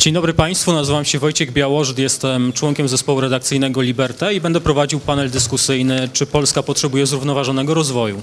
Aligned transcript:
Dzień 0.00 0.14
dobry 0.14 0.34
Państwu, 0.34 0.72
nazywam 0.72 1.04
się 1.04 1.18
Wojciech 1.18 1.52
Białożyt, 1.52 1.98
jestem 1.98 2.52
członkiem 2.52 2.88
zespołu 2.88 3.20
redakcyjnego 3.20 3.82
Liberté 3.82 4.34
i 4.34 4.40
będę 4.40 4.60
prowadził 4.60 5.00
panel 5.00 5.30
dyskusyjny, 5.30 6.08
czy 6.12 6.26
Polska 6.26 6.62
potrzebuje 6.62 7.06
zrównoważonego 7.06 7.74
rozwoju. 7.74 8.22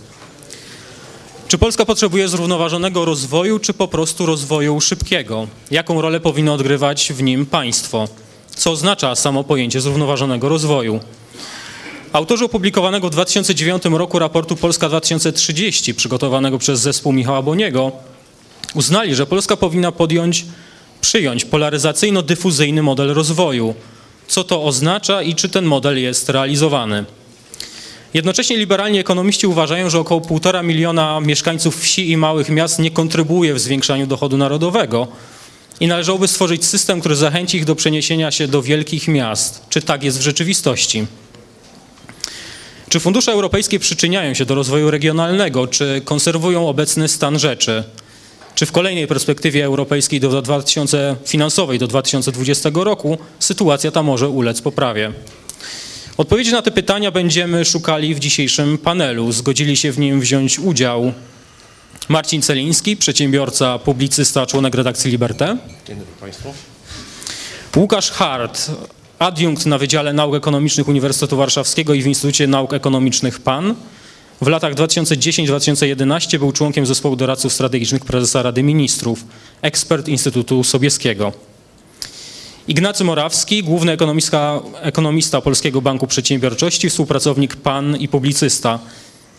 Czy 1.47 1.57
Polska 1.57 1.85
potrzebuje 1.85 2.27
zrównoważonego 2.27 3.05
rozwoju, 3.05 3.59
czy 3.59 3.73
po 3.73 3.87
prostu 3.87 4.25
rozwoju 4.25 4.81
szybkiego? 4.81 5.47
Jaką 5.71 6.01
rolę 6.01 6.19
powinno 6.19 6.53
odgrywać 6.53 7.13
w 7.13 7.23
nim 7.23 7.45
państwo? 7.45 8.07
Co 8.55 8.71
oznacza 8.71 9.15
samo 9.15 9.43
pojęcie 9.43 9.81
zrównoważonego 9.81 10.49
rozwoju? 10.49 10.99
Autorzy 12.13 12.45
opublikowanego 12.45 13.07
w 13.07 13.11
2009 13.11 13.85
roku 13.85 14.19
raportu 14.19 14.55
Polska 14.55 14.89
2030, 14.89 15.93
przygotowanego 15.93 16.57
przez 16.57 16.79
zespół 16.79 17.13
Michała 17.13 17.41
Boniego, 17.41 17.91
uznali, 18.75 19.15
że 19.15 19.25
Polska 19.25 19.57
powinna 19.57 19.91
podjąć, 19.91 20.45
przyjąć 21.01 21.45
polaryzacyjno-dyfuzyjny 21.45 22.83
model 22.83 23.13
rozwoju. 23.13 23.75
Co 24.27 24.43
to 24.43 24.63
oznacza 24.63 25.21
i 25.21 25.35
czy 25.35 25.49
ten 25.49 25.65
model 25.65 26.01
jest 26.01 26.29
realizowany? 26.29 27.05
Jednocześnie 28.13 28.57
liberalni 28.57 28.99
ekonomiści 28.99 29.47
uważają, 29.47 29.89
że 29.89 29.99
około 29.99 30.21
1,5 30.21 30.63
miliona 30.63 31.19
mieszkańców 31.19 31.81
wsi 31.81 32.11
i 32.11 32.17
małych 32.17 32.49
miast 32.49 32.79
nie 32.79 32.91
kontrybuje 32.91 33.53
w 33.53 33.59
zwiększaniu 33.59 34.07
dochodu 34.07 34.37
narodowego 34.37 35.07
i 35.79 35.87
należałoby 35.87 36.27
stworzyć 36.27 36.65
system, 36.65 36.99
który 36.99 37.15
zachęci 37.15 37.57
ich 37.57 37.65
do 37.65 37.75
przeniesienia 37.75 38.31
się 38.31 38.47
do 38.47 38.61
wielkich 38.61 39.07
miast. 39.07 39.61
Czy 39.69 39.81
tak 39.81 40.03
jest 40.03 40.19
w 40.19 40.21
rzeczywistości? 40.21 41.05
Czy 42.89 42.99
fundusze 42.99 43.31
europejskie 43.31 43.79
przyczyniają 43.79 44.33
się 44.33 44.45
do 44.45 44.55
rozwoju 44.55 44.91
regionalnego, 44.91 45.67
czy 45.67 46.01
konserwują 46.05 46.69
obecny 46.69 47.07
stan 47.07 47.39
rzeczy? 47.39 47.83
Czy 48.57 48.65
w 48.65 48.71
kolejnej 48.71 49.07
perspektywie 49.07 49.65
europejskiej 49.65 50.19
do 50.19 50.41
2000, 50.41 51.15
finansowej 51.25 51.79
do 51.79 51.87
2020 51.87 52.69
roku 52.73 53.17
sytuacja 53.39 53.91
ta 53.91 54.03
może 54.03 54.29
ulec 54.29 54.61
poprawie? 54.61 55.11
Odpowiedzi 56.17 56.51
na 56.51 56.61
te 56.61 56.71
pytania 56.71 57.11
będziemy 57.11 57.65
szukali 57.65 58.15
w 58.15 58.19
dzisiejszym 58.19 58.77
panelu. 58.77 59.31
Zgodzili 59.31 59.77
się 59.77 59.91
w 59.91 59.99
nim 59.99 60.21
wziąć 60.21 60.59
udział 60.59 61.13
Marcin 62.09 62.41
Celiński, 62.41 62.97
przedsiębiorca, 62.97 63.79
publicysta, 63.79 64.45
członek 64.45 64.75
redakcji 64.75 65.11
Liberté. 65.11 65.57
Dzień 65.87 65.97
dobry 65.97 66.13
Państwu. 66.19 66.53
Łukasz 67.75 68.11
Hart, 68.11 68.71
adiunkt 69.19 69.65
na 69.65 69.77
Wydziale 69.77 70.13
Nauk 70.13 70.35
Ekonomicznych 70.35 70.87
Uniwersytetu 70.87 71.37
Warszawskiego 71.37 71.93
i 71.93 72.01
w 72.01 72.07
Instytucie 72.07 72.47
Nauk 72.47 72.73
Ekonomicznych 72.73 73.39
PAN. 73.39 73.75
W 74.41 74.47
latach 74.47 74.75
2010-2011 74.75 76.39
był 76.39 76.51
członkiem 76.51 76.85
zespołu 76.85 77.15
doradców 77.15 77.53
strategicznych 77.53 78.05
prezesa 78.05 78.41
Rady 78.43 78.63
Ministrów, 78.63 79.25
ekspert 79.61 80.07
Instytutu 80.07 80.63
Sobieskiego. 80.63 81.33
Ignacy 82.67 83.03
Morawski, 83.03 83.63
główny 83.63 83.91
ekonomista, 83.91 84.59
ekonomista 84.81 85.41
Polskiego 85.41 85.81
Banku 85.81 86.07
Przedsiębiorczości, 86.07 86.89
współpracownik 86.89 87.55
PAN 87.55 87.97
i 87.97 88.07
publicysta. 88.07 88.79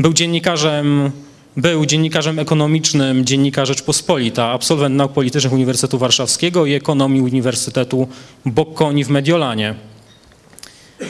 Był 0.01 0.13
dziennikarzem, 0.13 1.11
był 1.57 1.87
dziennikarzem 1.87 2.39
ekonomicznym 2.39 3.25
Dziennika 3.25 3.65
Rzeczpospolita, 3.65 4.51
absolwent 4.51 4.97
nauk 4.97 5.13
politycznych 5.13 5.53
Uniwersytetu 5.53 5.99
Warszawskiego 5.99 6.67
i 6.67 6.73
ekonomii 6.73 7.21
Uniwersytetu 7.21 8.09
Bocconi 8.47 9.05
w 9.05 9.09
Mediolanie. 9.09 9.75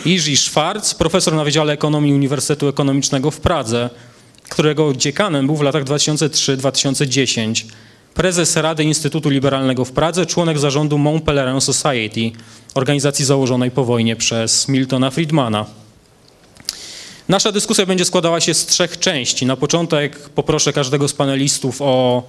Jerzy 0.04 0.36
Schwarz, 0.36 0.94
profesor 0.94 1.34
na 1.34 1.44
Wydziale 1.44 1.72
Ekonomii 1.72 2.14
Uniwersytetu 2.14 2.68
Ekonomicznego 2.68 3.30
w 3.30 3.40
Pradze, 3.40 3.90
którego 4.48 4.94
dziekanem 4.94 5.46
był 5.46 5.56
w 5.56 5.62
latach 5.62 5.84
2003-2010. 5.84 7.64
Prezes 8.14 8.56
Rady 8.56 8.84
Instytutu 8.84 9.28
Liberalnego 9.28 9.84
w 9.84 9.92
Pradze, 9.92 10.26
członek 10.26 10.58
zarządu 10.58 10.98
Mont 10.98 11.24
Pelerin 11.24 11.60
Society, 11.60 12.30
organizacji 12.74 13.24
założonej 13.24 13.70
po 13.70 13.84
wojnie 13.84 14.16
przez 14.16 14.68
Miltona 14.68 15.10
Friedmana. 15.10 15.66
Nasza 17.28 17.52
dyskusja 17.52 17.86
będzie 17.86 18.04
składała 18.04 18.40
się 18.40 18.54
z 18.54 18.66
trzech 18.66 18.98
części. 18.98 19.46
Na 19.46 19.56
początek 19.56 20.28
poproszę 20.28 20.72
każdego 20.72 21.08
z 21.08 21.12
panelistów 21.12 21.76
o, 21.80 22.22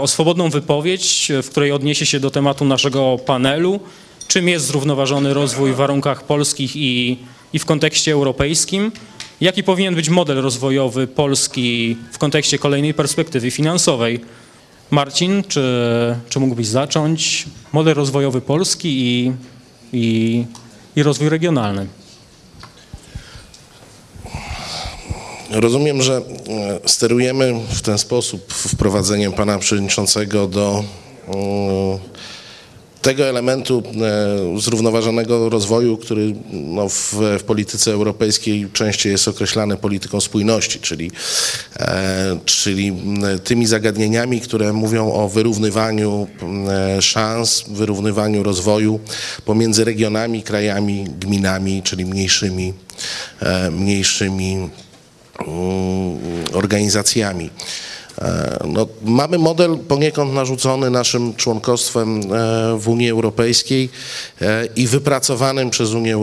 o 0.00 0.06
swobodną 0.06 0.50
wypowiedź, 0.50 1.32
w 1.42 1.50
której 1.50 1.72
odniesie 1.72 2.06
się 2.06 2.20
do 2.20 2.30
tematu 2.30 2.64
naszego 2.64 3.18
panelu, 3.26 3.80
czym 4.28 4.48
jest 4.48 4.66
zrównoważony 4.66 5.34
rozwój 5.34 5.72
w 5.72 5.76
warunkach 5.76 6.24
polskich 6.24 6.76
i, 6.76 7.18
i 7.52 7.58
w 7.58 7.64
kontekście 7.64 8.12
europejskim, 8.12 8.92
jaki 9.40 9.62
powinien 9.62 9.94
być 9.94 10.08
model 10.08 10.36
rozwojowy 10.36 11.06
Polski 11.06 11.96
w 12.12 12.18
kontekście 12.18 12.58
kolejnej 12.58 12.94
perspektywy 12.94 13.50
finansowej. 13.50 14.20
Marcin, 14.90 15.42
czy, 15.48 15.62
czy 16.28 16.40
mógłbyś 16.40 16.66
zacząć? 16.66 17.44
Model 17.72 17.94
rozwojowy 17.94 18.40
Polski 18.40 18.88
i, 18.88 19.32
i, 19.92 20.44
i 20.96 21.02
rozwój 21.02 21.28
regionalny. 21.28 21.86
Rozumiem, 25.50 26.02
że 26.02 26.16
e, 26.16 26.22
sterujemy 26.88 27.54
w 27.68 27.82
ten 27.82 27.98
sposób 27.98 28.52
wprowadzeniem 28.52 29.32
pana 29.32 29.58
przewodniczącego 29.58 30.46
do 30.46 30.84
tego 33.06 33.28
elementu 33.28 33.82
e, 34.56 34.60
zrównoważonego 34.60 35.48
rozwoju, 35.48 35.96
który 35.96 36.34
no, 36.52 36.88
w, 36.88 37.14
w, 37.38 37.42
polityce 37.42 37.92
europejskiej 37.92 38.68
częściej 38.72 39.12
jest 39.12 39.28
określany 39.28 39.76
polityką 39.76 40.20
spójności, 40.20 40.80
czyli, 40.80 41.10
e, 41.78 42.38
czyli 42.44 42.96
tymi 43.44 43.66
zagadnieniami, 43.66 44.40
które 44.40 44.72
mówią 44.72 45.12
o 45.12 45.28
wyrównywaniu 45.28 46.26
szans, 47.00 47.64
wyrównywaniu 47.68 48.42
rozwoju 48.42 49.00
pomiędzy 49.44 49.84
regionami, 49.84 50.42
krajami, 50.42 51.04
gminami, 51.20 51.82
czyli 51.82 52.04
mniejszymi, 52.04 52.72
e, 53.40 53.70
mniejszymi 53.70 54.54
mm, 54.54 54.70
organizacjami. 56.52 57.50
E, 58.18 58.58
no, 58.68 58.86
mamy 59.02 59.38
model 59.38 59.78
poniekąd 59.78 60.34
narzucony 60.34 60.90
naszym 60.90 61.34
członkostwem 61.34 62.20
e, 62.20 62.24
w 62.78 62.88
Unii 62.88 63.10
Europejskiej 63.10 63.88
e, 64.40 64.68
i 64.76 64.86
wypracowanym 64.86 65.70
przez 65.70 65.90
Unię 65.90 66.14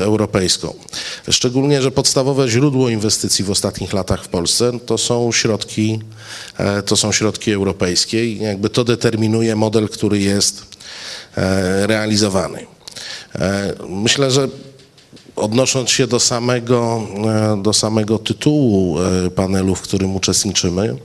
Europejską. 0.00 0.74
Szczególnie, 1.30 1.82
że 1.82 1.90
podstawowe 1.90 2.48
źródło 2.48 2.88
inwestycji 2.88 3.44
w 3.44 3.50
ostatnich 3.50 3.92
latach 3.92 4.24
w 4.24 4.28
Polsce 4.28 4.72
to 4.86 4.98
są 4.98 5.32
środki, 5.32 6.00
to 6.86 6.96
są 6.96 7.12
środki 7.12 7.52
europejskie 7.52 8.26
i 8.26 8.38
jakby 8.38 8.70
to 8.70 8.84
determinuje 8.84 9.56
model, 9.56 9.88
który 9.88 10.18
jest 10.18 10.62
realizowany. 11.86 12.66
Myślę, 13.88 14.30
że 14.30 14.48
odnosząc 15.36 15.90
się 15.90 16.06
do 16.06 16.20
samego, 16.20 17.02
e, 17.56 17.62
do 17.62 17.72
samego 17.72 18.18
tytułu 18.18 18.98
e, 19.00 19.30
panelu, 19.30 19.74
w 19.74 19.80
którym 19.80 20.16
uczestniczymy, 20.16 20.96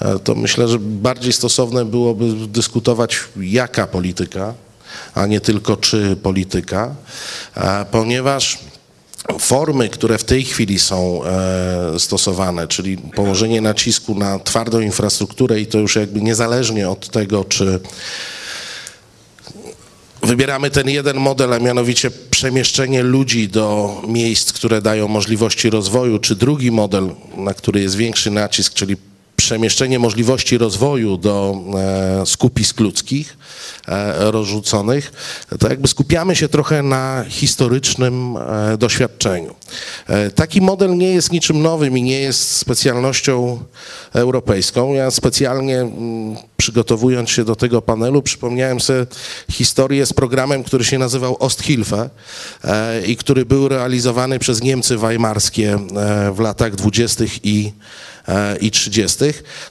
e, 0.00 0.18
to 0.18 0.34
myślę, 0.34 0.68
że 0.68 0.78
bardziej 0.80 1.32
stosowne 1.32 1.84
byłoby 1.84 2.32
dyskutować 2.48 3.18
jaka 3.36 3.86
polityka, 3.86 4.54
a 5.14 5.26
nie 5.26 5.40
tylko 5.40 5.76
czy 5.76 6.16
polityka, 6.22 6.94
ponieważ 7.90 8.58
formy, 9.38 9.88
które 9.88 10.18
w 10.18 10.24
tej 10.24 10.44
chwili 10.44 10.78
są 10.78 11.20
stosowane, 11.98 12.68
czyli 12.68 12.98
położenie 12.98 13.60
nacisku 13.60 14.14
na 14.14 14.38
twardą 14.38 14.80
infrastrukturę 14.80 15.60
i 15.60 15.66
to 15.66 15.78
już 15.78 15.96
jakby 15.96 16.20
niezależnie 16.22 16.88
od 16.88 17.08
tego, 17.08 17.44
czy 17.44 17.80
Wybieramy 20.26 20.70
ten 20.70 20.88
jeden 20.88 21.16
model, 21.16 21.52
a 21.52 21.58
mianowicie 21.58 22.10
przemieszczenie 22.30 23.02
ludzi 23.02 23.48
do 23.48 23.96
miejsc, 24.08 24.52
które 24.52 24.82
dają 24.82 25.08
możliwości 25.08 25.70
rozwoju, 25.70 26.18
czy 26.18 26.36
drugi 26.36 26.70
model, 26.70 27.10
na 27.36 27.54
który 27.54 27.80
jest 27.80 27.96
większy 27.96 28.30
nacisk, 28.30 28.74
czyli 28.74 28.96
przemieszczenie 29.36 29.98
możliwości 29.98 30.58
rozwoju 30.58 31.16
do 31.16 31.56
e, 32.22 32.26
skupisk 32.26 32.80
ludzkich 32.80 33.36
e, 33.88 34.30
rozrzuconych, 34.30 35.12
to 35.58 35.68
jakby 35.68 35.88
skupiamy 35.88 36.36
się 36.36 36.48
trochę 36.48 36.82
na 36.82 37.24
historycznym 37.28 38.36
e, 38.36 38.76
doświadczeniu. 38.78 39.54
Taki 40.34 40.60
model 40.60 40.96
nie 40.96 41.14
jest 41.14 41.32
niczym 41.32 41.62
nowym 41.62 41.98
i 41.98 42.02
nie 42.02 42.20
jest 42.20 42.56
specjalnością 42.56 43.58
europejską. 44.12 44.94
Ja 44.94 45.10
specjalnie 45.10 45.80
mm, 45.80 46.36
przygotowując 46.56 47.30
się 47.30 47.44
do 47.44 47.56
tego 47.56 47.82
panelu 47.82 48.22
przypomniałem 48.22 48.80
sobie 48.80 49.06
historię 49.50 50.06
z 50.06 50.12
programem, 50.12 50.64
który 50.64 50.84
się 50.84 50.98
nazywał 50.98 51.36
Osthilfe 51.38 52.10
i 53.06 53.16
który 53.16 53.44
był 53.44 53.68
realizowany 53.68 54.38
przez 54.38 54.62
Niemcy 54.62 54.96
weimarskie 54.98 55.78
w 56.32 56.40
latach 56.40 56.74
dwudziestych 56.74 57.44
i 57.44 57.72
i 58.60 58.70
30. 58.70 59.24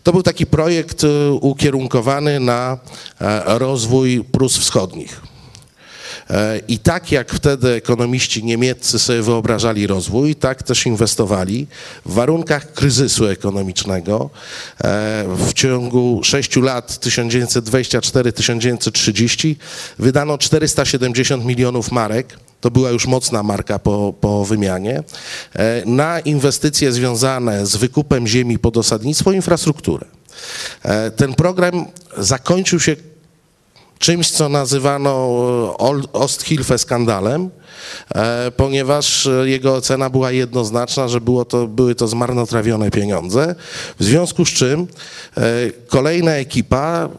To 0.04 0.12
był 0.12 0.24
taki 0.24 0.46
projekt 0.46 1.04
e, 1.04 1.32
ukierunkowany 1.32 2.40
na 2.40 2.78
e, 3.22 3.60
rozwój 3.60 4.24
Prus 4.32 4.58
Wschodnich. 4.58 5.22
E, 6.30 6.60
I 6.68 6.80
tak 6.80 7.12
jak 7.12 7.34
wtedy 7.34 7.70
ekonomiści 7.70 8.44
niemieccy 8.44 9.00
sobie 9.00 9.22
wyobrażali 9.22 9.88
rozwój, 9.88 10.36
tak 10.36 10.64
też 10.64 10.86
inwestowali 10.86 11.68
w 12.06 12.14
warunkach 12.14 12.74
kryzysu 12.74 13.28
ekonomicznego. 13.28 14.30
E, 14.84 15.26
W 15.38 15.54
ciągu 15.54 16.22
sześciu 16.24 16.62
lat 16.62 16.92
1924-1930 16.92 19.56
wydano 20.00 20.38
470 20.38 21.46
milionów 21.46 21.92
marek 21.92 22.38
to 22.66 22.72
była 22.72 22.90
już 22.90 23.08
mocna 23.08 23.44
marka 23.44 23.80
po, 23.80 24.14
po 24.22 24.46
wymianie, 24.46 25.04
e, 25.56 25.82
na 25.86 26.20
inwestycje 26.20 26.92
związane 26.92 27.66
z 27.66 27.76
wykupem 27.76 28.28
ziemi 28.28 28.60
pod 28.60 28.78
osadnictwo 28.78 29.32
i 29.32 29.36
infrastrukturę. 29.36 30.06
E, 30.84 31.12
Ten 31.12 31.34
program 31.34 31.86
zakończył 32.18 32.80
się 32.80 32.96
czymś, 34.00 34.32
co 34.32 34.50
nazywano 34.50 35.12
Ol- 35.78 36.08
Osthilfe 36.14 36.78
skandalem, 36.78 37.42
e, 37.46 37.50
ponieważ 38.58 39.28
e, 39.28 39.50
jego 39.50 39.76
ocena 39.76 40.10
była 40.10 40.32
jednoznaczna, 40.32 41.08
że 41.08 41.22
było 41.22 41.46
to, 41.46 41.68
były 41.68 41.96
to 41.96 42.08
zmarnotrawione 42.08 42.92
pieniądze, 42.92 43.56
w 44.00 44.04
związku 44.04 44.46
z 44.46 44.50
czym 44.50 44.88
e, 45.38 45.42
kolejna 45.88 46.32
ekipa 46.32 47.10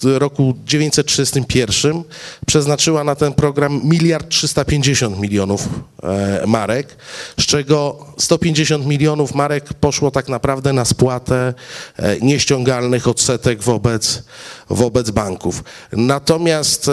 w 0.00 0.04
roku 0.04 0.54
1931 0.66 2.02
przeznaczyła 2.46 3.04
na 3.04 3.14
ten 3.14 3.32
program 3.32 3.80
miliard 3.84 4.28
350 4.28 5.18
milionów 5.18 5.68
e, 6.02 6.46
marek, 6.46 6.96
z 7.40 7.46
czego 7.46 8.06
150 8.18 8.86
milionów 8.86 9.34
marek 9.34 9.74
poszło 9.74 10.10
tak 10.10 10.28
naprawdę 10.28 10.72
na 10.72 10.84
spłatę 10.84 11.54
e, 11.96 12.20
nieściągalnych 12.20 13.08
odsetek 13.08 13.62
wobec, 13.62 14.22
wobec 14.70 15.10
banków. 15.10 15.64
Natomiast 15.92 16.88
e, 16.88 16.92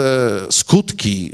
skutki 0.50 1.32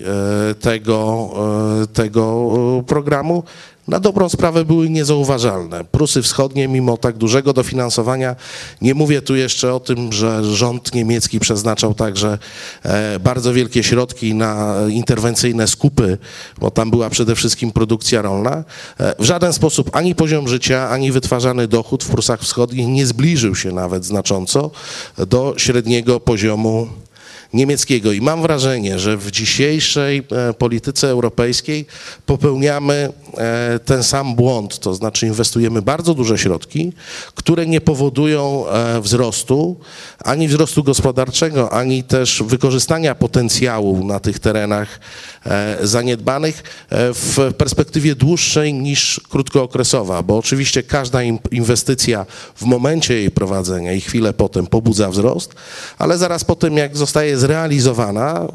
e, 0.51 0.55
tego, 0.55 1.31
e, 1.78 1.78
tego 1.87 2.51
e, 2.81 2.83
programu 2.83 3.43
na 3.89 4.01
dobrą 4.01 4.29
sprawę 4.29 4.65
były 4.65 4.91
niezauważalne. 4.91 5.85
Prusy 5.85 6.23
Wschodnie, 6.23 6.69
mimo 6.69 6.97
tak 6.97 7.17
dużego 7.17 7.53
dofinansowania, 7.53 8.37
nie 8.81 8.95
mówię 8.95 9.23
tu 9.23 9.37
jeszcze 9.37 9.75
o 9.75 9.81
tym, 9.81 10.13
że 10.13 10.45
rząd 10.55 10.95
niemiecki 10.95 11.41
przeznaczał 11.41 11.95
także 11.95 12.39
e, 12.83 13.21
bardzo 13.21 13.53
wielkie 13.53 13.83
środki 13.83 14.35
na 14.35 14.75
interwencyjne 14.89 15.69
skupy, 15.69 16.19
bo 16.59 16.71
tam 16.71 16.91
była 16.91 17.11
przede 17.11 17.35
wszystkim 17.35 17.73
produkcja 17.73 18.23
rolna. 18.23 18.65
E, 19.01 19.15
w 19.19 19.25
żaden 19.25 19.53
sposób 19.53 19.97
ani 19.97 20.15
poziom 20.15 20.49
życia, 20.49 20.89
ani 20.91 21.13
wytwarzany 21.13 21.69
dochód 21.69 22.05
w 22.05 22.09
Prusach 22.09 22.41
Wschodnich 22.41 22.87
nie 22.87 23.07
zbliżył 23.07 23.55
się 23.55 23.73
nawet 23.73 24.05
znacząco 24.05 24.71
do 25.27 25.55
średniego 25.57 26.21
poziomu 26.21 26.89
niemieckiego. 27.53 28.13
I 28.13 28.21
mam 28.21 28.43
wrażenie, 28.43 28.99
że 28.99 29.17
w 29.17 29.31
dzisiejszej 29.31 30.23
e, 30.49 30.55
polityce 30.55 31.09
europejskiej 31.09 31.87
popełniamy 32.27 33.13
e, 33.39 33.81
ten 33.85 34.03
sam 34.03 34.35
błąd, 34.35 34.79
to 34.79 34.95
znaczy 34.95 35.27
inwestujemy 35.27 35.83
bardzo 35.83 36.15
duże 36.15 36.39
środki, 36.39 36.93
które 37.35 37.67
nie 37.67 37.81
powodują 37.81 38.69
e, 38.69 39.01
wzrostu, 39.01 39.77
ani 40.25 40.49
wzrostu 40.49 40.85
gospodarczego, 40.85 41.73
ani 41.73 42.05
też 42.05 42.43
wykorzystania 42.47 43.15
potencjału 43.15 44.05
na 44.05 44.21
tych 44.21 44.39
terenach 44.39 45.01
zaniedbanych 45.83 46.87
w 46.91 47.53
perspektywie 47.59 48.15
dłuższej 48.15 48.75
niż 48.75 49.21
krótkookresowa, 49.29 50.23
bo 50.23 50.39
oczywiście 50.39 50.83
każda 50.83 51.21
inwestycja 51.51 52.27
w 52.57 52.63
momencie 52.63 53.15
jej 53.15 53.31
prowadzenia 53.31 53.93
i 53.93 54.01
chwilę 54.01 54.33
potem 54.33 54.67
pobudza 54.67 55.11
wzrost, 55.11 55.55
ale 55.99 56.19
zaraz 56.19 56.45
po 56.45 56.57
tym, 56.57 56.77
jak 56.77 56.97
zostaje 56.97 57.38
zrealizowana, 57.39 58.47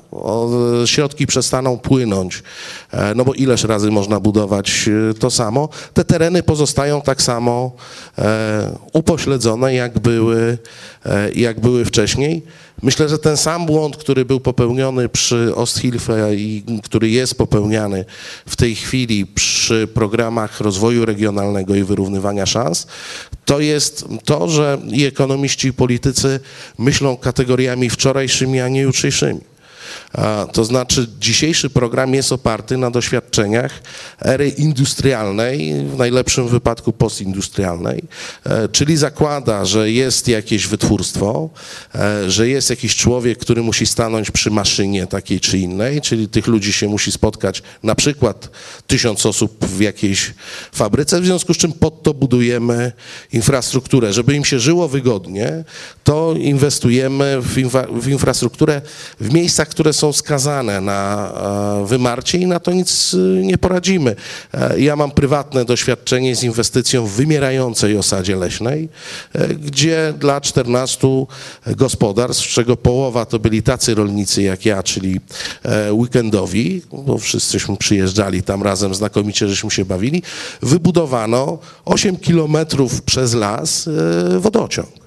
środki 0.86 1.28
przestaną 1.28 1.78
płynąć, 1.78 2.44
e, 2.92 3.16
no 3.16 3.26
bo 3.26 3.34
ileż 3.34 3.64
razy 3.64 3.92
można 3.92 4.20
budować 4.20 4.90
e, 5.10 5.14
to 5.14 5.32
samo, 5.32 5.70
te 5.94 6.06
tereny 6.06 6.44
pozostają 6.44 7.02
tak 7.02 7.22
samo 7.22 7.72
e, 8.18 8.78
upośledzone, 8.94 9.74
jak 9.74 10.00
były, 10.00 10.58
jak 11.36 11.60
były 11.60 11.86
wcześniej. 11.86 12.44
Myślę, 12.84 13.10
że 13.10 13.20
ten 13.20 13.38
sam 13.38 13.66
błąd, 13.66 13.98
który 13.98 14.26
był 14.26 14.40
popełniony 14.40 15.10
przy 15.10 15.56
Osthilfe 15.56 16.36
i 16.36 16.64
który 16.84 17.10
jest 17.10 17.38
popełniany 17.38 18.06
w 18.46 18.56
tej 18.56 18.76
chwili 18.76 19.26
przy 19.26 19.88
programach 19.94 20.60
rozwoju 20.62 21.06
regionalnego 21.06 21.76
i 21.76 21.84
wyrównywania 21.84 22.46
szans, 22.46 22.88
to 23.46 23.60
jest 23.60 24.06
to, 24.26 24.50
że 24.50 24.78
i 24.92 25.06
ekonomiści, 25.06 25.68
i 25.68 25.74
politycy 25.74 26.40
myślą 26.78 27.18
kategoriami 27.18 27.90
wczorajszymi, 27.90 28.60
a 28.60 28.68
nie 28.68 28.82
jutrzejszymi. 28.82 29.40
To 30.52 30.66
znaczy, 30.66 31.08
dzisiejszy 31.20 31.70
program 31.70 32.14
jest 32.14 32.32
oparty 32.32 32.78
na 32.78 32.92
doświadczeniach 32.92 33.82
ery 34.22 34.50
industrialnej, 34.50 35.74
w 35.86 35.98
najlepszym 35.98 36.48
wypadku 36.48 36.94
postindustrialnej, 36.94 38.04
e, 38.46 38.70
czyli 38.70 38.98
zakłada, 38.98 39.66
że 39.66 39.92
jest 39.92 40.28
jakieś 40.28 40.68
wytwórstwo, 40.68 41.50
e, 41.96 42.32
że 42.32 42.48
jest 42.48 42.70
jakiś 42.70 42.96
człowiek, 42.96 43.38
który 43.38 43.64
musi 43.64 43.86
stanąć 43.86 44.32
przy 44.32 44.52
maszynie 44.52 45.08
takiej 45.08 45.40
czy 45.40 45.58
innej, 45.58 46.02
czyli 46.02 46.28
tych 46.28 46.48
ludzi 46.48 46.74
się 46.74 46.88
musi 46.88 47.12
spotkać 47.12 47.64
na 47.84 47.96
przykład 47.96 48.50
tysiąc 48.88 49.26
osób 49.26 49.66
w 49.66 49.80
jakiejś 49.82 50.34
fabryce, 50.72 51.22
w 51.22 51.26
związku 51.26 51.54
z 51.54 51.58
czym 51.58 51.74
pod 51.74 52.04
to 52.04 52.14
budujemy 52.14 52.92
infrastrukturę. 53.32 54.14
Żeby 54.14 54.36
im 54.36 54.46
się 54.46 54.60
żyło 54.60 54.88
wygodnie, 54.88 55.64
to 56.04 56.34
inwestujemy 56.38 57.42
w, 57.42 57.56
w 58.02 58.08
infrastrukturę 58.08 58.82
w 59.20 59.34
miejscach, 59.34 59.68
które 59.68 59.94
są 59.94 60.03
skazane 60.12 60.82
na 60.82 61.32
e, 61.84 61.88
wymarcie 61.88 62.38
i 62.38 62.48
na 62.48 62.60
to 62.60 62.72
nic 62.72 63.14
e, 63.14 63.18
nie 63.46 63.58
poradzimy. 63.58 64.16
E, 64.54 64.80
Ja 64.80 64.96
mam 64.96 65.12
prywatne 65.12 65.66
doświadczenie 65.66 66.36
z 66.36 66.44
inwestycją 66.44 67.06
w 67.06 67.12
wymierającej 67.12 67.98
osadzie 67.98 68.36
leśnej, 68.36 68.90
gdzie 69.60 70.14
dla 70.20 70.42
14 70.42 71.08
gospodarstw, 71.66 72.44
z 72.44 72.48
czego 72.48 72.78
połowa 72.78 73.26
to 73.26 73.40
byli 73.40 73.64
tacy 73.64 73.96
rolnicy 73.96 74.42
jak 74.42 74.66
ja, 74.66 74.84
czyli 74.84 75.20
weekendowi, 75.92 76.82
bo 77.06 77.18
wszyscyśmy 77.18 77.78
przyjeżdżali 77.78 78.44
tam 78.44 78.64
razem, 78.64 78.96
znakomicie 78.96 79.48
żeśmy 79.48 79.72
się 79.72 79.86
bawili, 79.86 80.24
wybudowano 80.62 81.58
8 81.86 82.18
kilometrów 82.18 83.02
przez 83.02 83.34
las 83.34 83.90
wodociąg 84.40 85.03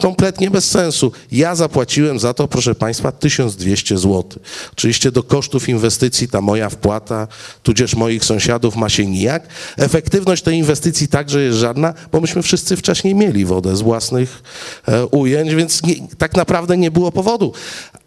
kompletnie 0.00 0.50
bez 0.50 0.70
sensu. 0.70 1.12
Ja 1.32 1.54
zapłaciłem 1.54 2.18
za 2.18 2.34
to, 2.34 2.48
proszę 2.48 2.74
Państwa, 2.74 3.12
1200 3.12 3.98
zł. 3.98 4.24
Oczywiście 4.72 5.12
do 5.12 5.22
kosztów 5.22 5.68
inwestycji 5.68 6.28
ta 6.28 6.40
moja 6.40 6.68
wpłata, 6.68 7.28
tudzież 7.62 7.94
moich 7.94 8.24
sąsiadów 8.24 8.76
ma 8.76 8.88
się 8.88 9.06
nijak. 9.06 9.48
Efektywność 9.76 10.42
tej 10.42 10.56
inwestycji 10.56 11.08
także 11.08 11.42
jest 11.42 11.58
żadna, 11.58 11.94
bo 12.12 12.20
myśmy 12.20 12.42
wszyscy 12.42 12.76
wcześniej 12.76 13.14
mieli 13.14 13.44
wodę 13.44 13.76
z 13.76 13.80
własnych 13.82 14.42
e, 14.88 15.06
ujęć, 15.06 15.54
więc 15.54 15.82
nie, 15.82 15.94
tak 16.18 16.36
naprawdę 16.36 16.76
nie 16.76 16.90
było 16.90 17.12
powodu. 17.12 17.52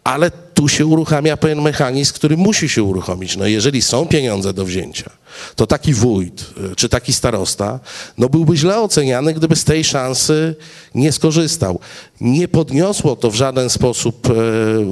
Ale 0.04 0.30
tu 0.54 0.68
się 0.68 0.86
uruchamia 0.86 1.36
pewien 1.36 1.62
mechanizm, 1.62 2.14
który 2.14 2.36
musi 2.36 2.68
się 2.68 2.82
uruchomić. 2.82 3.36
No 3.36 3.46
jeżeli 3.46 3.82
są 3.82 4.06
pieniądze 4.06 4.52
do 4.52 4.64
wzięcia, 4.64 5.10
to 5.56 5.66
taki 5.66 5.94
wójt 5.94 6.46
y, 6.72 6.76
czy 6.76 6.88
taki 6.88 7.12
starosta, 7.12 7.80
no 8.18 8.28
byłby 8.28 8.56
źle 8.56 8.80
oceniany, 8.80 9.34
gdyby 9.34 9.56
z 9.56 9.64
tej 9.64 9.84
szansy 9.84 10.54
nie 10.94 11.12
skorzystał. 11.12 11.80
Nie 12.20 12.48
podniosło 12.48 13.16
to 13.16 13.30
w 13.30 13.34
żaden 13.34 13.70
sposób 13.70 14.26
e, 14.26 14.34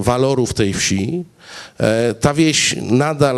walorów 0.03 0.55
tej 0.55 0.75
wsi. 0.75 1.25
E, 1.81 2.15
Ta 2.15 2.35
wieś 2.35 2.77
nadal 2.83 3.37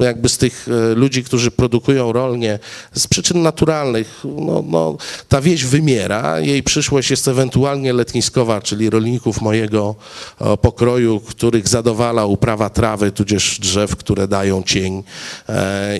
e, 0.00 0.04
jakby 0.04 0.28
z 0.28 0.38
tych 0.38 0.66
e, 0.68 0.94
ludzi, 0.94 1.24
którzy 1.24 1.50
produkują 1.50 2.12
rolnie 2.12 2.58
z 2.92 3.06
przyczyn 3.06 3.42
naturalnych, 3.42 4.22
no, 4.24 4.64
no, 4.68 4.96
ta 5.28 5.40
wieś 5.40 5.64
wymiera, 5.64 6.40
jej 6.40 6.62
przyszłość 6.62 7.10
jest 7.10 7.28
ewentualnie 7.28 7.92
letniskowa, 7.92 8.60
czyli 8.60 8.90
rolników 8.90 9.40
mojego 9.40 9.94
pokroju, 10.60 11.20
których 11.20 11.68
zadowala 11.68 12.26
uprawa 12.26 12.70
trawy, 12.70 13.12
tudzież 13.12 13.58
drzew, 13.60 13.96
które 13.96 14.28
dają 14.28 14.62
cień 14.62 15.02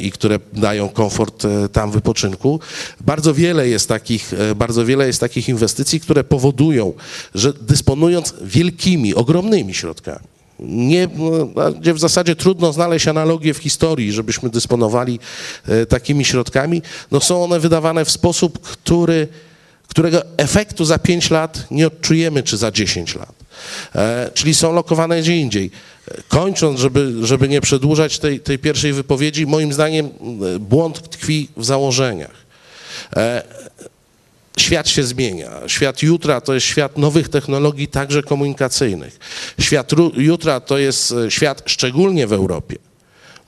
i 0.00 0.12
które 0.12 0.38
dają 0.52 0.88
komfort 0.88 1.46
tam 1.73 1.90
wypoczynku. 1.90 2.61
Bardzo 3.00 3.35
wiele 3.35 3.68
jest 3.68 3.88
takich, 3.88 4.32
bardzo 4.56 4.85
wiele 4.85 5.06
jest 5.06 5.20
takich 5.20 5.49
inwestycji, 5.49 6.00
które 6.00 6.25
powodują, 6.25 6.92
że 7.35 7.52
dysponując 7.52 8.35
wielkimi, 8.40 9.14
ogromnymi 9.14 9.75
środkami, 9.75 10.36
nie, 10.59 11.09
no, 11.17 11.73
gdzie 11.73 11.95
w 11.95 11.99
zasadzie 11.99 12.37
trudno 12.37 12.73
znaleźć 12.73 13.09
analogię 13.09 13.55
w 13.55 13.59
historii, 13.59 14.13
żebyśmy 14.13 14.51
dysponowali 14.51 15.19
e, 15.69 15.87
takimi 15.87 16.25
środkami, 16.25 16.83
no 17.11 17.21
są 17.21 17.45
one 17.45 17.61
wydawane 17.61 18.05
w 18.05 18.11
sposób, 18.11 18.61
który, 18.61 19.29
którego 19.89 20.23
efektu 20.37 20.85
za 20.85 20.99
5 20.99 21.31
lat 21.31 21.67
nie 21.71 21.87
odczujemy, 21.87 22.43
czy 22.43 22.57
za 22.57 22.71
10 22.71 23.15
lat. 23.15 23.35
E, 23.95 24.31
czyli 24.35 24.55
są 24.55 24.73
lokowane 24.73 25.21
gdzie 25.21 25.37
indziej. 25.37 25.71
E, 26.09 26.23
Kończąc, 26.29 26.81
żeby, 26.81 27.13
żeby 27.23 27.49
nie 27.49 27.61
przedłużać 27.61 28.19
tej, 28.19 28.41
tej 28.41 28.59
pierwszej 28.59 28.93
wypowiedzi, 28.93 29.47
moim 29.47 29.73
zdaniem 29.73 30.11
błąd 30.61 31.11
tkwi 31.11 31.49
w 31.57 31.65
założeniach. 31.65 32.47
Świat 34.59 34.89
się 34.89 35.03
zmienia. 35.03 35.51
Świat 35.67 36.03
jutra 36.03 36.41
to 36.41 36.55
jest 36.55 36.67
świat 36.67 36.99
nowych 36.99 37.29
technologii, 37.29 37.89
także 37.89 38.23
komunikacyjnych. 38.23 39.19
Świat 39.61 39.93
jutra 40.17 40.61
to 40.61 40.79
jest 40.79 41.13
e, 41.13 41.31
świat, 41.31 41.63
szczególnie 41.67 42.27
w 42.27 42.33
Europie, 42.33 42.77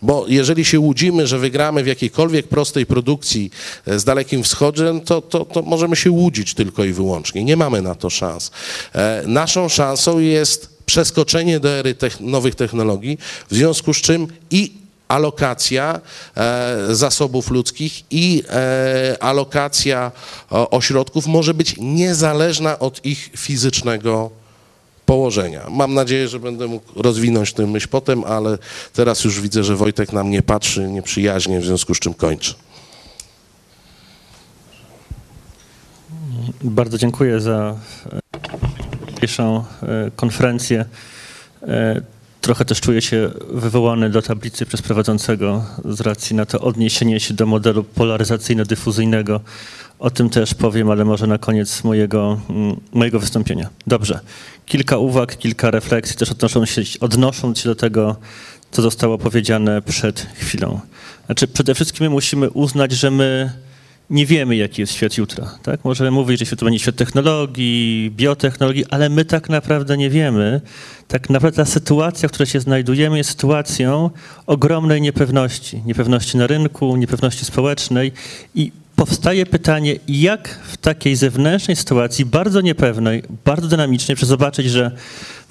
Bo 0.03 0.25
jeżeli 0.29 0.65
się 0.65 0.81
łudzimy, 0.81 1.27
że 1.27 1.39
wygramy 1.39 1.83
w 1.83 1.87
jakiejkolwiek 1.87 2.49
prostej 2.49 2.87
produkcji 2.87 3.51
e, 3.87 3.99
z 3.99 4.05
Dalekim 4.05 4.43
Wschodem, 4.43 5.01
to, 5.01 5.21
to, 5.21 5.45
to 5.45 5.63
możemy 5.63 5.97
się 5.97 6.11
łudzić 6.11 6.55
tylko 6.55 6.85
i 6.85 6.93
wyłącznie. 6.93 7.45
Nie 7.45 7.57
mamy 7.57 7.83
na 7.83 7.95
to 7.95 8.11
szans. 8.11 8.51
E, 8.95 9.23
Naszą 9.27 9.69
szansą 9.69 10.19
jest 10.19 10.79
przeskoczenie 10.87 11.61
do 11.61 11.69
ery 11.69 11.95
nowych 12.21 12.55
technologii, 12.55 13.19
w 13.51 13.55
związku 13.55 13.95
z 13.95 13.97
czym 13.97 14.27
i 14.51 14.88
alokacja 15.09 16.01
e, 16.37 16.95
zasobów 16.95 17.51
ludzkich 17.51 18.03
i 18.11 18.43
e, 18.49 19.23
alokacja 19.23 20.13
ośrodków 20.51 21.27
może 21.27 21.55
być 21.55 21.75
niezależna 21.79 22.79
od 22.79 23.07
ich 23.07 23.31
fizycznego 23.37 24.31
położenia. 25.07 25.67
Mam 25.71 25.95
nadzieję, 25.95 26.29
że 26.29 26.41
będę 26.41 26.67
mógł 26.67 27.03
rozwinąć 27.03 27.53
tę 27.53 27.67
myśl 27.67 27.89
potem, 27.91 28.25
ale 28.25 28.59
teraz 28.93 29.25
już 29.25 29.41
widzę, 29.41 29.65
że 29.65 29.77
Wojtek 29.77 30.13
na 30.13 30.25
mnie 30.25 30.43
patrzy 30.43 30.89
nieprzyjaźnie, 30.89 31.61
w 31.61 31.65
związku 31.65 31.95
z 31.95 31.99
czym 31.99 32.15
kończę. 32.15 32.55
Bardzo 36.65 36.99
dziękuję 36.99 37.41
za 37.41 37.77
e, 39.23 39.29
e, 39.83 40.11
konferencję. 40.17 40.85
Trochę 42.41 42.65
też 42.65 42.81
czuję 42.81 43.03
się 43.03 43.31
wywołany 43.51 44.11
do 44.11 44.23
tablicy 44.23 44.67
przez 44.67 44.83
prowadzącego 44.83 45.65
z 45.85 46.01
racji 46.01 46.37
na 46.37 46.47
to 46.47 46.61
odniesienie 46.61 47.21
się 47.21 47.35
do 47.35 47.47
modelu 47.47 47.85
polaryzacyjno-dyfuzyjnego. 47.85 49.41
O 49.99 50.11
tym 50.11 50.31
też 50.31 50.55
powiem, 50.55 50.91
ale 50.91 51.05
może 51.05 51.27
na 51.27 51.39
koniec 51.39 51.85
mojego, 51.85 52.41
mm, 52.51 52.81
mojego 52.93 53.21
wystąpienia. 53.21 53.69
Dobrze. 53.87 54.21
Kilka 54.67 54.99
uwag, 54.99 55.37
kilka 55.37 55.71
refleksji, 55.71 56.17
też 56.17 56.31
odnosząc 56.31 56.71
się, 56.71 56.83
odnosząc 57.01 57.59
się 57.59 57.69
do 57.69 57.75
tego, 57.75 58.17
co 58.71 58.83
zostało 58.83 59.19
powiedziane 59.19 59.83
przed 59.83 60.27
chwilą. 60.35 60.81
Znaczy, 61.27 61.47
przede 61.47 61.75
wszystkim 61.75 62.05
my 62.05 62.11
musimy 62.11 62.51
uznać, 62.51 62.93
że 62.93 63.11
my 63.11 63.53
nie 64.11 64.27
wiemy, 64.27 64.57
jaki 64.57 64.81
jest 64.81 64.93
świat 64.93 65.17
jutra. 65.17 65.59
Tak? 65.63 65.85
Możemy 65.85 66.11
mówić, 66.11 66.39
że 66.39 66.47
świat 66.47 66.59
to 66.59 66.65
będzie 66.65 66.79
świat 66.79 66.97
technologii, 66.97 68.13
biotechnologii, 68.17 68.85
ale 68.91 69.09
my 69.09 69.25
tak 69.25 69.49
naprawdę 69.49 69.97
nie 69.97 70.11
wiemy. 70.11 70.61
Tak 71.09 71.31
naprawdę 71.31 71.57
ta 71.57 71.65
sytuacja, 71.65 72.29
w 72.29 72.33
której 72.33 72.47
się 72.47 72.61
znajdujemy, 72.61 73.19
jest 73.19 73.31
sytuacją 73.31 74.11
ogromnej 74.47 75.01
niepewności. 75.01 75.83
Niepewności 75.87 76.37
na 76.37 76.47
rynku, 76.47 76.97
niepewności 76.97 77.45
społecznej 77.45 78.13
i 78.55 78.73
powstaje 78.97 79.47
pytanie, 79.47 79.97
jak 80.09 80.49
w 80.49 80.77
takiej 80.77 81.17
zewnętrznej 81.17 81.77
sytuacji, 81.77 82.25
bardzo 82.25 82.61
niepewnej, 82.61 83.23
bardzo 83.45 83.69
dynamicznej, 83.69 84.17
przez 84.17 84.29
zobaczyć, 84.29 84.71
że 84.71 84.91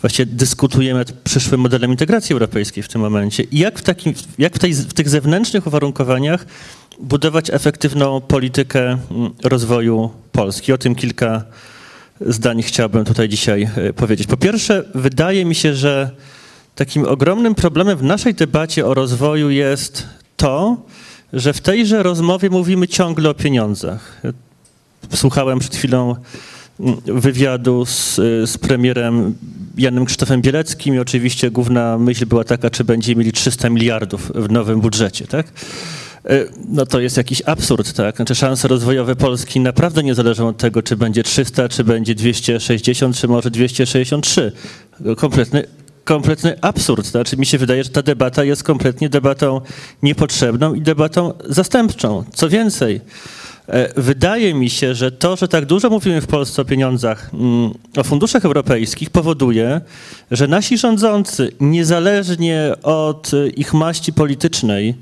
właściwie 0.02 0.26
dyskutujemy 0.26 1.00
nad 1.00 1.12
przyszłym 1.12 1.62
modelem 1.62 1.92
integracji 1.92 2.34
europejskiej 2.34 2.84
w 2.84 2.88
tym 2.88 3.02
momencie, 3.02 3.44
jak 3.52 3.80
w, 3.80 3.84
takim, 3.84 4.14
jak 4.38 4.56
w, 4.56 4.60
tej, 4.60 4.74
w 4.74 4.94
tych 4.94 5.10
zewnętrznych 5.10 5.68
uwarunkowaniach 5.68 6.46
budować 7.00 7.50
efektywną 7.50 8.22
politykę 8.22 8.82
mm, 8.82 9.34
rozwoju 9.44 10.10
Polski. 10.32 10.74
O 10.74 10.78
tym 10.78 10.96
kilka 10.96 11.44
zdań 12.22 12.62
chciałbym 12.62 13.06
tutaj 13.06 13.30
dzisiaj 13.30 13.70
e, 13.76 13.94
powiedzieć. 13.94 14.28
Po 14.28 14.38
pierwsze, 14.38 14.84
wydaje 14.96 15.46
mi 15.46 15.56
się, 15.56 15.74
że 15.74 16.12
takim 16.76 17.06
ogromnym 17.06 17.56
problemem 17.56 17.98
w 17.98 18.04
naszej 18.04 18.34
debacie 18.34 18.86
o 18.86 18.94
rozwoju 18.94 19.50
jest 19.50 20.08
to, 20.38 20.78
że 21.34 21.54
w 21.54 21.62
tejże 21.62 22.04
rozmowie 22.04 22.50
mówimy 22.50 22.88
ciągle 22.88 23.30
o 23.30 23.34
pieniądzach. 23.34 24.22
Słuchałem 25.14 25.60
przed 25.60 25.76
chwilą 25.76 26.16
mm, 26.80 26.98
wywiadu 27.06 27.86
z, 27.86 28.16
z 28.50 28.58
premierem 28.58 29.36
Janem 29.78 30.06
Krzysztofem 30.06 30.42
Bieleckim 30.42 30.96
i 30.96 31.00
oczywiście 31.00 31.52
główna 31.52 31.98
myśl 31.98 32.26
była 32.26 32.44
taka, 32.44 32.70
czy 32.70 32.84
będziemy 32.84 33.20
mieli 33.20 33.32
300 33.32 33.70
miliardów 33.70 34.32
w 34.36 34.52
nowym 34.52 34.82
budżecie, 34.82 35.28
tak? 35.28 35.48
E, 36.30 36.46
No 36.70 36.86
to 36.86 37.00
jest 37.00 37.18
jakiś 37.18 37.42
absurd, 37.46 37.94
tak? 37.94 38.16
Znaczy 38.16 38.36
szanse 38.36 38.68
rozwojowe 38.68 39.16
Polski 39.16 39.60
naprawdę 39.60 40.04
nie 40.04 40.16
zależą 40.16 40.48
od 40.48 40.58
tego, 40.58 40.84
czy 40.84 40.96
będzie 40.96 41.24
300, 41.24 41.70
czy 41.70 41.84
będzie 41.84 42.16
260, 42.16 43.16
czy 43.16 43.28
może 43.28 43.52
263. 43.52 44.52
Kompletny, 45.18 45.64
kompletny 46.04 46.56
absurd. 46.62 47.06
Znaczy 47.06 47.38
mi 47.38 47.46
się 47.46 47.58
wydaje, 47.58 47.84
że 47.84 47.90
ta 47.90 48.02
debata 48.02 48.44
jest 48.44 48.64
kompletnie 48.64 49.10
debatą 49.10 49.62
niepotrzebną 50.04 50.74
i 50.74 50.82
debatą 50.82 51.34
zastępczą. 51.46 52.24
Co 52.34 52.50
więcej, 52.50 53.02
e, 53.68 54.02
wydaje 54.02 54.54
mi 54.54 54.70
się, 54.70 54.96
że 54.96 55.12
to, 55.12 55.36
że 55.36 55.48
tak 55.48 55.66
dużo 55.66 55.90
mówimy 55.90 56.22
w 56.22 56.28
Polsce 56.28 56.62
o 56.62 56.66
pieniądzach, 56.66 57.30
mm, 57.34 57.72
o 57.98 58.04
funduszach 58.04 58.46
europejskich 58.46 59.10
powoduje, 59.10 59.82
że 60.32 60.48
nasi 60.48 60.78
rządzący, 60.78 61.52
niezależnie 61.60 62.74
od 62.84 63.32
e, 63.34 63.48
ich 63.48 63.74
maści 63.74 64.14
politycznej, 64.14 64.96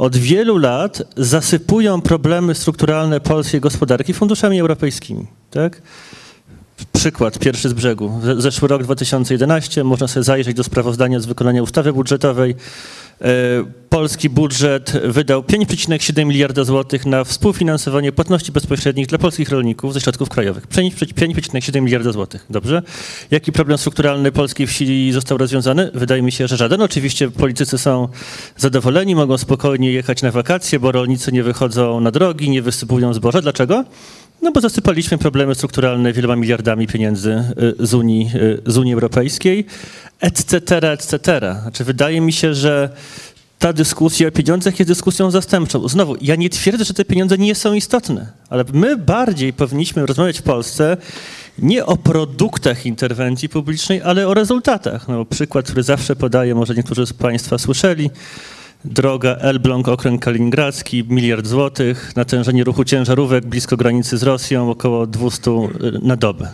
od 0.00 0.16
wielu 0.16 0.56
lat 0.56 1.02
zasypują 1.16 2.00
problemy 2.00 2.54
strukturalne 2.54 3.20
polskiej 3.20 3.60
gospodarki 3.60 4.14
funduszami 4.14 4.60
europejskimi. 4.60 5.26
Tak? 5.50 5.82
Przykład 6.92 7.38
pierwszy 7.38 7.68
z 7.68 7.72
brzegu. 7.72 8.20
Ze- 8.22 8.40
Zeszły 8.40 8.68
rok 8.68 8.82
2011, 8.82 9.84
można 9.84 10.08
sobie 10.08 10.24
zajrzeć 10.24 10.56
do 10.56 10.64
sprawozdania 10.64 11.20
z 11.20 11.26
wykonania 11.26 11.62
ustawy 11.62 11.92
budżetowej. 11.92 12.54
E, 13.22 13.26
Polski 13.88 14.30
budżet 14.30 14.92
wydał 15.04 15.42
5,7 15.42 16.26
miliarda 16.26 16.64
złotych 16.64 17.06
na 17.06 17.24
współfinansowanie 17.24 18.12
płatności 18.12 18.52
bezpośrednich 18.52 19.06
dla 19.06 19.18
polskich 19.18 19.48
rolników 19.48 19.94
ze 19.94 20.00
środków 20.00 20.28
krajowych. 20.28 20.66
5,7 20.68 21.82
miliarda 21.82 22.12
złotych. 22.12 22.46
Dobrze? 22.50 22.82
Jaki 23.30 23.52
problem 23.52 23.78
strukturalny 23.78 24.32
polskiej 24.32 24.66
wsi 24.66 25.12
został 25.12 25.38
rozwiązany? 25.38 25.90
Wydaje 25.94 26.22
mi 26.22 26.32
się, 26.32 26.48
że 26.48 26.56
żaden. 26.56 26.82
Oczywiście 26.82 27.30
politycy 27.30 27.78
są 27.78 28.08
zadowoleni, 28.56 29.14
mogą 29.14 29.38
spokojnie 29.38 29.92
jechać 29.92 30.22
na 30.22 30.30
wakacje, 30.30 30.80
bo 30.80 30.92
rolnicy 30.92 31.32
nie 31.32 31.42
wychodzą 31.42 32.00
na 32.00 32.10
drogi, 32.10 32.50
nie 32.50 32.62
wysypują 32.62 33.14
zboża. 33.14 33.40
Dlaczego? 33.42 33.84
No 34.42 34.52
bo 34.52 34.60
zasypaliśmy 34.60 35.18
problemy 35.18 35.54
strukturalne 35.54 36.12
wieloma 36.12 36.36
miliardami 36.36 36.86
pieniędzy 36.86 37.44
y, 37.80 37.86
z 37.86 37.94
Unii, 37.94 38.30
y, 38.34 38.62
z 38.66 38.78
Unii 38.78 38.94
Europejskiej, 38.94 39.66
etc., 40.20 40.76
etc. 40.92 41.40
Znaczy 41.62 41.84
wydaje 41.84 42.20
mi 42.20 42.32
się, 42.32 42.54
że 42.54 42.90
ta 43.58 43.72
dyskusja 43.72 44.28
o 44.28 44.30
pieniądzach 44.30 44.78
jest 44.78 44.90
dyskusją 44.90 45.30
zastępczą. 45.30 45.88
Znowu, 45.88 46.16
ja 46.20 46.36
nie 46.36 46.50
twierdzę, 46.50 46.84
że 46.84 46.94
te 46.94 47.04
pieniądze 47.04 47.38
nie 47.38 47.54
są 47.54 47.74
istotne, 47.74 48.32
ale 48.50 48.64
my 48.72 48.96
bardziej 48.96 49.52
powinniśmy 49.52 50.06
rozmawiać 50.06 50.38
w 50.38 50.42
Polsce 50.42 50.96
nie 51.58 51.86
o 51.86 51.96
produktach 51.96 52.86
interwencji 52.86 53.48
publicznej, 53.48 54.02
ale 54.02 54.28
o 54.28 54.34
rezultatach. 54.34 55.08
No, 55.08 55.24
przykład, 55.24 55.64
który 55.64 55.82
zawsze 55.82 56.16
podaję, 56.16 56.54
może 56.54 56.74
niektórzy 56.74 57.06
z 57.06 57.12
Państwa 57.12 57.58
słyszeli, 57.58 58.10
Droga 58.84 59.36
Elbląg, 59.36 59.88
okręg 59.88 60.22
kaliningradzki, 60.22 61.04
miliard 61.08 61.46
złotych, 61.46 62.16
natężenie 62.16 62.64
ruchu 62.64 62.84
ciężarówek 62.84 63.46
blisko 63.46 63.76
granicy 63.76 64.18
z 64.18 64.22
Rosją, 64.22 64.70
około 64.70 65.06
200 65.06 65.50
na 66.02 66.16
dobę. 66.16 66.48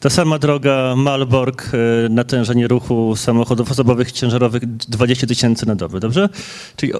Ta 0.00 0.10
sama 0.10 0.38
droga 0.38 0.94
Malbork, 0.96 1.70
e, 1.74 2.08
natężenie 2.08 2.68
ruchu 2.68 3.16
samochodów 3.16 3.70
osobowych 3.70 4.12
ciężarowych 4.12 4.76
20 4.76 5.26
tysięcy 5.26 5.66
na 5.66 5.74
dobę, 5.74 6.00
dobrze? 6.00 6.28
Czyli 6.76 6.92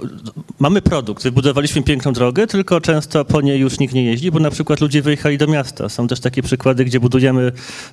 mamy 0.58 0.82
produkt, 0.82 1.22
wybudowaliśmy 1.22 1.82
piękną 1.82 2.12
drogę, 2.12 2.46
tylko 2.46 2.80
często 2.80 3.24
po 3.24 3.40
niej 3.40 3.60
już 3.60 3.78
nikt 3.78 3.94
nie 3.94 4.04
jeździ, 4.04 4.30
bo 4.30 4.40
na 4.40 4.50
przykład 4.50 4.80
ludzie 4.80 5.02
wyjechali 5.02 5.38
do 5.38 5.46
miasta. 5.46 5.88
Są 5.88 6.08
też 6.08 6.20
takie 6.20 6.42
przykłady, 6.42 6.84
gdzie 6.84 7.00
budujemy 7.00 7.52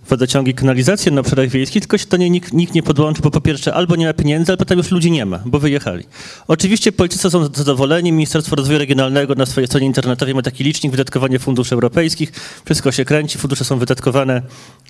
wodociągi, 0.10 0.54
kanalizację 0.54 1.12
na 1.12 1.22
obszarach 1.22 1.50
wiejskich, 1.50 1.82
tylko 1.82 1.98
się 1.98 2.06
do 2.06 2.18
niej 2.18 2.32
nikt, 2.32 2.54
nikt 2.54 2.74
nie 2.74 2.84
podłączy, 2.84 3.22
bo 3.22 3.32
po 3.32 3.42
pierwsze 3.42 3.74
albo 3.74 3.96
nie 3.96 4.06
ma 4.06 4.14
pieniędzy, 4.14 4.52
albo 4.52 4.66
tam 4.66 4.78
już 4.78 4.92
ludzi 4.92 5.12
nie 5.12 5.26
ma, 5.26 5.40
bo 5.46 5.60
wyjechali. 5.60 6.04
Oczywiście 6.48 6.92
politycy 6.92 7.30
są 7.30 7.46
zadowoleni, 7.54 8.12
Ministerstwo 8.12 8.56
Rozwoju 8.56 8.80
Regionalnego 8.80 9.36
na 9.36 9.46
swojej 9.46 9.68
stronie 9.68 9.86
internetowej 9.86 10.36
ma 10.36 10.42
taki 10.42 10.64
licznik 10.64 10.92
wydatkowania 10.92 11.40
funduszy 11.40 11.76
europejskich, 11.76 12.32
wszystko 12.66 12.92
się 12.92 13.06
kręci, 13.06 13.38
fundusze 13.38 13.64
są 13.66 13.80
wydatkowane, 13.80 14.42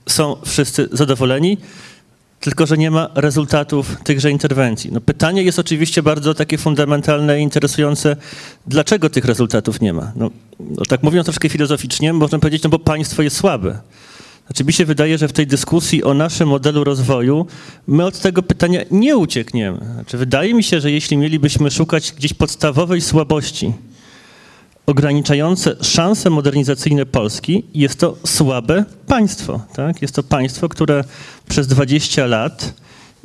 są 0.10 0.36
wszyscy 0.46 0.90
zadowoleni, 0.92 1.58
tylko 2.40 2.66
że 2.66 2.78
nie 2.78 2.92
ma 2.92 3.10
rezultatów 3.16 3.96
tychże 4.04 4.32
interwencji. 4.32 4.92
No 4.92 5.02
pytanie 5.02 5.44
jest 5.44 5.60
oczywiście 5.60 6.04
bardzo 6.04 6.34
takie 6.34 6.58
fundamentalne 6.58 7.40
i 7.40 7.44
interesujące, 7.44 8.16
dlaczego 8.68 9.10
tych 9.10 9.26
rezultatów 9.26 9.82
nie 9.82 9.94
ma? 9.94 10.12
No, 10.16 10.32
no 10.60 10.86
tak 10.90 11.04
mówiąc 11.04 11.26
troszkę 11.26 11.50
filozoficznie, 11.50 12.14
można 12.14 12.40
powiedzieć, 12.40 12.64
no 12.64 12.70
bo 12.70 12.80
państwo 12.80 13.22
jest 13.22 13.38
słabe. 13.38 13.80
Znaczy 14.48 14.64
mi 14.64 14.74
się 14.74 14.86
wydaje, 14.86 15.18
że 15.18 15.28
w 15.28 15.34
tej 15.34 15.48
dyskusji 15.48 16.04
o 16.04 16.14
naszym 16.14 16.48
modelu 16.48 16.84
rozwoju 16.84 17.46
my 17.88 18.06
od 18.06 18.20
tego 18.20 18.44
pytania 18.44 18.82
nie 18.92 19.18
uciekniemy. 19.18 19.78
Znaczy 19.94 20.18
wydaje 20.18 20.54
mi 20.54 20.64
się, 20.64 20.82
że 20.82 20.92
jeśli 20.92 21.18
mielibyśmy 21.18 21.72
szukać 21.72 22.12
gdzieś 22.12 22.34
podstawowej 22.34 23.02
słabości, 23.02 23.74
ograniczające 24.86 25.76
szanse 25.82 26.30
modernizacyjne 26.30 27.06
Polski 27.06 27.64
jest 27.74 28.00
to 28.00 28.18
słabe 28.26 28.86
państwo. 29.08 29.62
Tak? 29.76 30.02
Jest 30.02 30.16
to 30.16 30.24
państwo, 30.24 30.70
które 30.70 31.04
przez 31.50 31.68
20 31.68 32.26
lat 32.26 32.74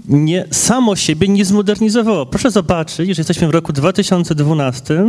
nie, 0.08 0.46
samo 0.50 0.96
siebie 0.96 1.28
nie 1.28 1.44
zmodernizowało. 1.44 2.26
Proszę 2.26 2.50
zobaczyć, 2.50 3.16
że 3.16 3.20
jesteśmy 3.20 3.48
w 3.48 3.50
roku 3.50 3.72
2012 3.72 5.04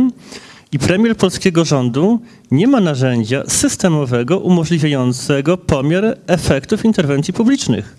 i 0.72 0.78
premier 0.78 1.16
polskiego 1.16 1.64
rządu 1.64 2.20
nie 2.50 2.66
ma 2.66 2.80
narzędzia 2.80 3.42
systemowego 3.48 4.38
umożliwiającego 4.38 5.56
pomiar 5.56 6.18
efektów 6.26 6.84
interwencji 6.84 7.34
publicznych. 7.34 7.96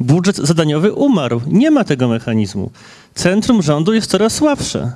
Budżet 0.00 0.36
zadaniowy 0.36 0.92
umarł. 0.92 1.40
Nie 1.46 1.70
ma 1.70 1.84
tego 1.84 2.08
mechanizmu. 2.08 2.70
Centrum 3.14 3.62
rządu 3.62 3.92
jest 3.92 4.10
coraz 4.10 4.34
słabsze. 4.34 4.92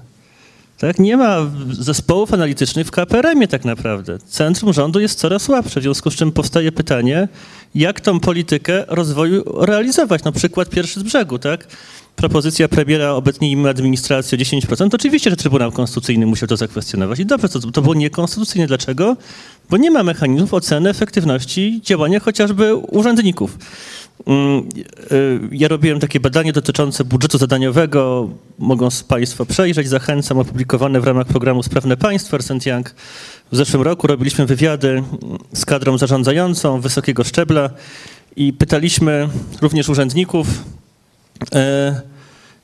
Tak? 0.79 0.99
Nie 0.99 1.17
ma 1.17 1.37
zespołów 1.71 2.35
analitycznych 2.35 2.87
w 2.87 2.91
KPRM-ie 2.91 3.49
tak 3.49 3.65
naprawdę. 3.65 4.19
Centrum 4.19 4.73
rządu 4.73 5.01
jest 5.01 5.19
coraz 5.19 5.43
słabsze, 5.43 5.81
w 5.81 5.83
związku 5.83 6.11
z 6.11 6.15
czym 6.15 6.33
powstaje 6.33 6.73
pytanie, 6.73 7.29
jak 7.75 8.01
tą 8.01 8.21
politykę 8.21 8.85
rozwoju 8.89 9.45
realizować. 9.65 10.25
No 10.25 10.33
przykład 10.33 10.69
pierwszy 10.69 11.01
z 11.01 11.03
brzegu, 11.03 11.39
tak? 11.39 11.67
Propozycja 12.17 12.69
premiera 12.69 13.11
obetnijmy 13.11 13.69
administrację 13.69 14.39
o 14.39 14.41
10%. 14.41 14.95
Oczywiście, 14.95 15.31
że 15.31 15.37
Trybunał 15.37 15.73
Konstytucyjny 15.73 16.27
musiał 16.27 16.49
to 16.49 16.57
zakwestionować. 16.57 17.19
I 17.19 17.27
dobrze, 17.27 17.49
to, 17.49 17.61
to 17.61 17.83
było 17.83 17.95
niekonstytucyjne. 17.95 18.67
Dlaczego? 18.67 19.17
Bo 19.71 19.77
nie 19.77 19.91
ma 19.91 20.03
mechanizmów 20.03 20.55
oceny 20.55 20.91
efektywności 20.91 21.81
działania 21.85 22.21
chociażby 22.21 22.75
urzędników. 22.75 23.59
Mm, 24.27 24.69
y, 25.13 25.41
Ja 25.53 25.69
robiłem 25.69 26.01
takie 26.01 26.21
badanie 26.21 26.53
dotyczące 26.53 27.05
budżetu 27.05 27.39
zadaniowego. 27.39 28.29
Mogą 28.59 28.89
Państwo 29.09 29.47
przejrzeć, 29.47 29.89
zachęcam, 29.89 30.39
opublikowane 30.39 31.01
w 31.01 31.05
ramach 31.05 31.27
programu 31.27 31.63
Sprawne 31.63 31.97
Państwo 31.97 32.37
Ernst 32.37 32.67
Young. 32.67 32.95
W 33.53 33.57
zeszłym 33.57 33.83
roku 33.83 34.07
robiliśmy 34.07 34.47
wywiady 34.47 34.89
mm, 34.89 35.07
z 35.53 35.65
kadrą 35.65 35.99
zarządzającą 35.99 36.81
wysokiego 36.81 37.25
szczebla 37.25 37.71
i 38.37 38.53
pytaliśmy 38.53 39.29
również 39.63 39.89
urzędników, 39.89 40.47
e, 41.55 42.01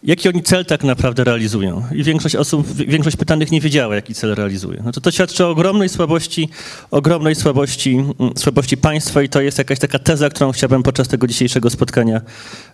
jaki 0.05 0.29
oni 0.29 0.43
cel 0.43 0.67
tak 0.67 0.85
naprawdę 0.85 1.25
realizują. 1.25 1.83
I 1.95 2.05
większość 2.05 2.37
osób, 2.37 2.73
większość 2.73 3.17
pytanych 3.17 3.51
nie 3.51 3.61
wiedziała, 3.61 3.95
jaki 3.95 4.15
cel 4.15 4.35
realizuje. 4.35 4.83
No 4.85 4.93
to, 4.93 5.01
to 5.01 5.11
świadczy 5.11 5.47
o 5.47 5.51
ogromnej 5.51 5.89
słabości, 5.89 6.49
ogromnej 6.91 7.35
słabości, 7.35 7.91
mm, 7.91 8.15
słabości 8.37 8.77
państwa 8.77 9.23
i 9.23 9.29
to 9.29 9.41
jest 9.41 9.59
jakaś 9.59 9.79
taka 9.79 9.99
teza, 9.99 10.31
którą 10.31 10.53
chciałbym 10.53 10.83
podczas 10.83 11.09
tego 11.09 11.27
dzisiejszego 11.27 11.71
spotkania 11.71 12.21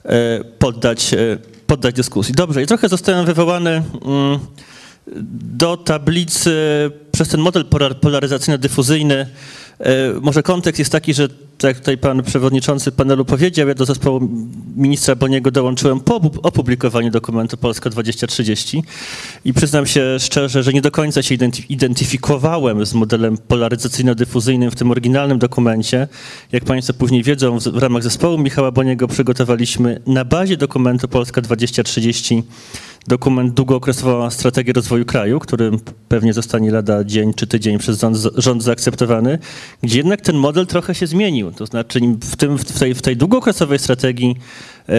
e, 0.05 0.45
poddać, 0.59 1.15
e, 1.15 1.39
poddać 1.67 1.95
dyskusji. 1.95 2.35
Dobrze, 2.35 2.63
i 2.63 2.67
trochę 2.67 2.89
zostałem 2.89 3.27
wywołany 3.27 3.71
mm, 3.71 4.39
do 5.57 5.77
tablicy 5.77 6.53
przez 7.13 7.29
ten 7.29 7.41
model 7.41 7.65
polar- 7.65 7.95
polaryzacyjno-dyfuzyjny. 7.95 9.27
E, 9.81 10.21
Może 10.21 10.43
kontekst 10.43 10.79
jest 10.79 10.93
taki, 10.93 11.15
że 11.15 11.29
tak 11.29 11.69
jak 11.69 11.79
tutaj 11.79 11.99
pan 11.99 12.23
przewodniczący 12.23 12.93
panelu 12.93 13.25
powiedział, 13.25 13.69
ja 13.69 13.75
do 13.75 13.85
zespołu 13.85 14.29
ministra 14.77 15.15
Boniego 15.17 15.51
dołączyłem 15.51 16.01
po 16.01 16.21
opu- 16.21 16.39
opublikowaniu 16.43 17.11
dokumentu 17.11 17.57
Polska 17.57 17.91
2030 17.91 18.83
i 19.45 19.53
przyznam 19.53 19.87
się 19.87 20.17
szczerze, 20.19 20.63
że 20.63 20.73
nie 20.73 20.83
do 20.83 20.91
końca 20.91 21.23
się 21.23 21.35
identy- 21.37 21.63
identyfikowałem 21.69 22.87
z 22.87 22.95
modelem 22.95 23.37
polaryzacyjno-dyfuzyjnym 23.49 24.71
w 24.71 24.75
tym 24.75 24.91
oryginalnym 24.91 25.39
dokumencie. 25.39 26.09
Jak 26.53 26.65
państwo 26.65 26.95
później 26.95 27.23
wiedzą, 27.23 27.59
w 27.59 27.79
ramach 27.79 28.03
zespołu 28.03 28.39
Michała 28.39 28.71
Boniego 28.71 29.09
przygotowaliśmy 29.09 30.01
na 30.07 30.25
bazie 30.25 30.57
dokumentu 30.57 31.09
Polska 31.09 31.41
2030 31.41 32.43
dokument 33.09 33.55
długookresowa 33.55 34.31
strategia 34.31 34.73
rozwoju 34.73 35.05
kraju, 35.05 35.39
który 35.41 35.71
pewnie 36.09 36.33
zostanie 36.33 36.71
lada 36.71 37.05
dzień 37.05 37.35
czy 37.35 37.47
tydzień 37.47 37.79
przez 37.79 38.01
rząd, 38.01 38.17
rząd 38.37 38.63
zaakceptowany, 38.63 39.39
gdzie 39.83 39.99
jednak 39.99 40.21
ten 40.21 40.37
model 40.37 40.67
trochę 40.67 40.95
się 40.95 41.07
zmienił. 41.07 41.53
To 41.53 41.67
znaczy 41.67 42.01
w, 42.21 42.37
tym, 42.37 42.59
w, 42.59 42.79
tej, 42.79 42.95
w 42.95 43.03
tej 43.03 43.17
długookresowej 43.17 43.79
strategii 43.79 44.37
e, 44.89 44.95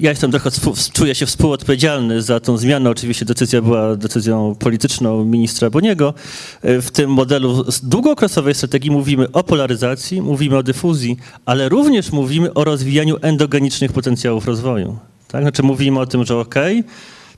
ja 0.00 0.10
jestem 0.10 0.30
trochę, 0.30 0.50
czuję 0.92 1.14
się 1.14 1.26
współodpowiedzialny 1.26 2.22
za 2.22 2.40
tą 2.40 2.56
zmianę. 2.56 2.90
Oczywiście 2.90 3.24
decyzja 3.24 3.62
była 3.62 3.96
decyzją 3.96 4.54
polityczną 4.58 5.24
ministra 5.24 5.70
Boniego. 5.70 6.14
E, 6.62 6.80
W 6.80 6.90
tym 6.90 7.10
modelu 7.10 7.64
długookresowej 7.82 8.54
strategii 8.54 8.90
mówimy 8.90 9.32
o 9.32 9.44
polaryzacji, 9.44 10.22
mówimy 10.22 10.56
o 10.56 10.62
dyfuzji, 10.62 11.16
ale 11.46 11.68
również 11.68 12.12
mówimy 12.12 12.54
o 12.54 12.64
rozwijaniu 12.64 13.16
endogenicznych 13.22 13.92
potencjałów 13.92 14.46
rozwoju. 14.46 14.98
Tak? 15.28 15.42
Znaczy 15.42 15.62
mówimy 15.62 16.00
o 16.00 16.06
tym, 16.06 16.24
że 16.24 16.36
okej, 16.36 16.84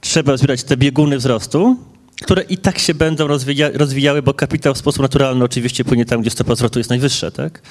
trzeba 0.01 0.37
zbierać 0.37 0.65
te 0.65 0.77
bieguny 0.77 1.19
wzrostu, 1.19 1.77
które 2.23 2.43
i 2.43 2.59
tak 2.59 2.79
się 2.79 2.95
będą 2.95 3.27
rozwija, 3.27 3.71
rozwijały, 3.75 4.23
bo 4.23 4.35
kapitał 4.35 4.75
w 4.75 4.79
sposób 4.79 5.03
naturalny 5.03 5.45
oczywiście 5.45 5.85
płynie 5.85 6.05
tam, 6.07 6.21
gdzie 6.21 6.31
stopa 6.31 6.55
wzrostu 6.55 6.79
jest 6.79 6.91
najwyższa. 6.91 7.31
Tak? 7.31 7.63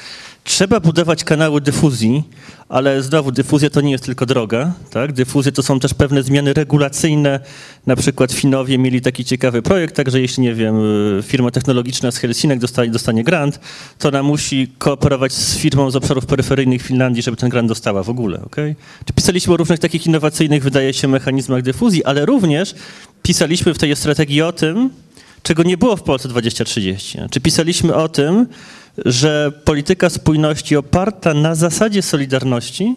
Trzeba 0.43 0.79
budować 0.79 1.23
kanały 1.23 1.61
dyfuzji, 1.61 2.23
ale 2.69 3.03
znowu 3.03 3.31
dyfuzja 3.31 3.69
to 3.69 3.81
nie 3.81 3.91
jest 3.91 4.03
tylko 4.03 4.25
droga. 4.25 4.73
Tak? 4.91 5.13
Dyfuzje 5.13 5.51
to 5.51 5.63
są 5.63 5.79
też 5.79 5.93
pewne 5.93 6.23
zmiany 6.23 6.53
regulacyjne. 6.53 7.39
Na 7.87 7.95
przykład 7.95 8.31
Finowie 8.31 8.77
mieli 8.77 9.01
taki 9.01 9.25
ciekawy 9.25 9.61
projekt, 9.61 9.95
także 9.95 10.21
jeśli, 10.21 10.43
nie 10.43 10.53
wiem, 10.53 10.75
y, 11.19 11.23
firma 11.23 11.51
technologiczna 11.51 12.11
z 12.11 12.17
Helsinek 12.17 12.59
dostanie, 12.59 12.91
dostanie 12.91 13.23
grant, 13.23 13.59
to 13.99 14.07
ona 14.07 14.23
musi 14.23 14.67
kooperować 14.77 15.33
z 15.33 15.57
firmą 15.57 15.91
z 15.91 15.95
obszarów 15.95 16.25
peryferyjnych 16.25 16.81
Finlandii, 16.81 17.23
żeby 17.23 17.37
ten 17.37 17.49
grant 17.49 17.67
dostała 17.67 18.03
w 18.03 18.09
ogóle. 18.09 18.41
Okay? 18.41 18.75
Pisaliśmy 19.15 19.53
o 19.53 19.57
różnych 19.57 19.79
takich 19.79 20.07
innowacyjnych, 20.07 20.63
wydaje 20.63 20.93
się, 20.93 21.07
mechanizmach 21.07 21.61
dyfuzji, 21.61 22.05
ale 22.05 22.25
również 22.25 22.75
pisaliśmy 23.23 23.73
w 23.73 23.77
tej 23.77 23.95
strategii 23.95 24.41
o 24.41 24.51
tym, 24.51 24.89
czego 25.43 25.63
nie 25.63 25.77
było 25.77 25.95
w 25.95 26.03
Polsce 26.03 26.29
2030. 26.29 27.17
Czy 27.31 27.41
pisaliśmy 27.41 27.95
o 27.95 28.09
tym, 28.09 28.47
że 29.05 29.51
polityka 29.65 30.09
spójności 30.09 30.75
oparta 30.75 31.33
na 31.33 31.55
zasadzie 31.55 32.01
solidarności 32.01 32.95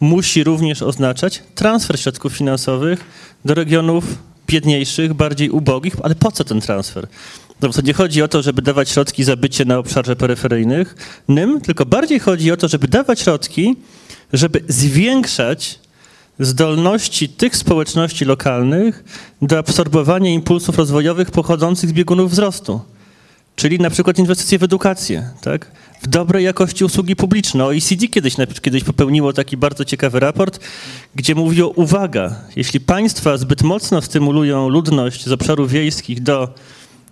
musi 0.00 0.44
również 0.44 0.82
oznaczać 0.82 1.42
transfer 1.54 2.00
środków 2.00 2.32
finansowych 2.32 3.04
do 3.44 3.54
regionów 3.54 4.04
biedniejszych, 4.46 5.14
bardziej 5.14 5.50
ubogich, 5.50 5.94
ale 6.02 6.14
po 6.14 6.32
co 6.32 6.44
ten 6.44 6.60
transfer? 6.60 7.06
No, 7.60 7.68
to 7.68 7.80
nie 7.80 7.92
chodzi 7.92 8.22
o 8.22 8.28
to, 8.28 8.42
żeby 8.42 8.62
dawać 8.62 8.88
środki 8.88 9.24
za 9.24 9.36
bycie 9.36 9.64
na 9.64 9.78
obszarze 9.78 10.16
peryferyjnych, 10.16 10.94
nym, 11.28 11.60
tylko 11.60 11.86
bardziej 11.86 12.18
chodzi 12.18 12.52
o 12.52 12.56
to, 12.56 12.68
żeby 12.68 12.88
dawać 12.88 13.20
środki, 13.20 13.76
żeby 14.32 14.62
zwiększać 14.68 15.78
zdolności 16.38 17.28
tych 17.28 17.56
społeczności 17.56 18.24
lokalnych 18.24 19.04
do 19.42 19.58
absorbowania 19.58 20.30
impulsów 20.30 20.78
rozwojowych 20.78 21.30
pochodzących 21.30 21.90
z 21.90 21.92
biegunów 21.92 22.30
wzrostu. 22.30 22.80
Czyli 23.56 23.78
na 23.78 23.90
przykład 23.90 24.18
inwestycje 24.18 24.58
w 24.58 24.62
edukację, 24.62 25.30
tak? 25.40 25.70
w 26.02 26.08
dobrej 26.08 26.44
jakości 26.44 26.84
usługi 26.84 27.16
publiczne. 27.16 27.64
OECD 27.64 28.08
kiedyś, 28.08 28.34
kiedyś 28.62 28.84
popełniło 28.84 29.32
taki 29.32 29.56
bardzo 29.56 29.84
ciekawy 29.84 30.20
raport, 30.20 30.60
gdzie 31.14 31.34
mówiło, 31.34 31.68
uwaga, 31.68 32.36
jeśli 32.56 32.80
państwa 32.80 33.36
zbyt 33.36 33.62
mocno 33.62 34.02
stymulują 34.02 34.68
ludność 34.68 35.24
z 35.24 35.32
obszarów 35.32 35.70
wiejskich 35.70 36.22
do 36.22 36.54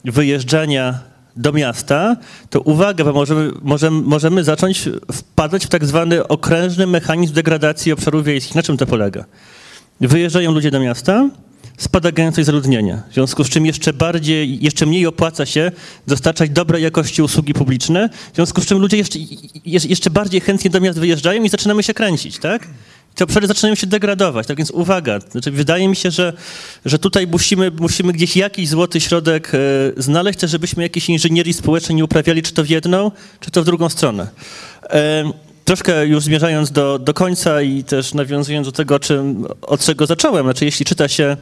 wyjeżdżania 0.04 1.13
do 1.36 1.52
miasta, 1.52 2.16
to 2.50 2.60
uwaga, 2.60 3.04
bo 3.04 3.12
możemy, 3.12 3.50
możemy, 3.62 4.02
możemy 4.02 4.44
zacząć 4.44 4.88
wpadać 5.12 5.66
w 5.66 5.68
tak 5.68 5.84
zwany 5.84 6.28
okrężny 6.28 6.86
mechanizm 6.86 7.34
degradacji 7.34 7.92
obszarów 7.92 8.24
wiejskich. 8.24 8.54
Na 8.54 8.62
czym 8.62 8.76
to 8.76 8.86
polega? 8.86 9.24
Wyjeżdżają 10.00 10.52
ludzie 10.52 10.70
do 10.70 10.80
miasta, 10.80 11.28
spada 11.78 12.12
gęstość 12.12 12.46
zaludnienia, 12.46 13.02
w 13.10 13.14
związku 13.14 13.44
z 13.44 13.48
czym 13.48 13.66
jeszcze 13.66 13.92
bardziej, 13.92 14.64
jeszcze 14.64 14.86
mniej 14.86 15.06
opłaca 15.06 15.46
się 15.46 15.72
dostarczać 16.06 16.50
dobrej 16.50 16.82
jakości 16.82 17.22
usługi 17.22 17.54
publiczne, 17.54 18.08
w 18.32 18.34
związku 18.34 18.60
z 18.60 18.66
czym 18.66 18.78
ludzie 18.78 18.96
jeszcze, 18.96 19.18
je- 19.64 19.88
jeszcze 19.88 20.10
bardziej 20.10 20.40
chętnie 20.40 20.70
do 20.70 20.80
miast 20.80 20.98
wyjeżdżają 20.98 21.42
i 21.42 21.48
zaczynamy 21.48 21.82
się 21.82 21.94
kręcić, 21.94 22.38
tak? 22.38 22.68
Te 23.14 23.24
obszary 23.24 23.46
zaczynają 23.46 23.74
się 23.74 23.87
degradować, 23.87 24.46
tak 24.46 24.57
więc 24.57 24.70
uwaga, 24.70 25.18
znaczy 25.31 25.50
wydaje 25.50 25.88
mi 25.88 25.96
się, 25.96 26.11
że, 26.11 26.33
że 26.85 26.98
tutaj 26.98 27.27
musimy, 27.27 27.70
musimy 27.70 28.12
gdzieś 28.12 28.37
jakiś 28.37 28.68
złoty 28.68 29.00
środek 29.00 29.53
e, 29.55 29.59
znaleźć, 29.96 30.40
żebyśmy 30.40 30.83
jakiejś 30.83 31.09
inżynierii 31.09 31.53
społecznej 31.53 31.96
nie 31.96 32.05
uprawiali, 32.05 32.42
czy 32.42 32.53
to 32.53 32.64
w 32.64 32.68
jedną, 32.68 33.11
czy 33.40 33.50
to 33.50 33.62
w 33.62 33.64
drugą 33.64 33.88
stronę. 33.88 34.29
E, 34.90 35.33
Troszkę 35.64 36.07
już 36.07 36.24
zmierzając 36.24 36.70
do, 36.70 36.98
do 36.98 37.14
końca 37.14 37.62
i 37.62 37.85
też 37.85 38.14
nawiązując 38.14 38.66
do 38.66 38.72
tego, 38.72 38.98
czym, 38.98 39.46
od 39.62 39.81
czego 39.81 40.07
zacząłem, 40.07 40.44
znaczy 40.46 40.64
jeśli 40.64 40.85
czyta 40.85 41.09
się 41.09 41.37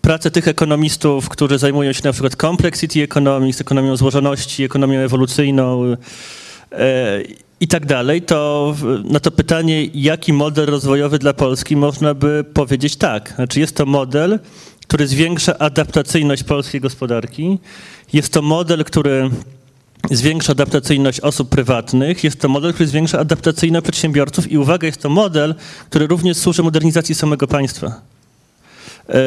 pracę 0.00 0.30
tych 0.30 0.48
ekonomistów, 0.48 1.28
którzy 1.28 1.58
zajmują 1.58 1.92
się 1.92 2.00
na 2.04 2.12
przykład 2.12 2.36
complexity 2.36 3.02
economics, 3.02 3.60
ekonomią 3.60 3.96
złożoności, 3.96 4.64
ekonomią 4.64 5.00
ewolucyjną 5.00 5.96
i 7.60 7.68
tak 7.68 7.86
dalej, 7.86 8.22
to 8.22 8.74
na 9.04 9.20
to 9.20 9.30
pytanie, 9.30 9.84
jaki 9.84 10.32
model 10.32 10.66
rozwojowy 10.66 11.18
dla 11.18 11.34
Polski, 11.34 11.76
można 11.76 12.14
by 12.14 12.44
powiedzieć 12.54 12.96
tak. 12.96 13.32
Znaczy 13.36 13.60
jest 13.60 13.76
to 13.76 13.86
model, 13.86 14.38
który 14.86 15.06
zwiększa 15.06 15.58
adaptacyjność 15.58 16.42
polskiej 16.42 16.80
gospodarki. 16.80 17.58
Jest 18.12 18.32
to 18.32 18.42
model, 18.42 18.84
który 18.84 19.30
zwiększa 20.10 20.52
adaptacyjność 20.52 21.20
osób 21.20 21.48
prywatnych, 21.48 22.24
jest 22.24 22.40
to 22.40 22.48
model, 22.48 22.74
który 22.74 22.88
zwiększa 22.88 23.18
adaptacyjność 23.18 23.84
przedsiębiorców 23.84 24.52
i 24.52 24.58
uwaga, 24.58 24.86
jest 24.86 25.02
to 25.02 25.08
model, 25.08 25.54
który 25.90 26.06
również 26.06 26.36
służy 26.36 26.62
modernizacji 26.62 27.14
samego 27.14 27.46
państwa. 27.46 27.86
E, 29.08 29.22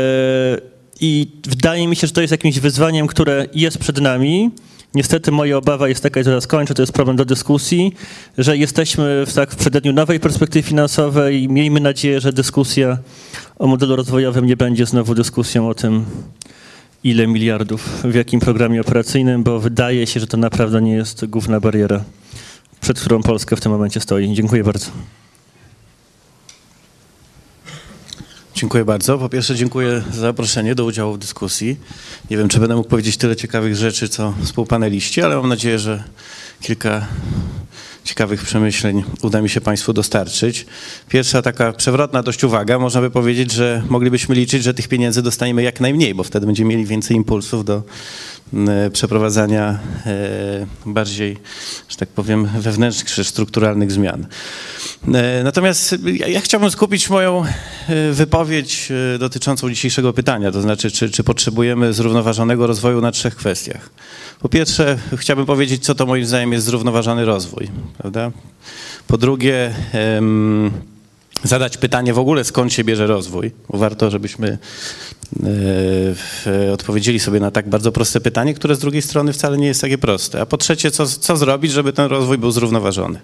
I 1.01 1.27
wydaje 1.47 1.87
mi 1.87 1.95
się, 1.95 2.07
że 2.07 2.13
to 2.13 2.21
jest 2.21 2.31
jakimś 2.31 2.59
wyzwaniem, 2.59 3.07
które 3.07 3.47
jest 3.53 3.77
przed 3.77 4.01
nami. 4.01 4.51
Niestety 4.93 5.31
moja 5.31 5.57
obawa 5.57 5.87
jest 5.89 6.03
taka, 6.03 6.19
i 6.19 6.23
zaraz 6.23 6.47
kończę, 6.47 6.73
to 6.73 6.81
jest 6.81 6.91
problem 6.91 7.17
do 7.17 7.25
dyskusji, 7.25 7.93
że 8.37 8.57
jesteśmy 8.57 9.25
w, 9.25 9.33
tak, 9.33 9.51
w 9.51 9.55
przededniu 9.55 9.93
nowej 9.93 10.19
perspektywy 10.19 10.63
finansowej 10.63 11.43
i 11.43 11.49
miejmy 11.49 11.79
nadzieję, 11.79 12.21
że 12.21 12.33
dyskusja 12.33 12.97
o 13.59 13.67
modelu 13.67 13.95
rozwojowym 13.95 14.45
nie 14.45 14.57
będzie 14.57 14.85
znowu 14.85 15.15
dyskusją 15.15 15.69
o 15.69 15.73
tym, 15.73 16.05
ile 17.03 17.27
miliardów 17.27 18.01
w 18.03 18.15
jakim 18.15 18.39
programie 18.39 18.81
operacyjnym, 18.81 19.43
bo 19.43 19.59
wydaje 19.59 20.07
się, 20.07 20.19
że 20.19 20.27
to 20.27 20.37
naprawdę 20.37 20.81
nie 20.81 20.93
jest 20.93 21.25
główna 21.25 21.59
bariera, 21.59 22.03
przed 22.81 22.99
którą 22.99 23.23
Polska 23.23 23.55
w 23.55 23.61
tym 23.61 23.71
momencie 23.71 23.99
stoi. 23.99 24.33
Dziękuję 24.33 24.63
bardzo. 24.63 24.91
Dziękuję 28.59 28.85
bardzo. 28.85 29.17
Po 29.17 29.29
pierwsze 29.29 29.55
dziękuję 29.55 30.03
za 30.11 30.21
zaproszenie 30.21 30.75
do 30.75 30.85
udziału 30.85 31.13
w 31.13 31.17
dyskusji. 31.17 31.77
Nie 32.29 32.37
wiem, 32.37 32.49
czy 32.49 32.59
będę 32.59 32.75
mógł 32.75 32.89
powiedzieć 32.89 33.17
tyle 33.17 33.35
ciekawych 33.35 33.75
rzeczy, 33.75 34.09
co 34.09 34.33
współpaneliści, 34.43 35.21
ale 35.21 35.35
mam 35.35 35.49
nadzieję, 35.49 35.79
że 35.79 36.03
kilka 36.61 37.07
ciekawych 38.03 38.43
przemyśleń 38.43 39.03
uda 39.21 39.41
mi 39.41 39.49
się 39.49 39.61
Państwu 39.61 39.93
dostarczyć. 39.93 40.65
Pierwsza 41.09 41.41
taka 41.41 41.73
przewrotna 41.73 42.23
dość 42.23 42.43
uwaga, 42.43 42.79
można 42.79 43.01
by 43.01 43.09
powiedzieć, 43.09 43.51
że 43.51 43.83
moglibyśmy 43.89 44.35
liczyć, 44.35 44.63
że 44.63 44.73
tych 44.73 44.87
pieniędzy 44.87 45.21
dostaniemy 45.21 45.63
jak 45.63 45.79
najmniej, 45.79 46.15
bo 46.15 46.23
wtedy 46.23 46.45
będziemy 46.45 46.69
mieli 46.69 46.85
więcej 46.85 47.17
impulsów 47.17 47.65
do 47.65 47.83
przeprowadzania 48.93 49.79
e, 50.05 50.65
bardziej, 50.85 51.37
że 51.89 51.97
tak 51.97 52.09
powiem, 52.09 52.45
wewnętrznych 52.59 53.11
czy 53.11 53.23
strukturalnych 53.23 53.91
zmian. 53.91 54.27
E, 55.13 55.43
Natomiast 55.43 55.95
ja, 56.27 56.41
chciałbym 56.41 56.71
skupić 56.71 57.09
moją 57.09 57.43
e, 57.45 58.11
wypowiedź 58.11 58.91
e, 59.15 59.19
dotyczącą 59.19 59.69
dzisiejszego 59.69 60.13
pytania, 60.13 60.51
to 60.51 60.61
znaczy, 60.61 60.91
czy, 60.91 61.09
czy 61.09 61.23
potrzebujemy 61.23 61.93
zrównoważonego 61.93 62.67
rozwoju 62.67 63.01
na 63.01 63.11
trzech 63.11 63.35
kwestiach. 63.35 63.89
Po 64.39 64.49
pierwsze, 64.49 64.97
chciałbym 65.17 65.45
powiedzieć, 65.45 65.83
co 65.85 65.95
to 65.95 66.05
moim 66.05 66.25
zdaniem 66.25 66.53
jest 66.53 66.65
zrównoważony 66.65 67.25
rozwój, 67.25 67.69
prawda? 67.97 68.31
Po 69.07 69.17
drugie, 69.17 69.73
zadać 71.43 71.77
pytanie 71.77 72.13
w 72.13 72.19
ogóle, 72.19 72.43
skąd 72.43 72.73
się 72.73 72.83
bierze 72.83 73.07
rozwój. 73.07 73.51
Warto, 73.69 74.11
żebyśmy 74.11 74.47
e, 74.47 74.57
w- 76.15 76.69
odpowiedzieli 76.73 77.19
sobie 77.19 77.39
na 77.39 77.51
tak 77.51 77.69
bardzo 77.69 77.91
proste 77.91 78.21
pytanie, 78.21 78.53
które 78.53 78.75
z 78.75 78.79
drugiej 78.79 79.01
strony 79.01 79.33
wcale 79.33 79.57
nie 79.57 79.67
jest 79.67 79.81
takie 79.81 79.97
proste. 79.97 80.41
A 80.41 80.45
po 80.45 80.57
trzecie, 80.57 80.91
co, 80.91 81.05
co 81.05 81.37
zrobić, 81.37 81.71
żeby 81.71 81.93
ten 81.93 82.05
rozwój 82.05 82.37
był 82.37 82.51
zrównoważony. 82.51 83.19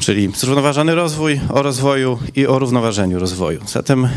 Czyli 0.00 0.32
zrównoważony 0.36 0.94
rozwój, 0.94 1.40
o 1.50 1.62
rozwoju 1.62 2.18
i 2.36 2.46
o 2.46 2.58
równoważeniu 2.58 3.18
rozwoju. 3.18 3.60
Zatem 3.68 4.04
e, 4.04 4.08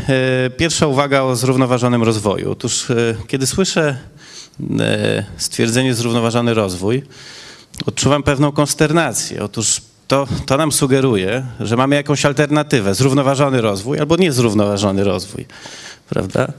pierwsza 0.56 0.86
uwaga 0.86 1.22
o 1.22 1.36
zrównoważonym 1.36 2.02
rozwoju. 2.02 2.50
Otóż 2.52 2.90
e, 2.90 2.94
kiedy 3.26 3.46
słyszę 3.46 3.98
e, 4.80 5.24
stwierdzenie 5.36 5.94
zrównoważony 5.94 6.54
rozwój, 6.54 7.02
odczuwam 7.86 8.22
pewną 8.22 8.52
konsternację. 8.52 9.42
Otóż 9.42 9.80
to, 10.10 10.26
to 10.46 10.56
nam 10.56 10.72
sugeruje, 10.72 11.46
że 11.60 11.76
mamy 11.76 11.96
jakąś 11.96 12.24
alternatywę, 12.24 12.94
zrównoważony 12.94 13.60
rozwój 13.60 13.98
albo 13.98 14.16
niezrównoważony 14.16 15.04
rozwój, 15.04 15.46
prawda? 16.08 16.52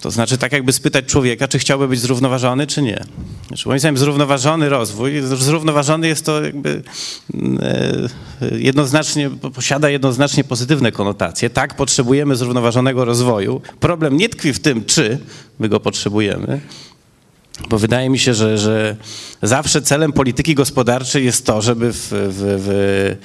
To 0.00 0.10
znaczy 0.10 0.38
tak 0.38 0.52
jakby 0.52 0.72
spytać 0.72 1.04
człowieka, 1.04 1.48
czy 1.48 1.58
chciałby 1.58 1.88
być 1.88 2.00
zrównoważony, 2.00 2.66
czy 2.66 2.82
nie. 2.82 3.04
Znaczy, 3.48 3.68
moim 3.68 3.78
zdaniem 3.78 3.98
zrównoważony 3.98 4.68
rozwój, 4.68 5.20
zrównoważony 5.20 6.08
jest 6.08 6.26
to 6.26 6.44
jakby 6.44 6.82
mm, 7.34 7.58
e, 8.42 8.58
jednoznacznie, 8.58 9.30
posiada 9.30 9.90
jednoznacznie 9.90 10.44
pozytywne 10.44 10.92
konotacje. 10.92 11.50
Tak, 11.50 11.76
potrzebujemy 11.76 12.36
zrównoważonego 12.36 13.04
rozwoju. 13.04 13.60
Problem 13.80 14.16
nie 14.16 14.28
tkwi 14.28 14.52
w 14.52 14.60
tym, 14.60 14.84
czy 14.84 15.18
my 15.58 15.68
go 15.68 15.80
potrzebujemy, 15.80 16.60
bo 17.68 17.78
wydaje 17.78 18.10
mi 18.10 18.18
się, 18.18 18.34
że, 18.34 18.58
że 18.58 18.96
zawsze 19.42 19.82
celem 19.82 20.12
polityki 20.12 20.54
gospodarczej 20.54 21.24
jest 21.24 21.46
to, 21.46 21.62
żeby 21.62 21.92
w, 21.92 22.08
w, 22.10 23.16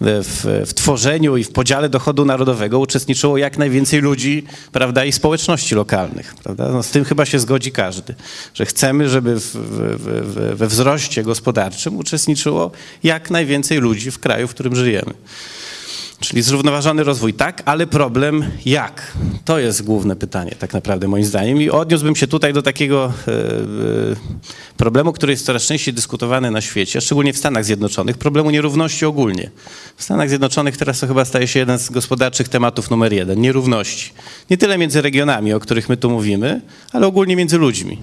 w, 0.00 0.66
w, 0.68 0.74
tworzeniu 0.74 1.36
i 1.36 1.44
w 1.44 1.52
podziale 1.52 1.88
dochodu 1.88 2.24
narodowego 2.24 2.78
uczestniczyło 2.78 3.38
jak 3.38 3.58
najwięcej 3.58 4.00
ludzi 4.00 4.44
prawda, 4.72 5.04
i 5.04 5.12
społeczności 5.12 5.74
lokalnych. 5.74 6.34
Prawda? 6.42 6.68
No, 6.68 6.82
z 6.82 6.90
tym 6.90 7.04
chyba 7.04 7.26
się 7.26 7.38
zgodzi 7.38 7.72
każdy, 7.72 8.14
że 8.54 8.66
chcemy, 8.66 9.08
żeby 9.08 9.36
we 10.54 10.66
wzroście 10.66 11.22
gospodarczym 11.22 11.96
uczestniczyło 11.96 12.70
jak 13.02 13.30
najwięcej 13.30 13.78
ludzi 13.78 14.10
w 14.10 14.18
kraju, 14.18 14.48
w 14.48 14.50
którym 14.50 14.76
żyjemy. 14.76 15.14
Czyli 16.20 16.42
zrównoważony 16.42 17.04
rozwój, 17.04 17.34
tak, 17.34 17.62
ale 17.64 17.86
problem 17.86 18.44
jak? 18.66 19.12
To 19.44 19.58
jest 19.58 19.82
główne 19.84 20.16
pytanie, 20.16 20.52
tak 20.58 20.72
naprawdę, 20.72 21.08
moim 21.08 21.24
zdaniem. 21.24 21.62
I 21.62 21.70
odniósłbym 21.70 22.16
się 22.16 22.26
tutaj 22.26 22.52
do 22.52 22.62
takiego 22.62 23.12
e, 23.28 23.32
e, 23.32 23.36
problemu, 24.76 25.12
który 25.12 25.32
jest 25.32 25.46
coraz 25.46 25.62
częściej 25.62 25.94
dyskutowany 25.94 26.50
na 26.50 26.60
świecie, 26.60 27.00
szczególnie 27.00 27.32
w 27.32 27.38
Stanach 27.38 27.64
Zjednoczonych, 27.64 28.18
problemu 28.18 28.50
nierówności 28.50 29.04
ogólnie. 29.04 29.50
W 29.96 30.02
Stanach 30.02 30.28
Zjednoczonych 30.28 30.76
teraz 30.76 31.00
to 31.00 31.06
chyba 31.06 31.24
staje 31.24 31.48
się 31.48 31.58
jeden 31.58 31.78
z 31.78 31.90
gospodarczych 31.90 32.48
tematów 32.48 32.90
numer 32.90 33.12
jeden 33.12 33.40
nierówności. 33.40 34.12
Nie 34.50 34.58
tyle 34.58 34.78
między 34.78 35.02
regionami, 35.02 35.52
o 35.52 35.60
których 35.60 35.88
my 35.88 35.96
tu 35.96 36.10
mówimy, 36.10 36.60
ale 36.92 37.06
ogólnie 37.06 37.36
między 37.36 37.58
ludźmi. 37.58 37.98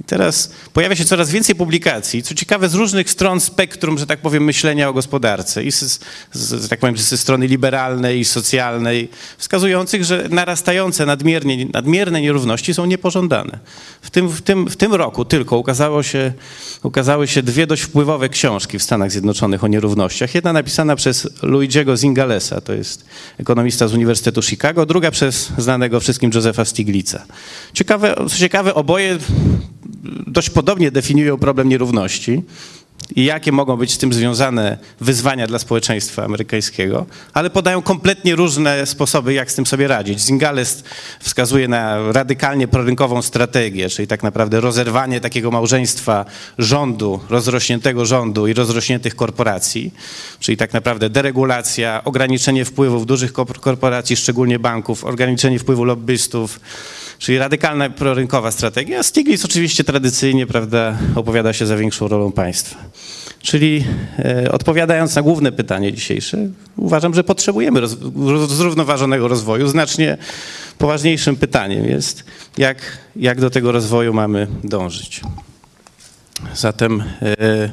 I 0.00 0.04
teraz 0.04 0.50
pojawia 0.72 0.96
się 0.96 1.04
coraz 1.04 1.30
więcej 1.30 1.54
publikacji, 1.54 2.22
co 2.22 2.34
ciekawe, 2.34 2.68
z 2.68 2.74
różnych 2.74 3.10
stron 3.10 3.40
spektrum, 3.40 3.98
że 3.98 4.06
tak 4.06 4.20
powiem, 4.20 4.44
myślenia 4.44 4.88
o 4.88 4.92
gospodarce. 4.92 5.64
I 5.64 5.72
z, 5.72 6.00
z, 6.32 6.68
tak 6.68 6.80
powiem, 6.80 6.96
ze 6.96 7.18
strony 7.18 7.46
liberalnej 7.46 8.20
i 8.20 8.24
socjalnej, 8.24 9.08
wskazujących, 9.38 10.04
że 10.04 10.28
narastające 10.30 11.06
nadmiernie, 11.06 11.66
nadmierne 11.72 12.20
nierówności 12.20 12.74
są 12.74 12.86
niepożądane. 12.86 13.58
W 14.02 14.10
tym, 14.10 14.28
w, 14.28 14.42
tym, 14.42 14.68
w 14.68 14.76
tym 14.76 14.94
roku 14.94 15.24
tylko 15.24 15.58
ukazało 15.58 16.02
się, 16.02 16.32
ukazały 16.82 17.28
się 17.28 17.42
dwie 17.42 17.66
dość 17.66 17.82
wpływowe 17.82 18.28
książki 18.28 18.78
w 18.78 18.82
Stanach 18.82 19.10
Zjednoczonych 19.10 19.64
o 19.64 19.68
nierównościach. 19.68 20.34
Jedna 20.34 20.52
napisana 20.52 20.96
przez 20.96 21.28
Luigiego 21.42 21.96
Zingalesa, 21.96 22.60
to 22.60 22.72
jest 22.72 23.04
ekonomista 23.38 23.88
z 23.88 23.94
Uniwersytetu 23.94 24.42
Chicago, 24.42 24.86
druga 24.86 25.10
przez 25.10 25.52
znanego 25.58 26.00
wszystkim 26.00 26.30
Josepha 26.34 26.64
Stiglitza. 26.64 27.24
Ciekawe, 27.74 28.16
ciekawe, 28.36 28.74
oboje 28.74 29.18
dość 30.26 30.50
podobnie 30.50 30.90
definiują 30.90 31.38
problem 31.38 31.68
nierówności 31.68 32.42
i 33.16 33.24
jakie 33.24 33.52
mogą 33.52 33.76
być 33.76 33.92
z 33.92 33.98
tym 33.98 34.12
związane 34.12 34.78
wyzwania 35.00 35.46
dla 35.46 35.58
społeczeństwa 35.58 36.24
amerykańskiego, 36.24 37.06
ale 37.32 37.50
podają 37.50 37.82
kompletnie 37.82 38.36
różne 38.36 38.86
sposoby, 38.86 39.32
jak 39.32 39.50
z 39.52 39.54
tym 39.54 39.66
sobie 39.66 39.88
radzić. 39.88 40.20
Zingales 40.20 40.84
wskazuje 41.20 41.68
na 41.68 42.12
radykalnie 42.12 42.68
prorynkową 42.68 43.22
strategię, 43.22 43.88
czyli 43.88 44.08
tak 44.08 44.22
naprawdę 44.22 44.60
rozerwanie 44.60 45.20
takiego 45.20 45.50
małżeństwa 45.50 46.24
rządu, 46.58 47.20
rozrośniętego 47.28 48.06
rządu 48.06 48.46
i 48.46 48.52
rozrośniętych 48.52 49.16
korporacji, 49.16 49.94
czyli 50.40 50.56
tak 50.56 50.72
naprawdę 50.72 51.10
deregulacja, 51.10 52.04
ograniczenie 52.04 52.64
wpływów 52.64 53.06
dużych 53.06 53.32
korp- 53.32 53.60
korporacji, 53.60 54.16
szczególnie 54.16 54.58
banków, 54.58 55.04
ograniczenie 55.04 55.58
wpływu 55.58 55.84
lobbystów, 55.84 56.60
Czyli 57.20 57.38
radykalna 57.38 57.90
prorynkowa 57.90 58.50
strategia. 58.50 59.02
Stiglitz 59.02 59.44
oczywiście 59.44 59.84
tradycyjnie 59.84 60.46
prawda, 60.46 60.98
opowiada 61.14 61.52
się 61.52 61.66
za 61.66 61.76
większą 61.76 62.08
rolą 62.08 62.32
państwa. 62.32 62.78
Czyli 63.42 63.84
e, 64.18 64.52
odpowiadając 64.52 65.16
na 65.16 65.22
główne 65.22 65.52
pytanie 65.52 65.92
dzisiejsze, 65.92 66.48
uważam, 66.76 67.14
że 67.14 67.24
potrzebujemy 67.24 67.80
roz, 67.80 67.96
roz, 68.26 68.50
zrównoważonego 68.50 69.28
rozwoju. 69.28 69.68
Znacznie 69.68 70.16
poważniejszym 70.78 71.36
pytaniem 71.36 71.84
jest, 71.84 72.24
jak, 72.58 72.78
jak 73.16 73.40
do 73.40 73.50
tego 73.50 73.72
rozwoju 73.72 74.14
mamy 74.14 74.46
dążyć. 74.64 75.20
Zatem 76.54 77.02
e, 77.22 77.70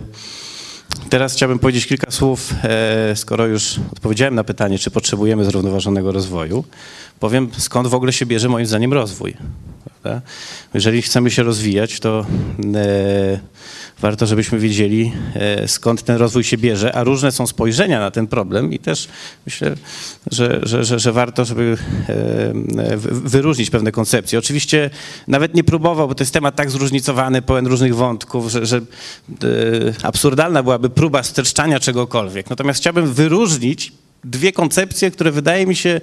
teraz 1.09 1.33
chciałbym 1.33 1.59
powiedzieć 1.59 1.87
kilka 1.87 2.11
słów, 2.11 2.53
e, 2.63 3.15
skoro 3.15 3.47
już 3.47 3.79
odpowiedziałem 3.91 4.35
na 4.35 4.43
pytanie, 4.43 4.79
czy 4.79 4.91
potrzebujemy 4.91 5.45
zrównoważonego 5.45 6.11
rozwoju 6.11 6.63
powiem, 7.19 7.49
skąd 7.57 7.87
w 7.87 7.93
ogóle 7.93 8.13
się 8.13 8.25
bierze 8.25 8.49
moim 8.49 8.65
zdaniem 8.65 8.93
rozwój. 8.93 9.33
Prawda? 10.01 10.21
Jeżeli 10.73 11.01
chcemy 11.01 11.31
się 11.31 11.43
rozwijać, 11.43 11.99
to 11.99 12.25
e, 12.75 13.39
warto, 13.99 14.25
żebyśmy 14.25 14.59
wiedzieli, 14.59 15.11
e, 15.35 15.67
skąd 15.67 16.03
ten 16.03 16.15
rozwój 16.15 16.43
się 16.43 16.57
bierze, 16.57 16.95
a 16.95 17.03
różne 17.03 17.31
są 17.31 17.47
spojrzenia 17.47 17.99
na 17.99 18.11
ten 18.11 18.27
problem 18.27 18.73
i 18.73 18.79
też 18.79 19.07
myślę, 19.45 19.75
że, 20.31 20.59
że, 20.63 20.85
że, 20.85 20.99
że 20.99 21.11
warto, 21.11 21.45
żeby 21.45 21.77
e, 22.09 22.97
wyróżnić 23.11 23.69
pewne 23.69 23.91
koncepcje. 23.91 24.39
Oczywiście 24.39 24.89
nawet 25.27 25.55
nie 25.55 25.63
próbował, 25.63 26.07
bo 26.07 26.15
to 26.15 26.23
jest 26.23 26.33
temat 26.33 26.55
tak 26.55 26.71
zróżnicowany, 26.71 27.41
pełen 27.41 27.67
różnych 27.67 27.95
wątków, 27.95 28.51
że, 28.51 28.65
że 28.65 28.77
e, 28.77 28.81
absurdalna 30.03 30.63
byłaby 30.63 30.89
próba 30.89 31.23
streszczania 31.23 31.79
czegokolwiek. 31.79 32.49
Natomiast 32.49 32.79
chciałbym 32.79 33.13
wyróżnić 33.13 33.91
dwie 34.23 34.51
koncepcje, 34.51 35.11
które 35.11 35.31
wydaje 35.31 35.67
mi 35.67 35.75
się 35.75 36.01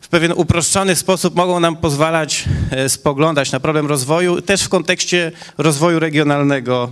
w 0.00 0.08
pewien 0.08 0.32
uproszczony 0.32 0.96
sposób 0.96 1.34
mogą 1.36 1.60
nam 1.60 1.76
pozwalać 1.76 2.44
e, 2.70 2.88
spoglądać 2.88 3.52
na 3.52 3.60
problem 3.60 3.86
rozwoju, 3.86 4.42
też 4.42 4.62
w 4.62 4.68
kontekście 4.68 5.32
rozwoju 5.58 5.98
regionalnego, 5.98 6.90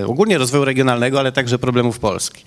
e, 0.00 0.06
ogólnie 0.06 0.38
rozwoju 0.38 0.64
regionalnego, 0.64 1.18
ale 1.18 1.32
także 1.32 1.58
problemów 1.58 1.98
Polski. 1.98 2.44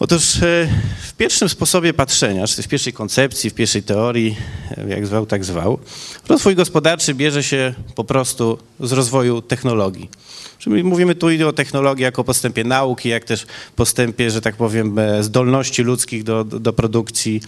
Otóż 0.00 0.36
e, 0.36 0.68
w 1.02 1.12
pierwszym 1.12 1.48
sposobie 1.48 1.94
patrzenia, 1.94 2.46
czy 2.46 2.62
w 2.62 2.68
pierwszej 2.68 2.92
koncepcji, 2.92 3.50
w 3.50 3.54
pierwszej 3.54 3.82
teorii, 3.82 4.36
jak 4.88 5.06
zwał, 5.06 5.26
tak 5.26 5.44
zwał, 5.44 5.78
rozwój 6.28 6.54
gospodarczy 6.54 7.14
bierze 7.14 7.42
się 7.42 7.74
po 7.94 8.04
prostu 8.04 8.58
z 8.80 8.92
rozwoju 8.92 9.42
technologii. 9.42 10.10
Czyli 10.58 10.84
mówimy 10.84 11.14
tu 11.14 11.30
i 11.30 11.44
o 11.44 11.52
technologii 11.52 12.02
jako 12.02 12.24
postępie 12.24 12.64
nauki, 12.64 13.08
jak 13.08 13.24
też 13.24 13.46
postępie, 13.76 14.30
że 14.30 14.40
tak 14.40 14.56
powiem, 14.56 14.96
zdolności 15.20 15.82
ludzkich 15.82 16.24
do, 16.24 16.44
do, 16.44 16.60
do 16.60 16.72
produkcji 16.72 17.40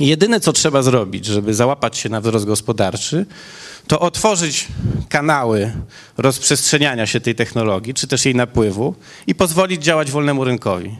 Jedyne, 0.00 0.40
co 0.40 0.52
trzeba 0.52 0.82
zrobić, 0.82 1.26
żeby 1.26 1.54
załapać 1.54 1.98
się 1.98 2.08
na 2.08 2.20
wzrost 2.20 2.44
gospodarczy, 2.44 3.26
to 3.86 4.00
otworzyć 4.00 4.68
kanały 5.08 5.72
rozprzestrzeniania 6.18 7.06
się 7.06 7.20
tej 7.20 7.34
technologii, 7.34 7.94
czy 7.94 8.06
też 8.06 8.24
jej 8.24 8.34
napływu 8.34 8.94
i 9.26 9.34
pozwolić 9.34 9.82
działać 9.82 10.10
wolnemu 10.10 10.44
rynkowi. 10.44 10.96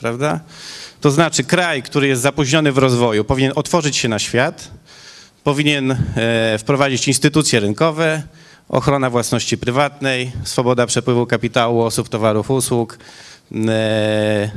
prawda? 0.00 0.40
To 1.00 1.10
znaczy 1.10 1.44
kraj, 1.44 1.82
który 1.82 2.06
jest 2.06 2.22
zapóźniony 2.22 2.72
w 2.72 2.78
rozwoju, 2.78 3.24
powinien 3.24 3.52
otworzyć 3.54 3.96
się 3.96 4.08
na 4.08 4.18
świat, 4.18 4.70
powinien 5.44 5.96
e, 6.16 6.58
wprowadzić 6.58 7.08
instytucje 7.08 7.60
rynkowe, 7.60 8.22
ochrona 8.68 9.10
własności 9.10 9.58
prywatnej, 9.58 10.32
swoboda 10.44 10.86
przepływu 10.86 11.26
kapitału, 11.26 11.82
osób, 11.82 12.08
towarów, 12.08 12.50
usług, 12.50 12.98
e, 13.68 14.50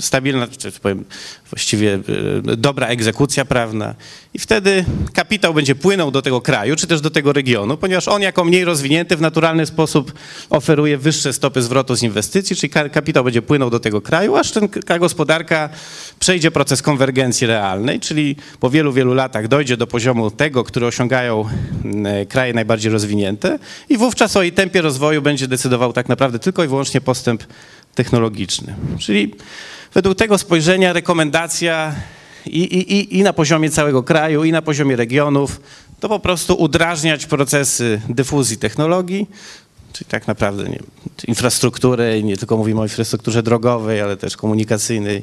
stabilna, 0.00 0.48
czy 0.58 0.72
powiem 0.72 1.04
właściwie 1.50 1.94
e, 1.94 2.56
dobra 2.56 2.86
egzekucja 2.86 3.44
prawna. 3.44 3.94
I 4.34 4.38
wtedy 4.38 4.84
kapitał 5.12 5.54
będzie 5.54 5.74
płynął 5.74 6.10
do 6.10 6.22
tego 6.22 6.40
kraju, 6.40 6.76
czy 6.76 6.86
też 6.86 7.00
do 7.00 7.10
tego 7.10 7.32
regionu, 7.32 7.76
ponieważ 7.76 8.08
on 8.08 8.22
jako 8.22 8.44
mniej 8.44 8.64
rozwinięty 8.64 9.16
w 9.16 9.20
naturalny 9.20 9.66
sposób 9.66 10.12
oferuje 10.50 10.98
wyższe 10.98 11.32
stopy 11.32 11.62
zwrotu 11.62 11.96
z 11.96 12.02
inwestycji, 12.02 12.56
czyli 12.56 12.70
ka- 12.70 12.88
kapitał 12.88 13.24
będzie 13.24 13.42
płynął 13.42 13.70
do 13.70 13.80
tego 13.80 14.00
kraju, 14.00 14.36
aż 14.36 14.52
ten, 14.52 14.68
ta 14.68 14.98
gospodarka 14.98 15.68
przejdzie 16.18 16.50
proces 16.50 16.82
konwergencji 16.82 17.46
realnej, 17.46 18.00
czyli 18.00 18.36
po 18.60 18.70
wielu, 18.70 18.92
wielu 18.92 19.14
latach 19.14 19.48
dojdzie 19.48 19.76
do 19.76 19.86
poziomu 19.86 20.30
tego, 20.30 20.64
który 20.64 20.86
osiągają 20.86 21.44
mm, 21.84 22.26
kraje 22.26 22.52
najbardziej 22.52 22.92
rozwinięte 22.92 23.58
i 23.88 23.96
wówczas 23.96 24.36
o 24.36 24.42
jej 24.42 24.52
tempie 24.52 24.82
rozwoju 24.82 25.22
będzie 25.22 25.48
decydował 25.48 25.92
tak 25.92 26.08
naprawdę 26.08 26.38
tylko 26.38 26.64
i 26.64 26.68
wyłącznie 26.68 27.00
postęp 27.00 27.44
technologiczny. 27.94 28.74
Czyli 28.98 29.34
według 29.94 30.18
tego 30.18 30.38
spojrzenia 30.38 30.92
rekomendacja 30.92 31.94
i, 32.46 32.58
i, 32.58 33.18
i, 33.18 33.22
na 33.22 33.32
poziomie 33.32 33.70
całego 33.70 34.02
kraju, 34.02 34.44
i 34.44 34.52
na 34.52 34.62
poziomie 34.62 34.96
regionów, 34.96 35.60
to 36.00 36.08
po 36.08 36.20
prostu 36.20 36.54
udrażniać 36.54 37.26
procesy 37.26 38.00
dyfuzji 38.08 38.56
technologii, 38.56 39.26
czyli 39.92 40.10
tak 40.10 40.26
naprawdę 40.26 40.64
nie, 40.68 40.78
infrastrukturę, 41.28 42.22
nie 42.22 42.36
tylko 42.36 42.56
mówimy 42.56 42.80
o 42.80 42.84
infrastrukturze 42.84 43.42
drogowej, 43.42 44.00
ale 44.00 44.16
też 44.16 44.36
komunikacyjnej, 44.36 45.22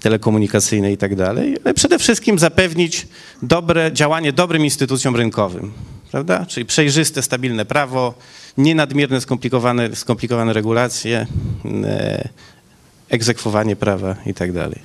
telekomunikacyjnej 0.00 0.94
i 0.94 0.96
tak 0.96 1.16
dalej, 1.16 1.56
ale 1.64 1.74
przede 1.74 1.98
wszystkim 1.98 2.38
zapewnić 2.38 3.06
dobre 3.42 3.92
działanie 3.92 4.32
dobrym 4.32 4.64
instytucjom 4.64 5.16
rynkowym, 5.16 5.72
prawda? 6.14 6.46
Czyli 6.46 6.66
przejrzyste, 6.66 7.22
stabilne 7.22 7.64
prawo, 7.64 8.14
nie 8.58 8.74
nadmierne 8.74 9.20
skomplikowane, 9.20 9.96
skomplikowane 9.96 10.52
regulacje, 10.52 11.26
e, 11.84 12.28
egzekwowanie 13.08 13.76
prawa 13.76 14.16
i 14.26 14.34
tak 14.34 14.52
dalej. 14.52 14.78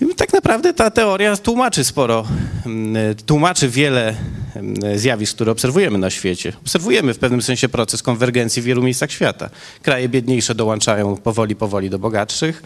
I 0.00 0.14
tak 0.14 0.32
naprawdę 0.32 0.74
ta 0.74 0.90
teoria 0.90 1.36
tłumaczy 1.36 1.84
sporo, 1.84 2.26
mm, 2.66 3.14
tłumaczy 3.26 3.68
wiele 3.68 4.14
mm, 4.56 4.98
zjawisk, 4.98 5.34
które 5.34 5.52
obserwujemy 5.52 5.98
na 5.98 6.10
świecie. 6.10 6.52
Obserwujemy 6.62 7.14
w 7.14 7.18
pewnym 7.18 7.42
sensie 7.42 7.68
proces 7.68 8.02
konwergencji 8.02 8.62
w 8.62 8.64
wielu 8.64 8.82
miejscach 8.82 9.12
świata. 9.12 9.50
Kraje 9.82 10.08
biedniejsze 10.08 10.54
dołączają 10.54 11.16
powoli, 11.16 11.56
powoli 11.56 11.90
do 11.90 11.98
bogatszych. 11.98 12.62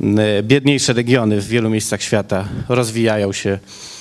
Mm, 0.00 0.18
Biedniejsze 0.42 0.92
regiony 0.92 1.40
w 1.40 1.48
wielu 1.48 1.70
miejscach 1.70 2.02
świata 2.02 2.48
rozwijają 2.68 3.32
się 3.32 3.50
e, 3.50 3.93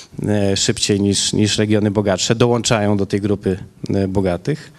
szybciej 0.56 1.02
niż, 1.02 1.34
niż 1.34 1.58
regiony 1.58 1.92
bogatsze, 1.92 2.36
dołączają 2.36 2.98
do 2.98 3.06
tej 3.06 3.22
grupy 3.22 3.58
e, 3.90 4.08
bogatych. 4.08 4.72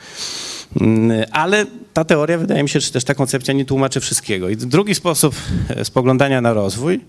Mm, 0.80 1.24
Ale 1.32 1.66
ta 1.92 2.04
teoria, 2.04 2.38
wydaje 2.38 2.62
mi 2.62 2.68
się, 2.68 2.80
czy 2.80 2.92
też 2.92 3.04
ta 3.04 3.14
koncepcja 3.14 3.54
nie 3.54 3.64
tłumaczy 3.64 4.00
wszystkiego. 4.00 4.48
I 4.48 4.56
drugi 4.56 4.94
sposób 4.94 5.34
e, 5.68 5.84
spoglądania 5.84 6.40
na 6.40 6.52
rozwój 6.52 7.00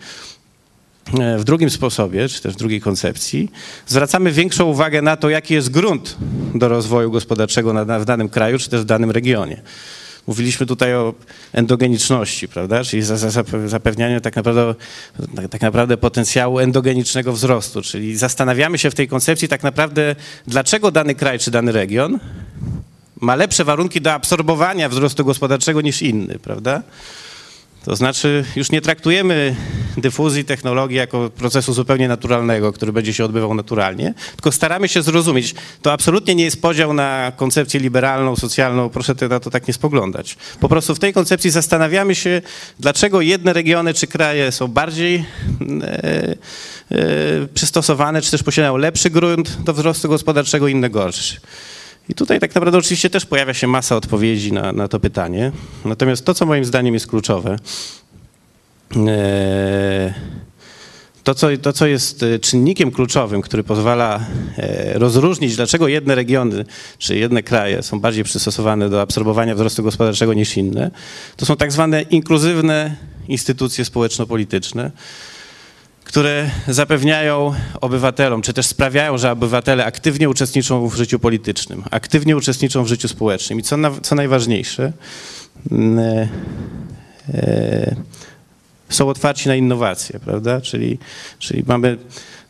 E, 1.13 1.37
w 1.37 1.43
drugim 1.43 1.69
sposobie, 1.69 2.29
czy 2.29 2.41
też 2.41 2.53
w 2.53 2.57
drugiej 2.57 2.81
koncepcji, 2.81 3.51
zwracamy 3.87 4.31
większą 4.31 4.65
uwagę 4.65 5.01
na 5.01 5.17
to, 5.17 5.29
jaki 5.29 5.53
jest 5.53 5.69
grunt 5.69 6.17
do 6.55 6.67
rozwoju 6.67 7.11
gospodarczego 7.11 7.85
w 7.99 8.05
danym 8.05 8.29
kraju, 8.29 8.59
czy 8.59 8.69
też 8.69 8.81
w 8.81 8.85
danym 8.85 9.11
regionie. 9.11 9.61
Mówiliśmy 10.27 10.65
tutaj 10.65 10.95
o 10.95 11.13
endogeniczności, 11.53 12.47
prawda? 12.47 12.83
czyli 12.83 13.01
za, 13.01 13.17
za, 13.17 13.43
zapewnianiu 13.65 14.21
tak 14.21 14.35
naprawdę, 14.35 14.75
tak 15.49 15.61
naprawdę 15.61 15.97
potencjału 15.97 16.59
endogenicznego 16.59 17.33
wzrostu, 17.33 17.81
czyli 17.81 18.17
zastanawiamy 18.17 18.77
się 18.77 18.91
w 18.91 18.95
tej 18.95 19.07
koncepcji 19.07 19.47
tak 19.47 19.63
naprawdę, 19.63 20.15
dlaczego 20.47 20.91
dany 20.91 21.15
kraj 21.15 21.39
czy 21.39 21.51
dany 21.51 21.71
region 21.71 22.19
ma 23.21 23.35
lepsze 23.35 23.63
warunki 23.63 24.01
do 24.01 24.13
absorbowania 24.13 24.89
wzrostu 24.89 25.25
gospodarczego 25.25 25.81
niż 25.81 26.01
inny, 26.01 26.39
prawda? 26.39 26.81
To 27.85 27.95
znaczy, 27.95 28.45
już 28.55 28.71
nie 28.71 28.81
traktujemy 28.81 29.55
dyfuzji 29.97 30.45
technologii 30.45 30.97
jako 30.97 31.29
procesu 31.29 31.73
zupełnie 31.73 32.07
naturalnego, 32.07 32.73
który 32.73 32.93
będzie 32.93 33.13
się 33.13 33.25
odbywał 33.25 33.53
naturalnie, 33.53 34.13
tylko 34.35 34.51
staramy 34.51 34.87
się 34.87 35.01
zrozumieć. 35.01 35.55
To 35.81 35.93
absolutnie 35.93 36.35
nie 36.35 36.43
jest 36.43 36.61
podział 36.61 36.93
na 36.93 37.31
koncepcję 37.35 37.79
liberalną, 37.79 38.35
socjalną, 38.35 38.89
proszę 38.89 39.15
na 39.29 39.39
to 39.39 39.49
tak 39.49 39.67
nie 39.67 39.73
spoglądać. 39.73 40.37
Po 40.59 40.69
prostu 40.69 40.95
w 40.95 40.99
tej 40.99 41.13
koncepcji 41.13 41.51
zastanawiamy 41.51 42.15
się, 42.15 42.41
dlaczego 42.79 43.21
jedne 43.21 43.53
regiony 43.53 43.93
czy 43.93 44.07
kraje 44.07 44.51
są 44.51 44.67
bardziej 44.67 45.15
e, 45.15 46.35
e, 46.91 46.97
przystosowane, 47.53 48.21
czy 48.21 48.31
też 48.31 48.43
posiadają 48.43 48.77
lepszy 48.77 49.09
grunt 49.09 49.61
do 49.63 49.73
wzrostu 49.73 50.09
gospodarczego, 50.09 50.67
inne 50.67 50.89
gorszy. 50.89 51.39
I 52.09 52.13
tutaj 52.13 52.39
tak 52.39 52.55
naprawdę 52.55 52.77
oczywiście 52.77 53.09
też 53.09 53.25
pojawia 53.25 53.53
się 53.53 53.67
masa 53.67 53.95
odpowiedzi 53.95 54.53
na, 54.53 54.71
na 54.71 54.87
to 54.87 54.99
pytanie. 54.99 55.51
Natomiast 55.85 56.25
to, 56.25 56.33
co 56.33 56.45
moim 56.45 56.65
zdaniem 56.65 56.93
jest 56.93 57.07
kluczowe, 57.07 57.55
e, 58.95 60.13
to 61.23 61.35
co, 61.35 61.47
to, 61.61 61.73
co 61.73 61.87
jest 61.87 62.25
czynnikiem 62.41 62.91
kluczowym, 62.91 63.41
który 63.41 63.63
pozwala 63.63 64.25
e, 64.57 64.99
rozróżnić, 64.99 65.55
dlaczego 65.55 65.87
jedne 65.87 66.15
regiony 66.15 66.65
czy 66.97 67.15
jedne 67.15 67.43
kraje 67.43 67.83
są 67.83 67.99
bardziej 67.99 68.23
przystosowane 68.23 68.89
do 68.89 69.01
absorbowania 69.01 69.55
wzrostu 69.55 69.83
gospodarczego 69.83 70.33
niż 70.33 70.57
inne, 70.57 70.91
to 71.37 71.45
są 71.45 71.55
tak 71.55 71.71
zwane 71.71 72.01
inkluzywne 72.01 72.95
instytucje 73.27 73.85
społeczno-polityczne, 73.85 74.91
które 76.05 76.49
zapewniają 76.67 77.53
obywatelom, 77.81 78.41
czy 78.41 78.53
też 78.53 78.65
sprawiają, 78.65 79.17
że 79.17 79.31
obywatele 79.31 79.85
aktywnie 79.85 80.29
uczestniczą 80.29 80.87
w 80.87 80.95
życiu 80.95 81.19
politycznym, 81.19 81.83
aktywnie 81.91 82.37
uczestniczą 82.37 82.83
w 82.83 82.87
życiu 82.87 83.07
społecznym. 83.07 83.59
I 83.59 83.63
co, 83.63 83.77
na, 83.77 83.91
co 84.01 84.15
najważniejsze, 84.15 84.93
e, 85.71 86.27
e, 87.33 87.95
są 88.89 89.09
otwarci 89.09 89.47
na 89.47 89.55
innowacje, 89.55 90.19
prawda? 90.19 90.61
Czyli, 90.61 90.97
czyli 91.39 91.63
mamy 91.67 91.97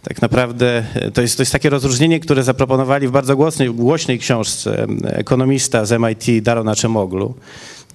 tak 0.04 0.22
naprawdę, 0.22 0.84
to 1.14 1.22
jest, 1.22 1.38
to 1.38 1.42
jest 1.42 1.52
takie 1.52 1.70
rozróżnienie, 1.70 2.20
które 2.20 2.44
zaproponowali 2.44 3.08
w 3.08 3.12
bardzo 3.12 3.36
głośnej, 3.36 3.70
głośnej 3.70 4.20
książce 4.20 4.88
ekonomista 5.04 5.86
z 5.86 6.00
MIT 6.02 6.44
Daron 6.44 6.70
Acemoglu 6.70 7.36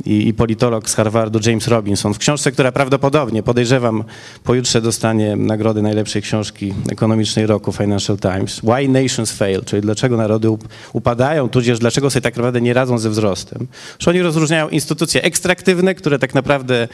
i, 0.05 0.29
i 0.29 0.35
politolog 0.35 0.91
z 0.91 0.95
Harvardu 0.95 1.41
James 1.47 1.69
Robinson 1.69 2.15
w 2.15 2.19
książce, 2.19 2.53
która 2.53 2.73
prawdopodobnie, 2.73 3.43
podejrzewam, 3.43 4.05
pojutrze 4.45 4.81
dostanie 4.81 5.37
nagrody 5.37 5.83
najlepszej 5.83 6.23
książki 6.23 6.75
ekonomicznej 6.91 7.47
roku 7.47 7.73
Financial 7.73 8.19
Times. 8.19 8.61
Why 8.61 8.89
Nations 8.89 9.33
Fail, 9.33 9.65
czyli 9.65 9.83
dlaczego 9.83 10.17
narody 10.17 10.49
upadają, 10.93 11.49
tudzież 11.49 11.79
dlaczego 11.79 12.11
sobie 12.11 12.23
tak 12.23 12.37
naprawdę 12.37 12.61
nie 12.61 12.75
radzą 12.75 12.99
ze 12.99 13.11
wzrostem. 13.11 13.67
Że 13.99 14.11
oni 14.11 14.23
rozróżniają 14.23 14.69
instytucje 14.69 15.23
ekstraktywne, 15.23 15.95
które 15.95 16.19
tak 16.19 16.35
naprawdę 16.35 16.89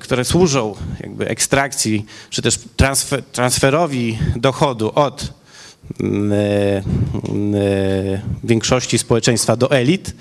które 0.00 0.24
służą 0.24 0.74
jakby 1.00 1.28
ekstrakcji, 1.28 2.06
czy 2.30 2.42
też 2.42 2.58
transfer, 2.76 3.22
transferowi 3.22 4.18
dochodu 4.36 4.92
od 4.94 5.32
mm, 6.00 6.32
e, 7.54 8.22
większości 8.44 8.98
społeczeństwa 8.98 9.56
do 9.56 9.70
elit 9.70 10.14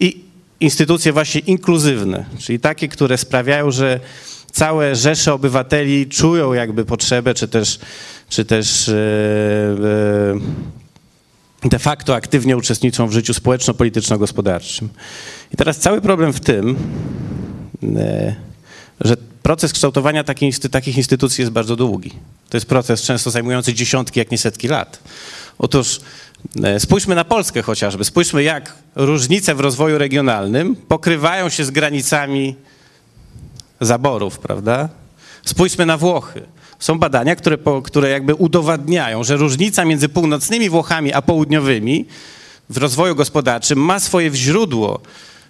i 0.00 0.29
instytucje 0.60 1.12
właśnie 1.12 1.40
inkluzywne, 1.40 2.24
czyli 2.38 2.60
takie, 2.60 2.88
które 2.88 3.18
sprawiają, 3.18 3.70
że 3.70 4.00
całe 4.52 4.96
rzesze 4.96 5.34
obywateli 5.34 6.06
czują 6.06 6.52
jakby 6.52 6.84
potrzebę, 6.84 7.34
czy 7.34 7.48
też, 7.48 7.78
czy 8.28 8.44
też 8.44 8.88
e, 8.88 8.94
e, 11.64 11.68
de 11.68 11.78
facto 11.78 12.14
aktywnie 12.14 12.56
uczestniczą 12.56 13.06
w 13.06 13.12
życiu 13.12 13.34
społeczno-polityczno-gospodarczym. 13.34 14.88
I 15.54 15.56
teraz 15.56 15.78
cały 15.78 16.00
problem 16.00 16.32
w 16.32 16.40
tym, 16.40 16.76
e, 17.96 18.34
że 19.00 19.16
proces 19.42 19.72
kształtowania 19.72 20.24
takich, 20.24 20.58
takich 20.58 20.96
instytucji 20.96 21.42
jest 21.42 21.52
bardzo 21.52 21.76
długi. 21.76 22.12
To 22.48 22.56
jest 22.56 22.66
proces 22.66 23.02
często 23.02 23.30
zajmujący 23.30 23.74
dziesiątki, 23.74 24.18
jak 24.18 24.30
nie 24.30 24.38
setki 24.38 24.68
lat. 24.68 25.02
Otóż 25.58 26.00
Spójrzmy 26.78 27.14
na 27.14 27.24
Polskę 27.24 27.62
chociażby. 27.62 28.04
Spójrzmy, 28.04 28.42
jak 28.42 28.74
różnice 28.96 29.54
w 29.54 29.60
rozwoju 29.60 29.98
regionalnym 29.98 30.76
pokrywają 30.76 31.48
się 31.48 31.64
z 31.64 31.70
granicami 31.70 32.54
zaborów, 33.80 34.38
prawda? 34.38 34.88
Spójrzmy 35.44 35.86
na 35.86 35.96
Włochy. 35.96 36.42
Są 36.78 36.98
badania, 36.98 37.36
które, 37.36 37.58
które 37.84 38.10
jakby 38.10 38.34
udowadniają, 38.34 39.24
że 39.24 39.36
różnica 39.36 39.84
między 39.84 40.08
północnymi 40.08 40.70
Włochami 40.70 41.12
a 41.12 41.22
południowymi 41.22 42.06
w 42.70 42.76
rozwoju 42.76 43.14
gospodarczym 43.14 43.78
ma 43.78 44.00
swoje 44.00 44.34
źródło 44.34 45.00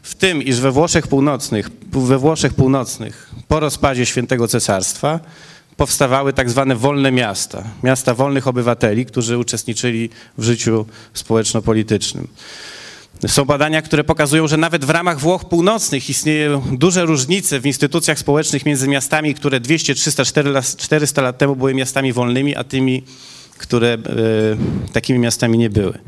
w 0.03 0.15
tym, 0.15 0.43
iż 0.43 0.61
we 0.61 0.71
Włoszech 0.71 1.07
Północnych, 1.07 1.71
we 1.93 2.19
Włoszech 2.19 2.55
Północnych 2.55 3.31
po 3.49 3.61
rozpadzie 3.61 4.07
Świętego 4.07 4.49
Cesarstwa 4.49 5.21
powstawały 5.81 6.33
tak 6.33 6.51
zwane 6.51 6.77
wolne 6.77 7.13
miasta, 7.13 7.65
miasta 7.83 8.15
wolnych 8.15 8.49
obywateli, 8.49 9.07
którzy 9.07 9.39
uczestniczyli 9.39 10.11
w 10.39 10.45
życiu 10.45 10.87
społeczno-politycznym. 11.15 12.29
Są 13.27 13.45
badania, 13.45 13.83
które 13.83 14.05
pokazują, 14.05 14.49
że 14.49 14.57
nawet 14.57 14.85
w 14.85 14.91
ramach 14.91 15.21
Włoch 15.21 15.49
Północnych 15.49 16.11
istnieją 16.11 16.63
duże 16.73 17.05
różnice 17.05 17.61
w 17.61 17.67
instytucjach 17.67 18.19
społecznych 18.19 18.67
między 18.67 18.89
miastami, 18.89 19.35
które 19.35 19.61
200, 19.61 19.95
300, 19.95 20.25
400 20.79 21.23
lat 21.23 21.39
temu 21.39 21.57
były 21.57 21.75
miastami 21.75 22.13
wolnymi, 22.13 22.57
a 22.57 22.65
tymi, 22.65 23.03
które 23.59 23.89
e, 23.89 23.99
takimi 24.93 25.19
miastami 25.19 25.59
nie 25.59 25.71
były. 25.71 25.99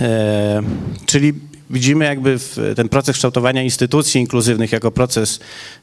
E, 0.00 0.62
czyli 1.06 1.32
widzimy 1.70 2.04
jakby 2.04 2.38
ten 2.76 2.88
proces 2.88 3.16
kształtowania 3.16 3.62
instytucji 3.62 4.20
inkluzywnych 4.20 4.72
jako 4.72 4.90
proces 4.90 5.40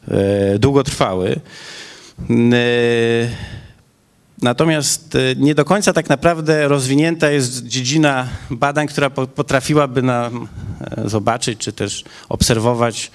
e, 0.07 0.59
długotrwały. 0.59 1.39
E, 2.29 3.51
Natomiast 4.41 5.15
e, 5.15 5.19
nie 5.35 5.55
do 5.55 5.65
końca 5.65 5.93
tak 5.93 6.09
naprawdę 6.09 6.67
rozwinięta 6.67 7.29
jest 7.31 7.63
dziedzina 7.67 8.27
badań, 8.49 8.87
która 8.87 9.09
po- 9.09 9.27
potrafiłaby 9.27 10.01
nam 10.01 10.47
e, 10.81 11.09
zobaczyć, 11.09 11.59
czy 11.59 11.73
też 11.73 12.03
obserwować, 12.29 13.11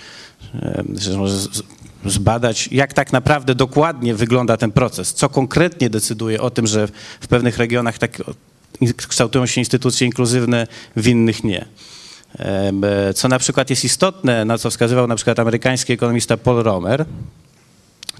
zbadać, 2.04 2.68
jak 2.72 2.92
tak 2.92 3.12
naprawdę 3.12 3.54
dokładnie 3.54 4.14
wygląda 4.14 4.56
ten 4.56 4.72
proces, 4.72 5.14
co 5.14 5.28
konkretnie 5.28 5.90
decyduje 5.90 6.40
o 6.40 6.50
tym, 6.50 6.66
że 6.66 6.88
w 7.20 7.28
pewnych 7.28 7.58
regionach 7.58 7.98
tak 7.98 8.22
kształtują 9.08 9.46
się 9.46 9.60
instytucje 9.60 10.06
inkluzywne, 10.06 10.66
w 10.96 11.08
innych 11.08 11.44
nie. 11.44 11.64
Co 13.14 13.28
na 13.28 13.38
przykład 13.38 13.70
jest 13.70 13.84
istotne, 13.84 14.44
na 14.44 14.58
co 14.58 14.70
wskazywał 14.70 15.06
na 15.06 15.16
przykład 15.16 15.38
amerykański 15.38 15.92
ekonomista 15.92 16.36
Paul 16.36 16.62
Romer, 16.62 17.04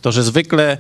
to 0.00 0.12
że 0.12 0.22
zwykle 0.22 0.78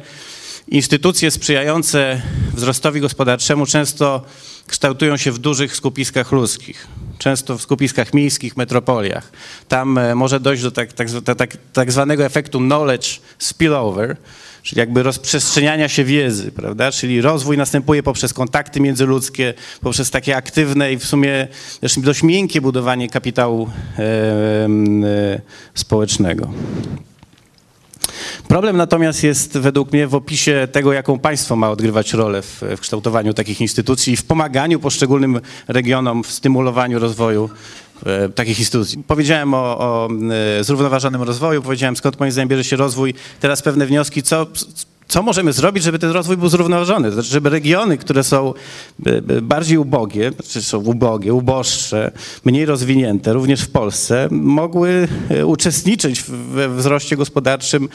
instytucje 0.68 1.30
sprzyjające 1.30 2.22
wzrostowi 2.54 3.00
gospodarczemu 3.00 3.66
często 3.66 4.22
kształtują 4.66 5.16
się 5.16 5.32
w 5.32 5.38
dużych 5.38 5.76
skupiskach 5.76 6.32
ludzkich, 6.32 6.86
często 7.18 7.58
w 7.58 7.62
skupiskach 7.62 8.14
miejskich, 8.14 8.56
metropoliach. 8.56 9.32
Tam 9.68 9.98
e, 9.98 10.14
może 10.14 10.40
dojść 10.40 10.62
do 10.62 10.70
tak, 10.70 10.92
tak, 10.92 11.08
zwa- 11.08 11.34
tak, 11.34 11.56
tak 11.72 11.92
zwanego 11.92 12.24
efektu 12.24 12.58
knowledge 12.58 13.20
spillover, 13.38 14.16
czyli 14.62 14.78
jakby 14.78 15.02
rozprzestrzeniania 15.02 15.88
się 15.88 16.04
wiedzy, 16.04 16.52
prawda? 16.52 16.92
Czyli 16.92 17.20
rozwój 17.20 17.56
następuje 17.56 18.02
poprzez 18.02 18.32
kontakty 18.32 18.80
międzyludzkie, 18.80 19.54
poprzez 19.80 20.10
takie 20.10 20.36
aktywne 20.36 20.92
i 20.92 20.98
w 20.98 21.06
sumie 21.06 21.48
dość 21.96 22.22
miękkie 22.22 22.60
budowanie 22.60 23.08
kapitału 23.08 23.70
e, 23.98 24.02
e, 24.02 25.40
społecznego. 25.74 26.50
Problem 28.48 28.76
natomiast 28.76 29.22
jest 29.22 29.58
według 29.58 29.92
mnie 29.92 30.06
w 30.06 30.14
opisie 30.14 30.68
tego, 30.72 30.92
jaką 30.92 31.18
państwo 31.18 31.56
ma 31.56 31.70
odgrywać 31.70 32.12
rolę 32.12 32.42
w, 32.42 32.62
w 32.76 32.80
kształtowaniu 32.80 33.34
takich 33.34 33.60
instytucji 33.60 34.12
i 34.12 34.16
w 34.16 34.24
pomaganiu 34.24 34.80
poszczególnym 34.80 35.40
regionom 35.68 36.24
w 36.24 36.30
stymulowaniu 36.30 36.98
rozwoju 36.98 37.50
e, 38.06 38.28
takich 38.28 38.58
instytucji. 38.58 39.02
Powiedziałem 39.06 39.54
o, 39.54 39.78
o 39.78 40.08
e, 40.60 40.64
zrównoważonym 40.64 41.22
rozwoju, 41.22 41.62
powiedziałem 41.62 41.96
skąd 41.96 42.20
moim 42.20 42.32
zdaniem 42.32 42.48
bierze 42.48 42.64
się 42.64 42.76
rozwój. 42.76 43.14
Teraz 43.40 43.62
pewne 43.62 43.86
wnioski, 43.86 44.22
co, 44.22 44.46
co 45.08 45.22
możemy 45.22 45.52
zrobić, 45.52 45.84
żeby 45.84 45.98
ten 45.98 46.10
rozwój 46.10 46.36
był 46.36 46.48
zrównoważony? 46.48 47.12
Znaczy, 47.12 47.28
żeby 47.28 47.50
regiony, 47.50 47.98
które 47.98 48.24
są 48.24 48.54
e, 49.06 49.10
e, 49.10 49.20
bardziej 49.42 49.78
ubogie, 49.78 50.32
czy 50.48 50.62
są 50.62 50.78
ubogie, 50.78 51.34
uboższe, 51.34 52.12
mniej 52.44 52.66
rozwinięte, 52.66 53.32
również 53.32 53.60
w 53.60 53.70
Polsce, 53.70 54.28
mogły 54.30 55.08
e, 55.30 55.46
uczestniczyć 55.46 56.22
we 56.22 56.68
wzroście 56.68 57.16
gospodarczym 57.16 57.88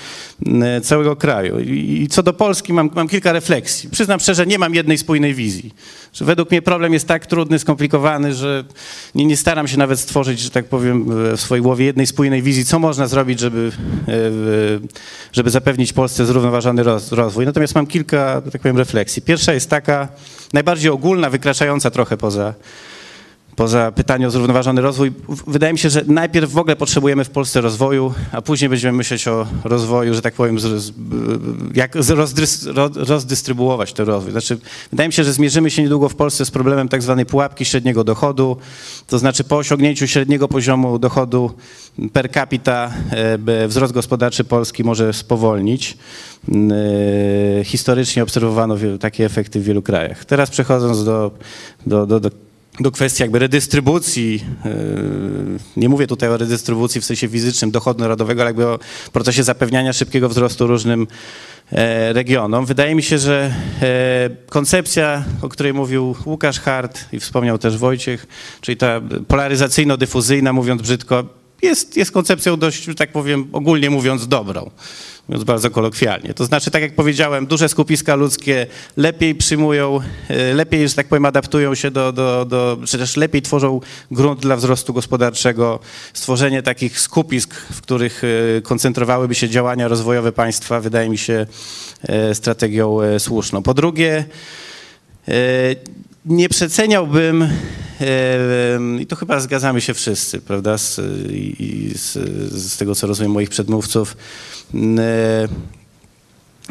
całego 0.83 1.15
kraju. 1.15 1.59
I 1.59 2.07
co 2.09 2.23
do 2.23 2.33
Polski 2.33 2.73
mam, 2.73 2.89
mam 2.95 3.07
kilka 3.07 3.33
refleksji. 3.33 3.89
Przyznam 3.89 4.19
szczerze, 4.19 4.45
nie 4.45 4.59
mam 4.59 4.75
jednej 4.75 4.97
spójnej 4.97 5.33
wizji. 5.33 5.73
Że 6.13 6.25
według 6.25 6.51
mnie 6.51 6.61
problem 6.61 6.93
jest 6.93 7.07
tak 7.07 7.25
trudny, 7.25 7.59
skomplikowany, 7.59 8.33
że 8.33 8.63
nie, 9.15 9.25
nie 9.25 9.37
staram 9.37 9.67
się 9.67 9.77
nawet 9.77 9.99
stworzyć, 9.99 10.39
że 10.39 10.49
tak 10.49 10.65
powiem, 10.65 11.05
w 11.37 11.41
swojej 11.41 11.61
głowie 11.61 11.85
jednej 11.85 12.07
spójnej 12.07 12.41
wizji, 12.41 12.65
co 12.65 12.79
można 12.79 13.07
zrobić, 13.07 13.39
żeby, 13.39 13.71
żeby 15.33 15.49
zapewnić 15.49 15.93
Polsce 15.93 16.25
zrównoważony 16.25 16.83
roz, 16.83 17.00
rozwój. 17.11 17.45
Natomiast 17.45 17.75
mam 17.75 17.87
kilka, 17.87 18.41
tak 18.51 18.61
powiem, 18.61 18.77
refleksji. 18.77 19.21
Pierwsza 19.21 19.53
jest 19.53 19.69
taka, 19.69 20.07
najbardziej 20.53 20.91
ogólna, 20.91 21.29
wykraczająca 21.29 21.91
trochę 21.91 22.17
poza, 22.17 22.53
poza 23.61 23.91
pytanie 23.91 24.27
o 24.27 24.31
zrównoważony 24.31 24.81
rozwój. 24.81 25.11
Wydaje 25.47 25.73
mi 25.73 25.79
się, 25.79 25.89
że 25.89 26.03
najpierw 26.07 26.51
w 26.51 26.57
ogóle 26.57 26.75
potrzebujemy 26.75 27.23
w 27.23 27.29
Polsce 27.29 27.61
rozwoju, 27.61 28.13
a 28.31 28.41
później 28.41 28.69
będziemy 28.69 28.97
myśleć 28.97 29.27
o 29.27 29.47
rozwoju, 29.63 30.13
że 30.13 30.21
tak 30.21 30.33
powiem, 30.33 30.57
jak 31.73 31.95
rozdystrybuować 32.95 33.93
ten 33.93 34.05
rozwój. 34.05 34.31
Znaczy, 34.31 34.57
wydaje 34.91 35.09
mi 35.09 35.13
się, 35.13 35.23
że 35.23 35.33
zmierzymy 35.33 35.71
się 35.71 35.83
niedługo 35.83 36.09
w 36.09 36.15
Polsce 36.15 36.45
z 36.45 36.51
problemem 36.51 36.89
tak 36.89 37.03
zwanej 37.03 37.25
pułapki 37.25 37.65
średniego 37.65 38.03
dochodu, 38.03 38.57
to 39.07 39.19
znaczy 39.19 39.43
po 39.43 39.57
osiągnięciu 39.57 40.07
średniego 40.07 40.47
poziomu 40.47 40.99
dochodu 40.99 41.51
per 42.13 42.31
capita 42.31 42.91
e, 43.47 43.67
wzrost 43.67 43.93
gospodarczy 43.93 44.43
Polski 44.43 44.83
może 44.83 45.13
spowolnić. 45.13 45.97
E, 47.59 47.63
Historycznie 47.63 48.23
obserwowano 48.23 48.75
takie 48.99 49.25
efekty 49.25 49.59
w 49.59 49.63
wielu 49.63 49.81
krajach. 49.81 50.25
Teraz 50.25 50.49
przechodząc 50.49 51.03
do, 51.05 51.31
do, 51.85 52.05
do, 52.05 52.19
do 52.19 52.29
do 52.79 52.91
kwestii 52.91 53.23
jakby 53.23 53.39
redystrybucji, 53.39 54.45
yy, 54.65 54.71
nie 55.77 55.89
mówię 55.89 56.07
tutaj 56.07 56.29
o 56.29 56.37
redystrybucji 56.37 57.01
w 57.01 57.05
sensie 57.05 57.27
fizycznym 57.27 57.71
dochodu 57.71 57.99
narodowego, 57.99 58.41
ale 58.41 58.49
jakby 58.49 58.67
o 58.67 58.79
procesie 59.13 59.43
zapewniania 59.43 59.93
szybkiego 59.93 60.29
wzrostu 60.29 60.67
różnym 60.67 61.07
e, 61.71 62.13
regionom. 62.13 62.65
Wydaje 62.65 62.95
mi 62.95 63.03
się, 63.03 63.17
że 63.17 63.53
e, 63.81 64.29
koncepcja, 64.49 65.23
o 65.41 65.49
której 65.49 65.73
mówił 65.73 66.15
Łukasz 66.25 66.59
Hart 66.59 67.05
i 67.13 67.19
wspomniał 67.19 67.57
też 67.57 67.77
Wojciech, 67.77 68.27
czyli 68.61 68.77
ta 68.77 69.01
polaryzacyjno-dyfuzyjna, 69.27 70.53
mówiąc 70.53 70.81
brzydko, 70.81 71.40
jest, 71.61 71.97
jest 71.97 72.11
koncepcją 72.11 72.57
dość, 72.57 72.83
że 72.83 72.95
tak 72.95 73.11
powiem, 73.11 73.47
ogólnie 73.51 73.89
mówiąc, 73.89 74.27
dobrą. 74.27 74.71
Mówiąc 75.27 75.43
bardzo 75.43 75.69
kolokwialnie. 75.69 76.33
To 76.33 76.45
znaczy, 76.45 76.71
tak 76.71 76.81
jak 76.81 76.95
powiedziałem, 76.95 77.47
duże 77.47 77.69
skupiska 77.69 78.15
ludzkie 78.15 78.67
lepiej 78.97 79.35
przyjmują, 79.35 79.99
e, 80.29 80.53
lepiej, 80.53 80.89
że 80.89 80.95
tak 80.95 81.07
powiem, 81.07 81.25
adaptują 81.25 81.75
się 81.75 81.91
do, 81.91 82.11
do, 82.11 82.45
do 82.45 82.77
czy 82.85 82.97
też 82.97 83.17
lepiej 83.17 83.41
tworzą 83.41 83.81
grunt 84.11 84.39
dla 84.39 84.55
wzrostu 84.55 84.93
gospodarczego. 84.93 85.79
Stworzenie 86.13 86.63
takich 86.63 86.99
skupisk, 86.99 87.55
w 87.55 87.81
których 87.81 88.21
e, 88.57 88.61
koncentrowałyby 88.61 89.35
się 89.35 89.49
działania 89.49 89.87
rozwojowe 89.87 90.31
państwa, 90.31 90.79
wydaje 90.79 91.09
mi 91.09 91.17
się 91.17 91.45
e, 92.03 92.35
strategią 92.35 92.97
słuszną. 93.19 93.63
Po 93.63 93.73
drugie, 93.73 94.25
nie 96.25 96.49
przeceniałbym, 96.49 97.41
e, 97.41 97.49
i 98.99 99.05
to 99.05 99.15
chyba 99.15 99.39
zgadzamy 99.39 99.81
się 99.81 99.93
wszyscy, 99.93 100.41
prawda, 100.41 100.77
z, 100.77 100.95
z, 101.95 102.13
z 102.53 102.77
tego, 102.77 102.95
co 102.95 103.07
rozumiem 103.07 103.31
moich 103.31 103.49
przedmówców, 103.49 104.17
e, 104.75 105.47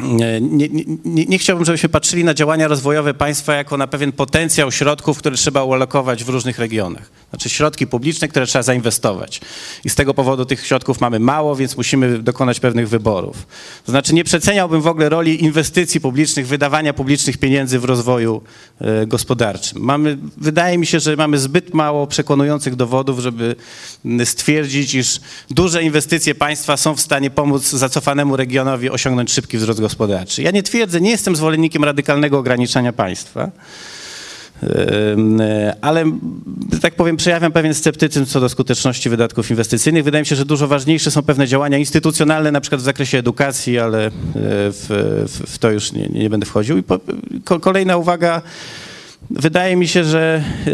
nie, 0.01 0.41
nie, 0.41 0.67
nie, 1.05 1.25
nie 1.25 1.37
chciałbym, 1.37 1.65
żebyśmy 1.65 1.89
patrzyli 1.89 2.23
na 2.23 2.33
działania 2.33 2.67
rozwojowe 2.67 3.13
państwa 3.13 3.53
jako 3.53 3.77
na 3.77 3.87
pewien 3.87 4.11
potencjał 4.11 4.71
środków, 4.71 5.17
które 5.17 5.37
trzeba 5.37 5.63
ulokować 5.63 6.23
w 6.23 6.29
różnych 6.29 6.59
regionach. 6.59 7.09
Znaczy 7.29 7.49
środki 7.49 7.87
publiczne, 7.87 8.27
które 8.27 8.45
trzeba 8.45 8.63
zainwestować. 8.63 9.41
I 9.85 9.89
z 9.89 9.95
tego 9.95 10.13
powodu 10.13 10.45
tych 10.45 10.65
środków 10.65 11.01
mamy 11.01 11.19
mało, 11.19 11.55
więc 11.55 11.77
musimy 11.77 12.19
dokonać 12.19 12.59
pewnych 12.59 12.89
wyborów. 12.89 13.47
To 13.85 13.91
znaczy 13.91 14.13
nie 14.13 14.23
przeceniałbym 14.23 14.81
w 14.81 14.87
ogóle 14.87 15.09
roli 15.09 15.43
inwestycji 15.43 16.01
publicznych, 16.01 16.47
wydawania 16.47 16.93
publicznych 16.93 17.37
pieniędzy 17.37 17.79
w 17.79 17.85
rozwoju 17.85 18.41
e, 18.81 19.07
gospodarczym. 19.07 19.81
Mamy, 19.81 20.17
wydaje 20.37 20.77
mi 20.77 20.85
się, 20.85 20.99
że 20.99 21.15
mamy 21.15 21.37
zbyt 21.39 21.73
mało 21.73 22.07
przekonujących 22.07 22.75
dowodów, 22.75 23.19
żeby 23.19 23.55
stwierdzić, 24.25 24.93
iż 24.93 25.19
duże 25.49 25.83
inwestycje 25.83 26.35
państwa 26.35 26.77
są 26.77 26.95
w 26.95 27.01
stanie 27.01 27.29
pomóc 27.29 27.69
zacofanemu 27.69 28.37
regionowi 28.37 28.89
osiągnąć 28.89 29.31
szybki 29.31 29.57
wzrost 29.57 29.79
gospodarczy. 29.79 29.90
Ja 30.43 30.51
nie 30.51 30.63
twierdzę, 30.63 31.01
nie 31.01 31.09
jestem 31.11 31.35
zwolennikiem 31.35 31.83
radykalnego 31.83 32.39
ograniczania 32.39 32.93
państwa, 32.93 33.51
e, 34.63 35.75
ale, 35.81 36.05
tak 36.81 36.95
powiem, 36.95 37.17
przejawiam 37.17 37.51
pewien 37.51 37.73
sceptycyzm 37.73 38.25
co 38.25 38.39
do 38.39 38.49
skuteczności 38.49 39.09
wydatków 39.09 39.49
inwestycyjnych. 39.51 40.03
Wydaje 40.03 40.21
mi 40.21 40.25
się, 40.25 40.35
że 40.35 40.45
dużo 40.45 40.67
ważniejsze 40.67 41.11
są 41.11 41.23
pewne 41.23 41.47
działania 41.47 41.77
instytucjonalne, 41.77 42.51
na 42.51 42.61
przykład 42.61 42.81
w 42.81 42.83
zakresie 42.83 43.17
edukacji, 43.17 43.79
ale 43.79 44.05
e, 44.07 44.11
w, 44.35 44.85
w, 45.27 45.51
w 45.51 45.57
to 45.57 45.71
już 45.71 45.91
nie, 45.91 46.07
nie 46.07 46.29
będę 46.29 46.45
wchodził. 46.45 46.77
I 46.77 46.83
po, 46.83 46.99
ko, 47.43 47.59
kolejna 47.59 47.97
uwaga. 47.97 48.41
Wydaje 49.35 49.75
mi 49.75 49.87
się, 49.87 50.03
że 50.03 50.43
y, 50.67 50.71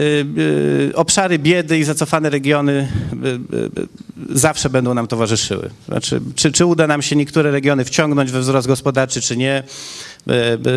y, 0.90 0.96
obszary 0.96 1.40
biedy 1.40 1.80
i 1.80 1.84
zacofane 1.84 2.30
regiony 2.30 2.88
y, 4.32 4.38
zawsze 4.38 4.70
będą 4.70 4.94
nam 4.94 5.08
towarzyszyły. 5.08 5.70
Znaczy, 5.88 6.22
czy, 6.36 6.52
czy 6.52 6.66
uda 6.66 6.88
nam 6.88 7.02
się 7.02 7.16
niektóre 7.16 7.52
regiony 7.52 7.86
wciągnąć 7.86 8.32
we 8.32 8.40
wzrost 8.40 8.68
gospodarczy, 8.68 9.22
czy 9.22 9.38
nie, 9.38 9.64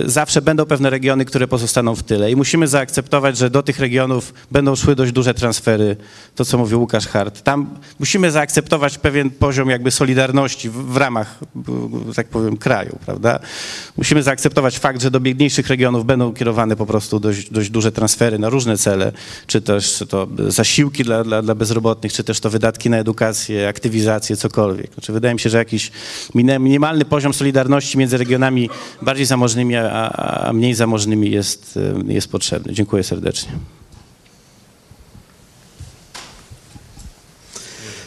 zawsze 0.07 0.43
będą 0.43 0.67
pewne 0.67 0.91
regiony, 0.91 1.25
które 1.25 1.49
pozostaną 1.49 1.95
w 1.95 2.03
tyle 2.03 2.31
i 2.31 2.37
musimy 2.37 2.69
zaakceptować, 2.69 3.39
że 3.39 3.51
do 3.51 3.63
tych 3.63 3.79
regionów 3.79 4.35
będą 4.51 4.77
szły 4.77 4.97
dość 4.97 5.13
duże 5.13 5.35
transfery, 5.35 5.97
to 6.35 6.45
co 6.45 6.59
mówił 6.59 6.81
Łukasz 6.81 7.07
Hart. 7.07 7.43
Tam 7.43 7.71
musimy 7.99 8.31
zaakceptować 8.31 8.99
pewien 8.99 9.31
poziom 9.31 9.71
jakby 9.71 9.91
solidarności 9.91 10.71
w, 10.71 10.75
w 10.75 10.97
ramach, 10.97 11.39
b- 11.55 11.73
tak 12.17 12.29
powiem, 12.29 12.57
kraju, 12.57 12.99
prawda? 13.07 13.39
Musimy 13.97 14.23
zaakceptować 14.23 14.79
fakt, 14.79 15.03
że 15.03 15.11
do 15.11 15.21
biedniejszych 15.21 15.69
regionów 15.69 16.07
będą 16.07 16.33
kierowane 16.33 16.77
po 16.77 16.87
prostu 16.87 17.21
dość, 17.21 17.51
dość 17.51 17.71
duże 17.71 17.93
transfery 17.93 18.39
na 18.39 18.49
różne 18.49 18.79
cele, 18.79 19.13
czy 19.47 19.61
też 19.61 20.05
to 20.09 20.29
zasiłki 20.49 21.05
dla, 21.05 21.25
dla, 21.25 21.43
dla 21.43 21.55
bezrobotnych, 21.55 22.13
czy 22.13 22.25
też 22.25 22.41
to 22.41 22.51
wydatki 22.51 22.91
na 22.91 22.97
edukację, 22.97 23.69
aktywizację, 23.69 24.37
cokolwiek. 24.37 24.93
Znaczy, 24.95 25.13
wydaje 25.13 25.35
mi 25.35 25.41
się, 25.41 25.51
że 25.51 25.59
jakiś 25.59 25.91
minimalny 26.35 27.05
poziom 27.05 27.35
solidarności 27.35 27.99
między 27.99 28.17
regionami 28.17 28.71
bardziej 29.03 29.27
zamożnymi, 29.41 29.77
a, 29.77 30.11
a- 30.13 30.53
mniej 30.53 30.75
zamożnymi 30.75 31.31
jest, 31.31 31.79
e, 32.09 32.13
jest 32.13 32.29
potrzebny. 32.29 32.73
Dziękuję 32.73 33.03
serdecznie. 33.03 33.53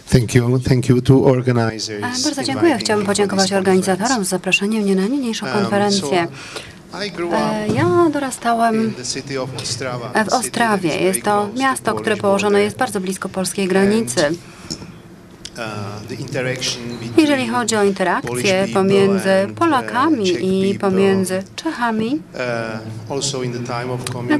Thank 0.10 0.36
you. 0.36 0.60
Thank 0.60 0.90
you 0.90 1.02
to 1.02 1.24
organizers. 1.24 2.24
Bardzo 2.24 2.44
dziękuję. 2.44 2.78
Chciałbym 2.78 3.06
podziękować 3.06 3.54
organizatorom 3.54 4.18
za 4.18 4.30
zaproszenie 4.30 4.82
mnie 4.82 4.96
na 4.96 5.08
niniejszą 5.08 5.46
Um, 5.46 5.56
konferencję. 5.56 6.28
E, 7.34 7.68
Ja 7.76 8.10
dorastałem 8.14 8.94
w 10.26 10.34
Ostrawie. 10.34 10.90
Jest 11.02 11.24
to 11.24 11.50
miasto, 11.60 11.96
które 11.96 12.18
położone 12.18 12.62
jest 12.62 12.78
bardzo 12.78 13.00
blisko 13.00 13.30
polskiej 13.30 13.68
granicy. 13.68 14.22
Jeżeli 17.18 17.48
chodzi 17.48 17.76
o 17.76 17.84
interakcje 17.84 18.68
pomiędzy 18.74 19.30
Polakami 19.56 20.26
i 20.70 20.80
pomiędzy 20.80 21.44
Czechami, 21.56 22.22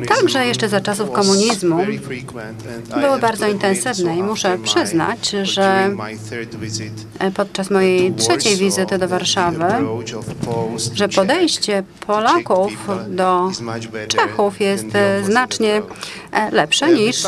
także 0.08 0.46
jeszcze 0.46 0.70
za 0.70 0.82
czasów 0.82 1.12
komunizmu 1.12 1.78
były 3.00 3.20
bardzo 3.20 3.48
intensywne 3.48 4.18
i 4.18 4.24
muszę 4.24 4.58
przyznać, 4.58 5.30
że 5.44 5.90
e, 7.20 7.32
podczas 7.32 7.70
mojej 7.70 8.14
trzeciej 8.14 8.58
wizyty 8.58 8.98
do 8.98 9.08
Warszawy, 9.08 9.66
że 10.94 11.10
podejście 11.10 11.84
Polaków 12.08 12.72
do 13.08 13.52
Czechów 14.08 14.62
jest 14.62 14.86
znacznie 15.24 15.82
e, 16.32 16.52
lepsze 16.52 16.94
niż 16.94 17.24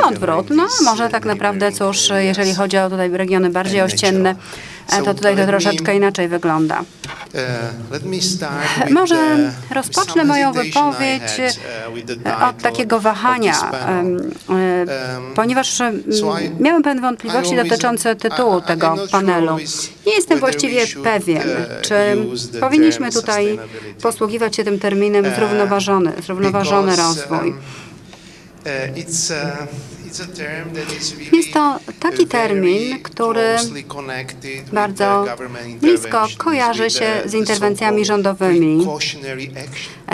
na 0.00 0.08
odwrót. 0.08 0.50
No 0.50 0.66
może 0.84 1.08
tak 1.08 1.24
naprawdę, 1.24 1.72
cóż, 1.72 2.10
jeżeli 2.18 2.54
chodzi 2.54 2.78
o 2.78 2.90
tutaj 2.90 3.01
regiony 3.10 3.50
bardziej 3.50 3.80
ościenne, 3.80 4.34
e, 4.92 5.02
to 5.02 5.14
tutaj 5.14 5.36
to 5.36 5.46
troszeczkę 5.46 5.96
inaczej 5.96 6.28
wygląda. 6.28 6.84
Może 8.90 9.50
rozpocznę 9.70 10.24
moją 10.24 10.52
wypowiedź 10.52 11.40
e, 12.26 12.46
od 12.48 12.62
takiego 12.62 13.00
wahania, 13.00 13.72
e, 13.72 14.04
ponieważ 15.34 15.80
em, 15.80 16.02
miałem 16.60 16.82
pewne 16.82 17.02
wątpliwości 17.02 17.56
dotyczące 17.56 18.16
tytułu 18.16 18.60
tego 18.60 18.96
panelu. 19.10 19.56
Nie 20.06 20.12
jestem 20.12 20.38
właściwie 20.38 20.86
pewien, 21.02 21.42
czy 21.82 21.94
powinniśmy 22.60 23.12
tutaj 23.12 23.58
posługiwać 24.02 24.56
się 24.56 24.64
tym 24.64 24.78
terminem 24.78 25.24
zrównoważony, 25.36 26.12
zrównoważony 26.22 26.96
rozwój. 26.96 27.54
Jest 31.32 31.52
to 31.52 31.78
taki 32.00 32.26
termin, 32.26 33.02
który 33.02 33.56
bardzo 34.72 35.24
blisko 35.80 36.26
kojarzy 36.38 36.90
się 36.90 37.06
z 37.24 37.34
interwencjami 37.34 38.04
rządowymi, 38.04 38.86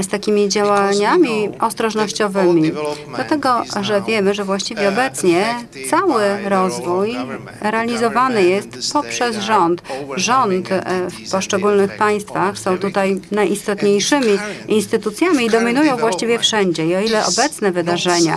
z 0.03 0.09
takimi 0.09 0.49
działaniami 0.49 1.49
ostrożnościowymi. 1.61 2.73
Dlatego, 3.15 3.63
że 3.81 4.03
wiemy, 4.03 4.35
że 4.35 4.45
właściwie 4.45 4.89
obecnie 4.89 5.55
cały 5.91 6.23
rozwój 6.49 7.17
realizowany 7.61 8.45
jest 8.45 8.93
poprzez 8.93 9.37
rząd. 9.37 9.83
Rząd 10.17 10.73
e, 10.73 11.11
w 11.11 11.31
poszczególnych 11.31 11.97
państwach 11.97 12.59
są 12.59 12.79
tutaj 12.79 13.21
najistotniejszymi 13.31 14.39
instytucjami 14.69 15.47
i 15.47 15.51
dominują 15.51 15.97
właściwie 15.97 16.39
wszędzie. 16.39 16.87
I 16.87 16.97
o 16.97 17.01
ile 17.01 17.27
obecne 17.27 17.73
wydarzenia 17.73 18.37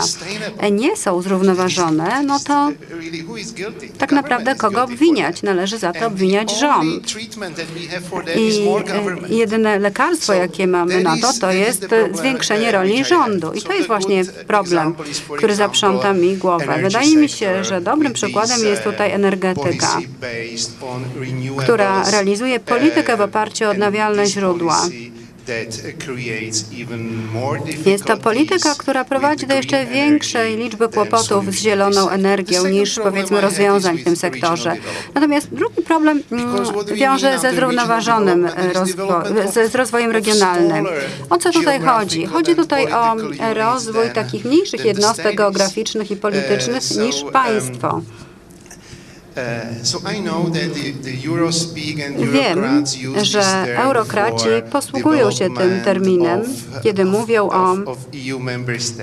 nie 0.72 0.98
są 0.98 1.22
zrównoważone, 1.22 1.51
no 2.24 2.40
to 2.40 2.72
tak 3.98 4.12
naprawdę 4.12 4.56
kogo 4.56 4.84
obwiniać? 4.84 5.44
Należy 5.44 5.78
za 5.78 5.94
to 5.94 6.08
obwiniać 6.08 6.60
rząd. 6.60 7.16
I 9.30 9.36
jedyne 9.36 9.80
lekarstwo, 9.80 10.34
jakie 10.34 10.68
mamy 10.68 11.04
na 11.04 11.18
to, 11.18 11.34
to 11.42 11.52
jest 11.52 11.86
zwiększenie 12.14 12.72
roli 12.72 13.06
rządu. 13.06 13.54
I 13.54 13.62
to 13.62 13.74
jest 13.74 13.88
właśnie 13.88 14.26
problem, 14.48 14.96
który 15.38 15.56
zaprząta 15.56 16.14
mi 16.14 16.38
głowę. 16.38 16.80
Wydaje 16.82 17.18
mi 17.18 17.30
się, 17.30 17.64
że 17.64 17.82
dobrym 17.82 18.14
przykładem 18.14 18.64
jest 18.64 18.84
tutaj 18.84 19.12
energetyka, 19.12 20.00
która 21.60 22.12
realizuje 22.12 22.60
politykę 22.60 23.18
w 23.18 23.22
oparciu 23.22 23.66
o 23.66 23.70
odnawialne 23.70 24.26
źródła. 24.26 24.88
Jest 27.86 28.06
to 28.06 28.18
polityka, 28.18 28.76
która 28.78 29.06
prowadzi 29.06 29.48
do 29.48 29.56
jeszcze 29.56 29.86
większej 29.86 30.58
liczby 30.58 30.90
kłopotów 30.90 31.52
z 31.52 31.56
zieloną 31.56 32.10
energią 32.10 32.68
niż 32.68 33.00
powiedzmy 33.04 33.42
rozwiązań 33.42 33.98
w 33.98 34.04
tym 34.04 34.16
sektorze. 34.16 34.76
Natomiast 35.14 35.48
drugi 35.52 35.82
problem 35.82 36.24
mm, 36.32 36.66
wiąże 36.94 37.40
ze 37.40 37.56
zrównoważonym 37.56 38.50
ze, 39.54 39.70
z 39.70 39.76
rozwojem 39.76 40.12
regionalnym. 40.12 40.88
O 41.30 41.38
co 41.38 41.52
tutaj 41.52 41.82
chodzi? 41.82 42.26
Chodzi 42.26 42.56
tutaj 42.56 42.94
o 42.94 43.16
rozwój 43.54 44.10
takich 44.14 44.46
mniejszych 44.46 44.86
jednostek 44.86 45.36
geograficznych 45.36 46.12
i 46.12 46.16
politycznych 46.16 46.98
niż 46.98 47.24
państwo. 47.34 48.02
Wiem, 52.34 52.86
że 53.22 53.66
eurokraci 53.78 54.48
posługują 54.72 55.32
się 55.32 55.50
tym 55.58 55.82
terminem, 55.86 56.42
kiedy 56.84 57.06
mówią 57.06 57.50
o 57.50 57.76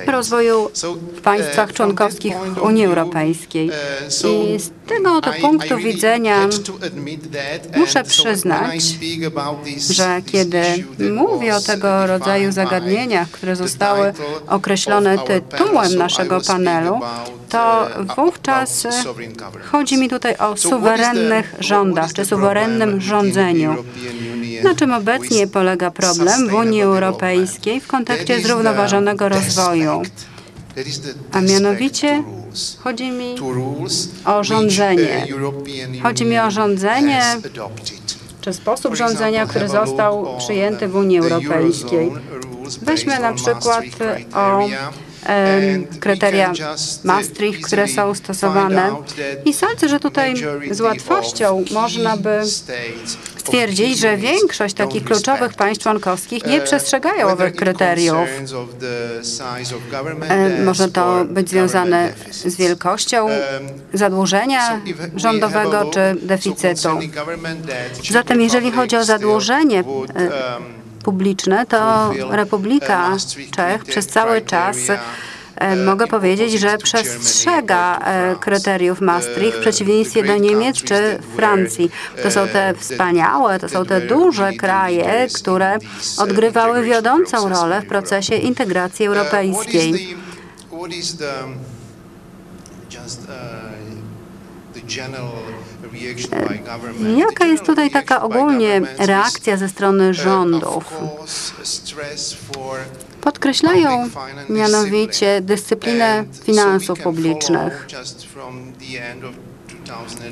rozwoju 0.06 0.70
w 1.16 1.20
państwach 1.20 1.72
członkowskich 1.72 2.34
Unii 2.62 2.84
Europejskiej. 2.84 3.70
I 4.08 4.58
z 4.58 4.70
tego 4.86 5.16
oto 5.16 5.32
punktu 5.40 5.76
widzenia 5.76 6.48
muszę 7.76 8.04
przyznać, 8.04 8.82
że 9.90 10.22
kiedy 10.26 10.62
mówię 11.12 11.56
o 11.56 11.60
tego 11.60 12.06
rodzaju 12.06 12.52
zagadnieniach, 12.52 13.30
które 13.30 13.56
zostały 13.56 14.12
określone 14.48 15.18
tytułem 15.18 15.94
naszego 15.94 16.40
panelu, 16.40 17.00
to 17.48 17.88
wówczas 18.16 18.86
chodzi 19.72 19.96
mi 19.96 20.08
tutaj 20.18 20.36
o 20.36 20.56
suwerennych 20.56 21.54
rządach 21.60 22.12
czy 22.12 22.24
suwerennym 22.24 23.00
rządzeniu. 23.00 23.84
Na 24.64 24.74
czym 24.74 24.92
obecnie 24.92 25.46
polega 25.46 25.90
problem 25.90 26.48
w 26.48 26.54
Unii 26.54 26.82
Europejskiej 26.82 27.80
w 27.80 27.86
kontekście 27.86 28.40
zrównoważonego 28.40 29.28
rozwoju? 29.28 30.02
A 31.32 31.40
mianowicie 31.40 32.22
chodzi 32.78 33.10
mi 33.10 33.34
o 34.24 34.44
rządzenie. 34.44 35.26
Chodzi 36.02 36.24
mi 36.24 36.38
o 36.38 36.50
rządzenie 36.50 37.22
czy 38.40 38.52
sposób 38.52 38.94
rządzenia, 38.94 39.46
który 39.46 39.68
został 39.68 40.38
przyjęty 40.38 40.88
w 40.88 40.96
Unii 40.96 41.18
Europejskiej. 41.18 42.12
Weźmy 42.82 43.18
na 43.18 43.32
przykład 43.32 43.84
o 44.34 44.68
kryteria 46.00 46.52
Maastricht, 47.04 47.66
które 47.66 47.88
są 47.88 48.14
stosowane. 48.14 48.90
I 49.44 49.54
sądzę, 49.54 49.88
że 49.88 50.00
tutaj 50.00 50.34
z 50.70 50.80
łatwością 50.80 51.64
można 51.70 52.16
by 52.16 52.40
stwierdzić, 53.36 53.98
że 53.98 54.16
większość 54.16 54.74
takich 54.74 55.04
kluczowych 55.04 55.54
państw 55.54 55.82
członkowskich 55.82 56.46
nie 56.46 56.60
przestrzegają 56.60 57.28
owych 57.28 57.54
kryteriów. 57.54 58.28
E, 60.28 60.64
Może 60.64 60.88
to 60.88 61.24
być 61.24 61.50
związane 61.50 62.12
z 62.44 62.56
wielkością 62.56 63.28
zadłużenia 63.94 64.80
rządowego 65.16 65.90
czy 65.90 66.16
deficytu. 66.22 66.88
Zatem 68.10 68.40
jeżeli 68.40 68.70
chodzi 68.70 68.96
o 68.96 69.04
zadłużenie 69.04 69.78
e, 69.78 70.78
publiczne, 71.02 71.66
to 71.66 72.10
Republika 72.30 73.16
Czech 73.56 73.84
przez 73.84 74.06
cały 74.06 74.40
czas 74.40 74.76
e, 75.56 75.76
mogę 75.76 76.06
powiedzieć, 76.06 76.52
że 76.52 76.78
przestrzega 76.78 77.98
e, 77.98 78.36
kryteriów 78.40 79.00
Maastricht 79.00 79.56
w 79.56 79.60
przeciwieństwie 79.60 80.22
do 80.22 80.36
Niemiec 80.36 80.82
czy 80.82 81.18
Francji. 81.36 81.90
To 82.22 82.30
są 82.30 82.48
te 82.48 82.74
wspaniałe, 82.78 83.58
to 83.58 83.68
są 83.68 83.84
te 83.84 84.00
duże 84.00 84.52
kraje, 84.52 85.26
które 85.34 85.78
odgrywały 86.18 86.82
wiodącą 86.82 87.48
rolę 87.48 87.82
w 87.82 87.86
procesie 87.86 88.34
integracji 88.34 89.06
europejskiej. 89.06 90.16
Jaka 97.16 97.46
jest 97.46 97.64
tutaj 97.64 97.90
taka 97.90 98.22
ogólnie 98.22 98.80
reakcja 98.98 99.56
ze 99.56 99.68
strony 99.68 100.14
rządów? 100.14 100.84
Podkreślają 103.20 104.08
mianowicie 104.48 105.40
dyscyplinę 105.40 106.24
finansów 106.44 107.00
publicznych. 107.00 107.86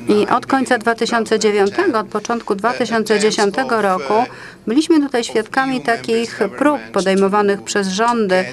I 0.07 0.27
od 0.27 0.45
końca 0.45 0.77
2009, 0.77 1.71
od 1.93 2.07
początku 2.07 2.55
2010 2.55 3.55
roku 3.69 4.13
byliśmy 4.67 4.99
tutaj 4.99 5.23
świadkami 5.23 5.81
takich 5.81 6.39
prób 6.57 6.81
podejmowanych 6.93 7.61
przez 7.61 7.87
rządy 7.87 8.45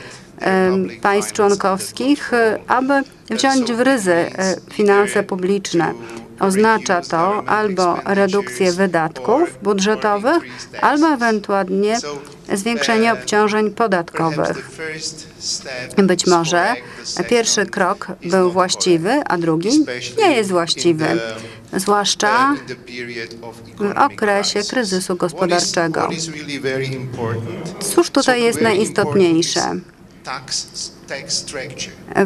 państw 1.02 1.32
członkowskich, 1.32 2.30
aby 2.68 3.02
wziąć 3.30 3.72
w 3.72 3.80
ryzy 3.80 4.12
e, 4.12 4.56
finanse 4.72 5.22
publiczne. 5.22 5.94
Oznacza 6.40 7.00
to 7.00 7.44
albo 7.46 7.98
redukcję 8.04 8.72
wydatków 8.72 9.58
budżetowych, 9.62 10.42
albo 10.80 11.08
ewentualnie 11.08 11.98
zwiększenie 12.52 13.12
obciążeń 13.12 13.70
podatkowych. 13.70 14.70
Być 15.96 16.26
może 16.26 16.74
pierwszy 17.28 17.66
krok 17.66 18.06
był 18.24 18.50
właściwy, 18.50 19.10
a 19.26 19.38
drugi 19.38 19.84
nie 20.18 20.36
jest 20.36 20.50
właściwy, 20.50 21.06
zwłaszcza 21.76 22.54
w 23.78 23.98
okresie 23.98 24.60
kryzysu 24.70 25.16
gospodarczego. 25.16 26.08
Cóż 27.80 28.10
tutaj 28.10 28.42
jest 28.42 28.60
najistotniejsze? 28.60 29.60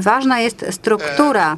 Ważna 0.01 0.41
jest 0.41 0.67
struktura 0.71 1.57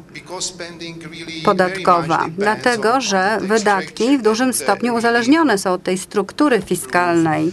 podatkowa, 1.45 2.25
dlatego 2.37 3.01
że 3.01 3.37
wydatki 3.41 4.17
w 4.17 4.21
dużym 4.21 4.53
stopniu 4.53 4.95
uzależnione 4.95 5.57
są 5.57 5.71
od 5.71 5.83
tej 5.83 5.97
struktury 5.97 6.61
fiskalnej. 6.61 7.51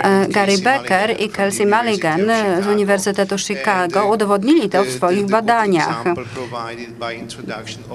E, 0.00 0.28
Gary 0.28 0.58
Becker 0.58 1.20
i 1.20 1.28
Kelsey 1.28 1.66
Mulligan 1.66 2.20
z 2.62 2.66
Uniwersytetu 2.66 3.38
Chicago 3.38 4.06
udowodnili 4.06 4.70
to 4.70 4.84
w 4.84 4.90
swoich 4.90 5.26
badaniach. 5.26 6.04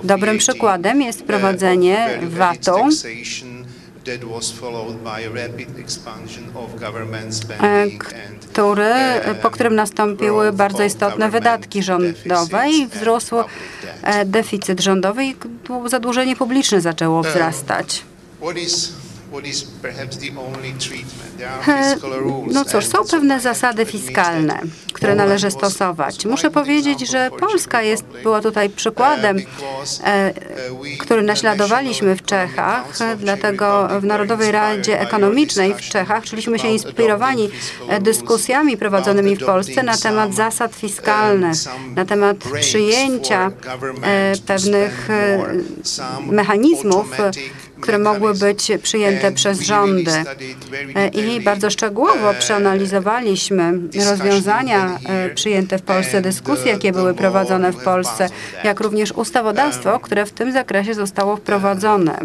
Dobrym 0.03 0.37
przykładem 0.37 1.01
jest 1.01 1.19
wprowadzenie 1.19 2.19
VAT-u 2.21 2.77
e, 2.77 3.58
który, 8.51 8.93
po 9.41 9.51
którym 9.51 9.75
nastąpiły 9.75 10.53
bardzo 10.53 10.83
istotne 10.83 11.29
wydatki 11.29 11.83
rządowe 11.83 12.69
i 12.69 12.87
wzrósł 12.87 13.35
e, 14.03 14.25
deficyt 14.25 14.81
rządowy 14.81 15.25
i 15.25 15.35
zadłużenie 15.85 16.35
publiczne 16.35 16.81
zaczęło 16.81 17.23
wzrastać. 17.23 18.03
No 22.51 22.65
cóż, 22.65 22.85
są 22.85 22.97
pewne 23.11 23.39
zasady 23.39 23.85
fiskalne, 23.85 24.59
które 24.93 25.15
należy 25.15 25.51
stosować. 25.51 26.25
Muszę 26.25 26.51
powiedzieć, 26.51 27.09
że 27.09 27.29
Polska 27.39 27.81
jest, 27.81 28.03
była 28.23 28.41
tutaj 28.41 28.69
przykładem, 28.69 29.37
e, 30.03 30.33
który 30.99 31.21
naśladowaliśmy 31.21 32.15
w 32.15 32.21
Czechach, 32.21 32.97
dlatego 33.17 33.89
w 33.99 34.03
Narodowej 34.03 34.51
Radzie 34.51 35.01
Ekonomicznej 35.01 35.73
w 35.73 35.81
Czechach 35.81 36.23
czuliśmy 36.23 36.59
się 36.59 36.67
inspirowani 36.67 37.49
e, 37.89 38.01
dyskusjami 38.01 38.77
prowadzonymi 38.77 39.35
w 39.35 39.45
Polsce 39.45 39.83
na 39.83 39.97
temat 39.97 40.33
zasad 40.33 40.75
fiskalnych, 40.75 41.57
na 41.95 42.05
temat 42.05 42.37
przyjęcia 42.37 43.51
e, 44.03 44.33
pewnych 44.47 45.07
mechanizmów, 46.31 47.07
które 47.81 47.99
mogły 47.99 48.33
być 48.33 48.71
przyjęte 48.83 49.31
przez 49.31 49.61
rządy. 49.61 50.11
E, 50.95 51.07
I 51.07 51.41
bardzo 51.41 51.69
szczegółowo 51.69 52.33
przeanalizowaliśmy 52.39 53.73
rozwiązania 54.09 54.99
e, 55.05 55.29
przyjęte 55.29 55.77
w 55.77 55.81
Polsce, 55.81 56.21
dyskusje, 56.21 56.71
jakie 56.71 56.91
były 56.91 57.13
prowadzone 57.13 57.71
w 57.71 57.83
Polsce, 57.83 58.29
jak 58.63 58.79
również 58.79 59.11
ustawodawstwo, 59.11 59.99
które 59.99 60.25
w 60.25 60.31
tym 60.31 60.51
zakresie 60.51 60.93
zostało 60.93 61.35
wprowadzone. 61.35 62.19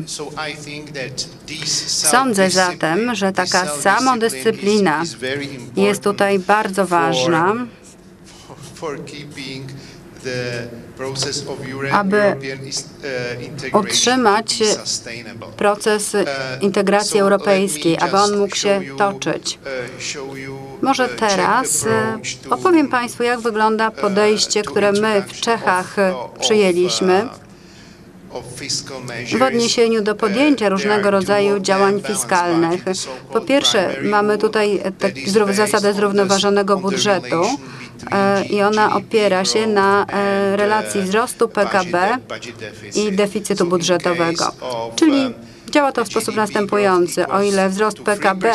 Sądzę 1.87 2.51
zatem, 2.51 3.15
że 3.15 3.33
taka 3.33 3.67
samodyscyplina 3.67 5.03
jest 5.77 6.03
tutaj 6.03 6.39
bardzo 6.39 6.87
ważna, 6.87 7.55
aby 11.92 12.36
utrzymać 13.72 14.62
proces 15.57 16.16
integracji 16.61 17.20
europejskiej, 17.20 17.99
aby 17.99 18.16
on 18.16 18.38
mógł 18.38 18.57
się 18.57 18.80
toczyć. 18.99 19.59
Może 20.82 21.09
teraz 21.09 21.84
opowiem 22.51 22.88
Państwu, 22.88 23.22
jak 23.22 23.40
wygląda 23.40 23.90
podejście, 23.90 24.62
które 24.62 24.92
my 24.92 25.22
w 25.28 25.40
Czechach 25.40 25.97
przyjęliśmy 26.40 27.28
w 29.39 29.43
odniesieniu 29.43 30.03
do 30.03 30.14
podjęcia 30.14 30.68
różnego 30.68 31.11
rodzaju 31.11 31.61
działań 31.61 32.03
fiskalnych. 32.07 32.85
Po 33.32 33.41
pierwsze, 33.41 33.97
mamy 34.03 34.39
tutaj 34.39 34.80
zasadę 35.51 35.93
zrównoważonego 35.93 36.76
budżetu 36.76 37.43
e, 38.12 38.45
i 38.45 38.62
ona 38.62 38.97
opiera 38.97 39.45
się 39.45 39.66
na 39.66 40.07
e, 40.07 40.57
relacji 40.57 41.03
wzrostu 41.03 41.49
PKB 41.49 42.18
i 42.95 43.12
deficytu 43.12 43.66
budżetowego. 43.66 44.53
Czyli 44.97 45.35
Działa 45.74 45.93
to 45.93 46.05
w 46.05 46.09
sposób 46.09 46.37
następujący. 46.37 47.28
O 47.28 47.43
ile 47.43 47.68
wzrost 47.68 48.01
PKB 48.01 48.53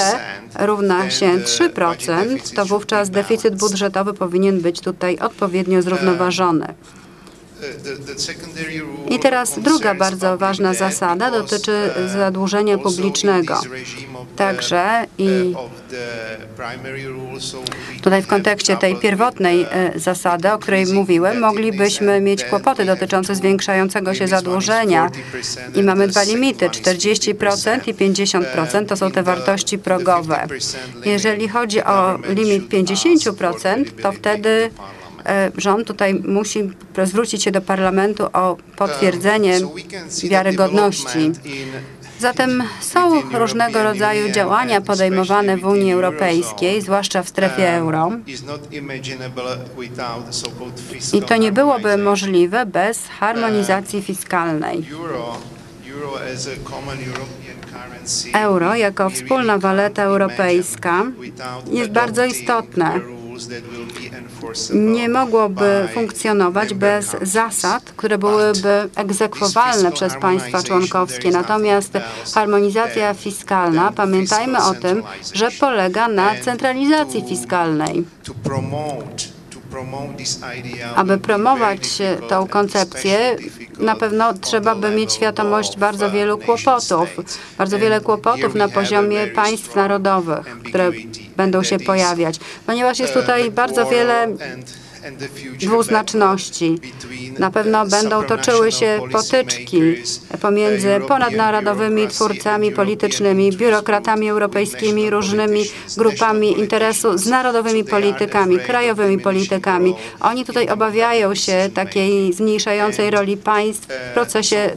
równa 0.59 1.09
się 1.09 1.37
3%, 1.37 2.55
to 2.55 2.65
wówczas 2.65 3.09
deficyt 3.09 3.55
budżetowy 3.55 4.13
powinien 4.13 4.61
być 4.61 4.81
tutaj 4.81 5.17
odpowiednio 5.17 5.81
zrównoważony. 5.81 6.73
I 9.09 9.19
teraz 9.19 9.59
druga 9.59 9.95
bardzo 9.95 10.37
ważna 10.37 10.73
zasada 10.73 11.31
dotyczy 11.31 11.91
zadłużenia 12.07 12.77
publicznego. 12.77 13.61
Także 14.35 15.05
i 15.17 15.55
tutaj 18.01 18.21
w 18.21 18.27
kontekście 18.27 18.77
tej 18.77 18.95
pierwotnej 18.95 19.67
e, 19.71 19.99
zasady, 19.99 20.51
o 20.51 20.59
której 20.59 20.85
mówiłem, 20.85 21.39
moglibyśmy 21.39 22.21
mieć 22.21 22.43
kłopoty 22.43 22.85
dotyczące 22.85 23.35
zwiększającego 23.35 24.13
się 24.13 24.27
zadłużenia 24.27 25.09
i 25.75 25.83
mamy 25.83 26.07
dwa 26.07 26.23
limity, 26.23 26.69
40% 26.69 27.87
i 27.87 27.93
50% 27.93 28.85
to 28.85 28.97
są 28.97 29.11
te 29.11 29.23
wartości 29.23 29.77
progowe. 29.77 30.47
Jeżeli 31.05 31.49
chodzi 31.49 31.83
o 31.83 32.19
limit 32.29 32.69
50%, 32.69 33.85
to 34.01 34.11
wtedy 34.11 34.69
rząd 35.57 35.87
tutaj 35.87 36.13
musi 36.13 36.71
zwrócić 37.03 37.43
się 37.43 37.51
do 37.51 37.61
parlamentu 37.61 38.23
o 38.33 38.57
potwierdzenie 38.77 39.59
wiarygodności. 40.23 41.31
Zatem 42.19 42.63
są 42.81 43.21
różnego 43.21 43.83
rodzaju 43.83 44.31
działania 44.31 44.81
podejmowane 44.81 45.57
w 45.57 45.65
Unii 45.65 45.93
Europejskiej, 45.93 46.81
zwłaszcza 46.81 47.23
w 47.23 47.29
strefie 47.29 47.73
euro. 47.73 48.11
I 51.13 51.21
to 51.21 51.37
nie 51.37 51.51
byłoby 51.51 51.97
możliwe 51.97 52.65
bez 52.65 53.07
harmonizacji 53.07 54.01
fiskalnej. 54.01 54.85
Euro 58.33 58.75
jako 58.75 59.09
wspólna 59.09 59.57
waleta 59.57 60.03
europejska 60.03 61.05
jest 61.71 61.91
bardzo 61.91 62.25
istotne 62.25 62.99
nie 64.73 65.09
mogłoby 65.09 65.87
funkcjonować 65.93 66.73
bez 66.73 67.15
zasad, 67.21 67.83
które 67.97 68.17
byłyby 68.17 68.89
egzekwowalne 68.95 69.91
przez 69.91 70.13
państwa 70.21 70.63
członkowskie. 70.63 71.31
Natomiast 71.31 71.93
harmonizacja 72.33 73.13
fiskalna, 73.13 73.91
pamiętajmy 73.95 74.63
o 74.63 74.73
tym, 74.73 75.03
że 75.33 75.51
polega 75.59 76.07
na 76.07 76.35
centralizacji 76.35 77.23
fiskalnej. 77.29 78.05
Aby 80.95 81.17
promować 81.17 81.79
tą 82.29 82.47
koncepcję, 82.47 83.35
na 83.79 83.95
pewno 83.95 84.33
trzeba 84.33 84.75
by 84.75 84.89
mieć 84.89 85.13
świadomość 85.13 85.77
bardzo 85.77 86.11
wielu 86.11 86.37
kłopotów, 86.37 87.09
bardzo 87.57 87.79
wiele 87.79 88.01
kłopotów 88.01 88.55
na 88.55 88.67
poziomie 88.67 89.27
państw 89.27 89.75
narodowych, 89.75 90.59
które 90.65 90.91
będą 91.37 91.63
się 91.63 91.79
pojawiać, 91.79 92.39
ponieważ 92.65 92.99
jest 92.99 93.13
tutaj 93.13 93.51
bardzo 93.51 93.85
wiele 93.85 94.27
dwuznaczności. 95.59 96.79
Na 97.39 97.51
pewno 97.51 97.85
będą 97.85 98.23
toczyły 98.23 98.71
się 98.71 98.99
potyczki 99.11 99.81
pomiędzy 100.41 100.99
ponadnarodowymi 101.07 102.07
twórcami 102.07 102.71
politycznymi, 102.71 103.51
biurokratami 103.51 104.29
europejskimi, 104.29 105.09
różnymi 105.09 105.63
grupami 105.97 106.59
interesu 106.59 107.17
z 107.17 107.25
narodowymi 107.25 107.83
politykami, 107.83 108.59
krajowymi 108.59 109.19
politykami. 109.19 109.95
Oni 110.19 110.45
tutaj 110.45 110.69
obawiają 110.69 111.35
się 111.35 111.69
takiej 111.73 112.33
zmniejszającej 112.33 113.11
roli 113.11 113.37
państw 113.37 113.87
w 113.87 114.13
procesie 114.13 114.71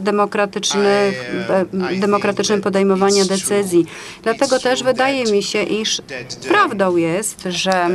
demokratycznym, 1.98 2.62
podejmowania 2.62 3.24
decyzji. 3.24 3.86
Dlatego 4.22 4.58
też 4.58 4.82
wydaje 4.82 5.32
mi 5.32 5.42
się, 5.42 5.62
iż 5.62 6.02
prawdą 6.48 6.96
jest, 6.96 7.42
że 7.46 7.90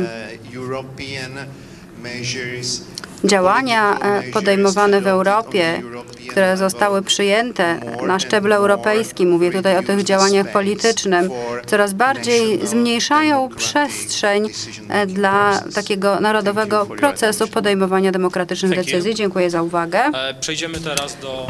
Działania 3.24 3.98
e, 3.98 4.22
podejmowane 4.22 5.00
w 5.00 5.06
Europie, 5.06 5.82
które 6.30 6.56
zostały 6.56 7.02
przyjęte 7.02 7.80
na 8.06 8.18
szczeblu 8.18 8.54
europejskim, 8.54 9.30
mówię 9.30 9.52
tutaj 9.52 9.76
o 9.76 9.82
tych 9.82 10.04
działaniach 10.04 10.52
politycznym, 10.52 11.30
coraz 11.66 11.92
bardziej 11.92 12.66
zmniejszają 12.66 13.48
przestrzeń 13.56 14.48
e, 14.88 15.06
dla 15.06 15.62
takiego 15.74 16.20
narodowego 16.20 16.86
procesu 16.86 17.48
podejmowania 17.48 18.12
demokratycznych 18.12 18.74
decyzji. 18.74 19.14
Dziękuję 19.14 19.50
za 19.50 19.62
uwagę. 19.62 19.98
E, 19.98 20.34
Przejdziemy 20.40 20.80
teraz 20.80 21.16
do, 21.20 21.46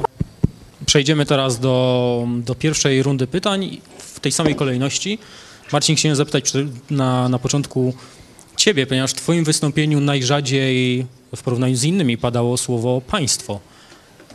przejdziemy 0.87 1.27
teraz 1.27 1.59
do, 1.59 2.27
do 2.29 2.55
pierwszej 2.55 3.03
rundy 3.03 3.27
pytań 3.27 3.81
w 3.99 4.21
tej 4.21 4.33
samej 4.33 4.55
kolejności. 4.55 5.19
Marcin, 5.73 5.97
chciałem 5.97 6.17
zapytać 6.17 6.53
na, 6.91 7.29
na 7.29 7.39
początku 7.39 7.95
Ciebie, 8.59 8.87
ponieważ 8.87 9.11
w 9.11 9.15
Twoim 9.15 9.45
wystąpieniu 9.45 10.01
najrzadziej 10.01 11.07
w 11.37 11.43
porównaniu 11.43 11.77
z 11.77 11.85
innymi 11.85 12.19
padało 12.19 12.57
słowo 12.57 13.01
państwo. 13.01 13.61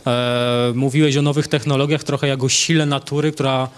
E, 0.06 0.72
mówiłeś 0.74 1.16
o 1.16 1.22
nowych 1.22 1.48
technologiach, 1.48 2.04
trochę 2.04 2.28
jak 2.28 2.44
o 2.44 2.48
sile 2.48 2.86
natury, 2.86 3.32
która 3.32 3.68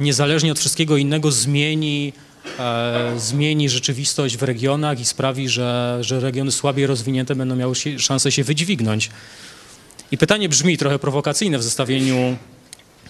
niezależnie 0.00 0.52
od 0.52 0.58
wszystkiego 0.58 0.96
innego 0.96 1.32
zmieni, 1.32 2.12
e, 2.58 3.14
zmieni 3.18 3.68
rzeczywistość 3.68 4.36
w 4.36 4.42
regionach 4.42 5.00
i 5.00 5.04
sprawi, 5.04 5.48
że, 5.48 5.98
że 6.00 6.20
regiony 6.20 6.52
słabiej 6.52 6.86
rozwinięte 6.86 7.34
będą 7.34 7.56
miały 7.56 7.74
się, 7.74 7.98
szansę 7.98 8.32
się 8.32 8.44
wydźwignąć. 8.44 9.10
I 10.10 10.18
pytanie 10.18 10.48
brzmi 10.48 10.78
trochę 10.78 10.98
prowokacyjne 10.98 11.58
w 11.58 11.62
zestawieniu 11.62 12.36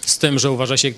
z 0.01 0.17
tym, 0.17 0.39
że 0.39 0.51
uważa 0.51 0.77
się 0.77 0.93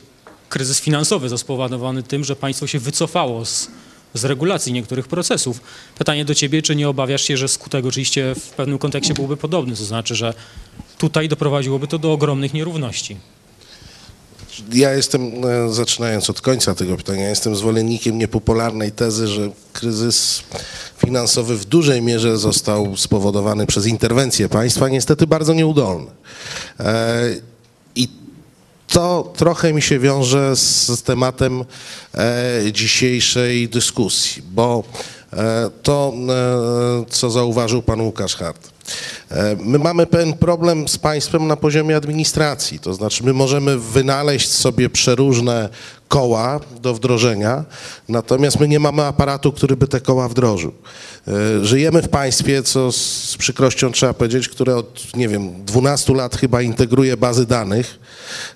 kryzys 0.49 0.81
finansowy 0.81 1.29
za 1.29 1.37
spowodowany 1.37 2.03
tym, 2.03 2.23
że 2.23 2.35
państwo 2.35 2.67
się 2.67 2.79
wycofało 2.79 3.45
z, 3.45 3.69
z 4.13 4.25
regulacji 4.25 4.73
niektórych 4.73 5.07
procesów. 5.07 5.61
Pytanie 5.97 6.25
do 6.25 6.35
ciebie, 6.35 6.61
czy 6.61 6.75
nie 6.75 6.89
obawiasz 6.89 7.21
się, 7.21 7.37
że 7.37 7.47
skutek 7.47 7.85
oczywiście 7.85 8.35
w 8.35 8.49
pewnym 8.49 8.77
kontekście 8.77 9.13
byłby 9.13 9.37
podobny, 9.37 9.75
to 9.75 9.85
znaczy, 9.85 10.15
że 10.15 10.33
tutaj 10.97 11.29
doprowadziłoby 11.29 11.87
to 11.87 11.99
do 11.99 12.13
ogromnych 12.13 12.53
nierówności. 12.53 13.17
Ja 14.73 14.93
jestem, 14.93 15.45
e, 15.45 15.73
zaczynając 15.73 16.29
od 16.29 16.41
końca 16.41 16.75
tego 16.75 16.97
pytania, 16.97 17.29
jestem 17.29 17.55
zwolennikiem 17.55 18.17
niepopularnej 18.17 18.91
tezy, 18.91 19.27
że 19.27 19.49
kryzys 19.73 20.43
finansowy 20.97 21.57
w 21.57 21.65
dużej 21.65 22.01
mierze 22.01 22.37
został 22.37 22.97
spowodowany 22.97 23.65
przez 23.65 23.85
interwencje 23.85 24.49
państwa, 24.49 24.89
niestety 24.89 25.27
bardzo 25.27 25.53
nieudolne. 25.53 26.11
To 28.87 29.33
trochę 29.35 29.73
mi 29.73 29.81
się 29.81 29.99
wiąże 29.99 30.55
z 30.55 31.03
tematem 31.03 31.65
e, 32.13 32.61
dzisiejszej 32.71 33.69
dyskusji, 33.69 34.43
bo 34.51 34.83
e, 35.33 35.69
to, 35.83 36.13
e, 36.29 37.05
co 37.09 37.29
zauważył 37.29 37.81
pan 37.81 38.01
Łukasz 38.01 38.35
Hart. 38.35 38.76
E, 39.31 39.55
My 39.59 39.79
mamy 39.79 40.05
pewien 40.05 40.33
problem 40.33 40.87
z 40.87 40.97
państwem 40.97 41.47
na 41.47 41.55
poziomie 41.55 41.95
administracji, 41.95 42.79
to 42.79 42.93
znaczy 42.93 43.23
my 43.23 43.33
możemy 43.33 43.77
wynaleźć 43.77 44.49
sobie 44.49 44.89
przeróżne 44.89 45.69
koła 46.07 46.59
do 46.81 46.93
wdrożenia, 46.93 47.65
natomiast 48.09 48.59
my 48.59 48.67
nie 48.67 48.79
mamy 48.79 49.03
aparatu, 49.03 49.51
który 49.51 49.77
by 49.77 49.87
te 49.87 50.01
koła 50.01 50.29
wdrożył. 50.29 50.71
E, 51.27 51.65
Żyjemy 51.65 52.01
w 52.01 52.09
państwie, 52.09 52.63
co 52.63 52.91
z 52.91 53.35
przykrością 53.37 53.91
trzeba 53.91 54.13
powiedzieć, 54.13 54.49
które 54.49 54.75
od, 54.75 55.15
nie 55.15 55.27
wiem, 55.27 55.65
12 55.65 56.13
lat 56.13 56.35
chyba 56.35 56.61
integruje 56.61 57.17
bazy 57.17 57.45
danych, 57.45 57.99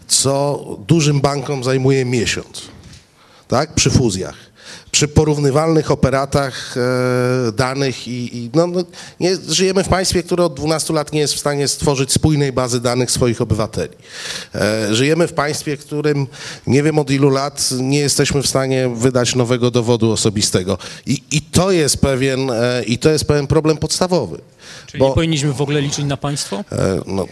co 0.07 0.65
dużym 0.87 1.21
bankom 1.21 1.63
zajmuje 1.63 2.05
miesiąc, 2.05 2.61
tak, 3.47 3.73
przy 3.73 3.89
fuzjach 3.89 4.50
przy 4.91 5.07
porównywalnych 5.07 5.91
operatach 5.91 6.75
e, 6.77 7.51
danych 7.51 8.07
i, 8.07 8.37
i 8.37 8.49
no, 8.53 8.67
no, 8.67 8.83
nie, 9.19 9.37
żyjemy 9.49 9.83
w 9.83 9.87
państwie, 9.87 10.23
które 10.23 10.45
od 10.45 10.53
12 10.53 10.93
lat 10.93 11.13
nie 11.13 11.19
jest 11.19 11.33
w 11.33 11.39
stanie 11.39 11.67
stworzyć 11.67 12.11
spójnej 12.11 12.51
bazy 12.51 12.81
danych 12.81 13.11
swoich 13.11 13.41
obywateli. 13.41 13.93
E, 14.55 14.95
żyjemy 14.95 15.27
w 15.27 15.33
państwie, 15.33 15.77
w 15.77 15.85
którym 15.85 16.27
nie 16.67 16.83
wiem 16.83 16.99
od 16.99 17.11
ilu 17.11 17.29
lat 17.29 17.69
nie 17.79 17.99
jesteśmy 17.99 18.41
w 18.41 18.47
stanie 18.47 18.89
wydać 18.95 19.35
nowego 19.35 19.71
dowodu 19.71 20.11
osobistego. 20.11 20.77
I, 21.05 21.21
i 21.31 21.41
to 21.41 21.71
jest 21.71 21.97
pewien 21.97 22.49
e, 22.49 22.83
i 22.83 22.97
to 22.97 23.09
jest 23.09 23.25
pewien 23.25 23.47
problem 23.47 23.77
podstawowy. 23.77 24.41
Czyli 24.87 24.99
Bo- 24.99 25.07
nie 25.07 25.15
powinniśmy 25.15 25.53
w 25.53 25.61
ogóle 25.61 25.81
liczyć 25.81 26.05
na 26.05 26.17
państwo? 26.17 26.63
E, 26.71 27.01
no, 27.05 27.25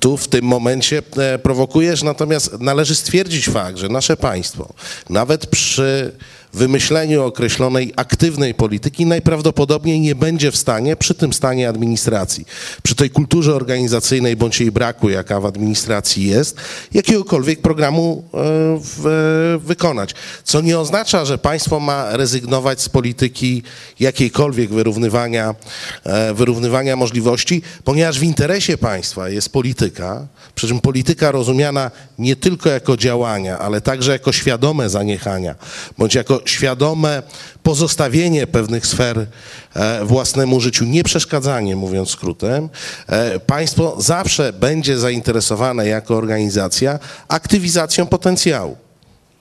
tu 0.00 0.16
w 0.16 0.28
tym 0.28 0.44
momencie 0.44 1.02
e, 1.16 1.38
prowokujesz, 1.38 2.02
natomiast 2.02 2.60
należy 2.60 2.94
stwierdzić 2.94 3.48
fakt, 3.48 3.78
że 3.78 3.88
nasze 3.88 4.16
państwo, 4.16 4.68
nawet 5.10 5.46
przy 5.46 6.12
wymyśleniu 6.58 7.22
określonej 7.22 7.92
aktywnej 7.96 8.54
polityki, 8.54 9.06
najprawdopodobniej 9.06 10.00
nie 10.00 10.14
będzie 10.14 10.52
w 10.52 10.56
stanie 10.56 10.96
przy 10.96 11.14
tym 11.14 11.32
stanie 11.32 11.68
administracji, 11.68 12.46
przy 12.82 12.94
tej 12.94 13.10
kulturze 13.10 13.54
organizacyjnej 13.54 14.36
bądź 14.36 14.60
jej 14.60 14.72
braku, 14.72 15.10
jaka 15.10 15.40
w 15.40 15.46
administracji 15.46 16.26
jest, 16.26 16.56
jakiegokolwiek 16.92 17.60
programu 17.60 18.24
e, 18.24 18.38
w, 18.80 19.58
wykonać. 19.64 20.14
Co 20.44 20.60
nie 20.60 20.78
oznacza, 20.78 21.24
że 21.24 21.38
państwo 21.38 21.80
ma 21.80 22.16
rezygnować 22.16 22.80
z 22.80 22.88
polityki 22.88 23.62
jakiejkolwiek 24.00 24.70
wyrównywania, 24.70 25.54
e, 26.04 26.34
wyrównywania 26.34 26.96
możliwości, 26.96 27.62
ponieważ 27.84 28.18
w 28.18 28.22
interesie 28.22 28.78
państwa 28.78 29.28
jest 29.28 29.52
polityka, 29.52 30.26
przy 30.54 30.68
czym 30.68 30.80
polityka 30.80 31.30
rozumiana 31.30 31.90
nie 32.18 32.36
tylko 32.36 32.70
jako 32.70 32.96
działania, 32.96 33.58
ale 33.58 33.80
także 33.80 34.12
jako 34.12 34.32
świadome 34.32 34.88
zaniechania, 34.88 35.54
bądź 35.98 36.14
jako 36.14 36.40
świadome 36.48 37.22
pozostawienie 37.62 38.46
pewnych 38.46 38.86
sfer 38.86 39.26
e, 39.74 40.04
własnemu 40.04 40.60
życiu, 40.60 40.84
nie 40.84 41.04
przeszkadzanie, 41.04 41.76
mówiąc 41.76 42.10
skrótem, 42.10 42.68
e, 43.06 43.40
państwo 43.40 43.96
zawsze 43.98 44.52
będzie 44.52 44.98
zainteresowane 44.98 45.86
jako 45.86 46.16
organizacja 46.16 46.98
aktywizacją 47.28 48.06
potencjału 48.06 48.76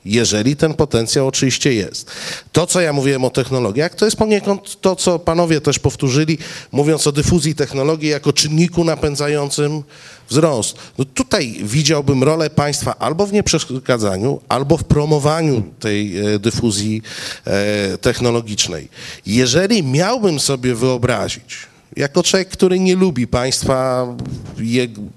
jeżeli 0.08 0.56
ten 0.56 0.74
potencjał 0.74 1.28
oczywiście 1.28 1.74
jest. 1.74 2.12
To, 2.52 2.68
co 2.68 2.82
ja 2.82 2.94
mówiłem 2.94 3.26
o 3.26 3.30
technologiach, 3.30 3.96
to 3.96 4.06
jest 4.06 4.18
poniekąd 4.18 4.82
to, 4.82 4.96
co 4.96 5.20
panowie 5.20 5.62
też 5.62 5.80
powtórzyli, 5.80 6.38
mówiąc 6.72 7.08
o 7.08 7.12
dyfuzji 7.12 7.56
technologii 7.56 8.10
jako 8.10 8.34
czynniku 8.34 8.84
napędzającym 8.84 9.84
wzrost. 10.30 10.78
No 10.98 11.06
tutaj 11.06 11.60
widziałbym 11.64 12.24
rolę 12.24 12.50
państwa 12.50 12.96
albo 13.00 13.28
w 13.28 13.34
nieprzeszkadzaniu, 13.34 14.42
albo 14.50 14.78
w 14.78 14.84
promowaniu 14.84 15.64
tej 15.80 16.18
e, 16.18 16.40
dyfuzji 16.40 17.02
e, 17.46 17.98
technologicznej. 17.98 18.90
Jeżeli 19.26 19.84
miałbym 19.84 20.40
sobie 20.40 20.76
wyobrazić, 20.76 21.58
jako 21.96 22.24
człowiek, 22.24 22.50
który 22.50 22.80
nie 22.80 22.96
lubi 22.96 23.28
państwa, 23.28 24.08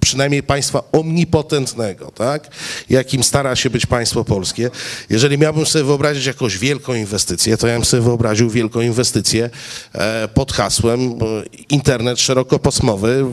przynajmniej 0.01 0.43
państwa 0.43 0.83
omnipotentnego, 0.93 2.11
tak? 2.11 2.49
jakim 2.91 3.25
stara 3.25 3.57
się 3.57 3.71
być 3.71 3.87
państwo 3.87 4.25
polskie. 4.25 4.71
Jeżeli 5.11 5.39
miałbym 5.39 5.66
sobie 5.66 5.85
wyobrazić 5.85 6.27
jakąś 6.27 6.59
wielką 6.59 6.95
inwestycję, 6.95 7.57
to 7.57 7.66
ja 7.66 7.75
bym 7.75 7.85
sobie 7.85 8.03
wyobraził 8.03 8.51
wielką 8.51 8.81
inwestycję 8.81 9.51
e, 9.93 10.29
pod 10.29 10.53
hasłem 10.53 11.01
e, 11.01 11.14
internet 11.71 12.21
szerokopasmowy 12.21 13.27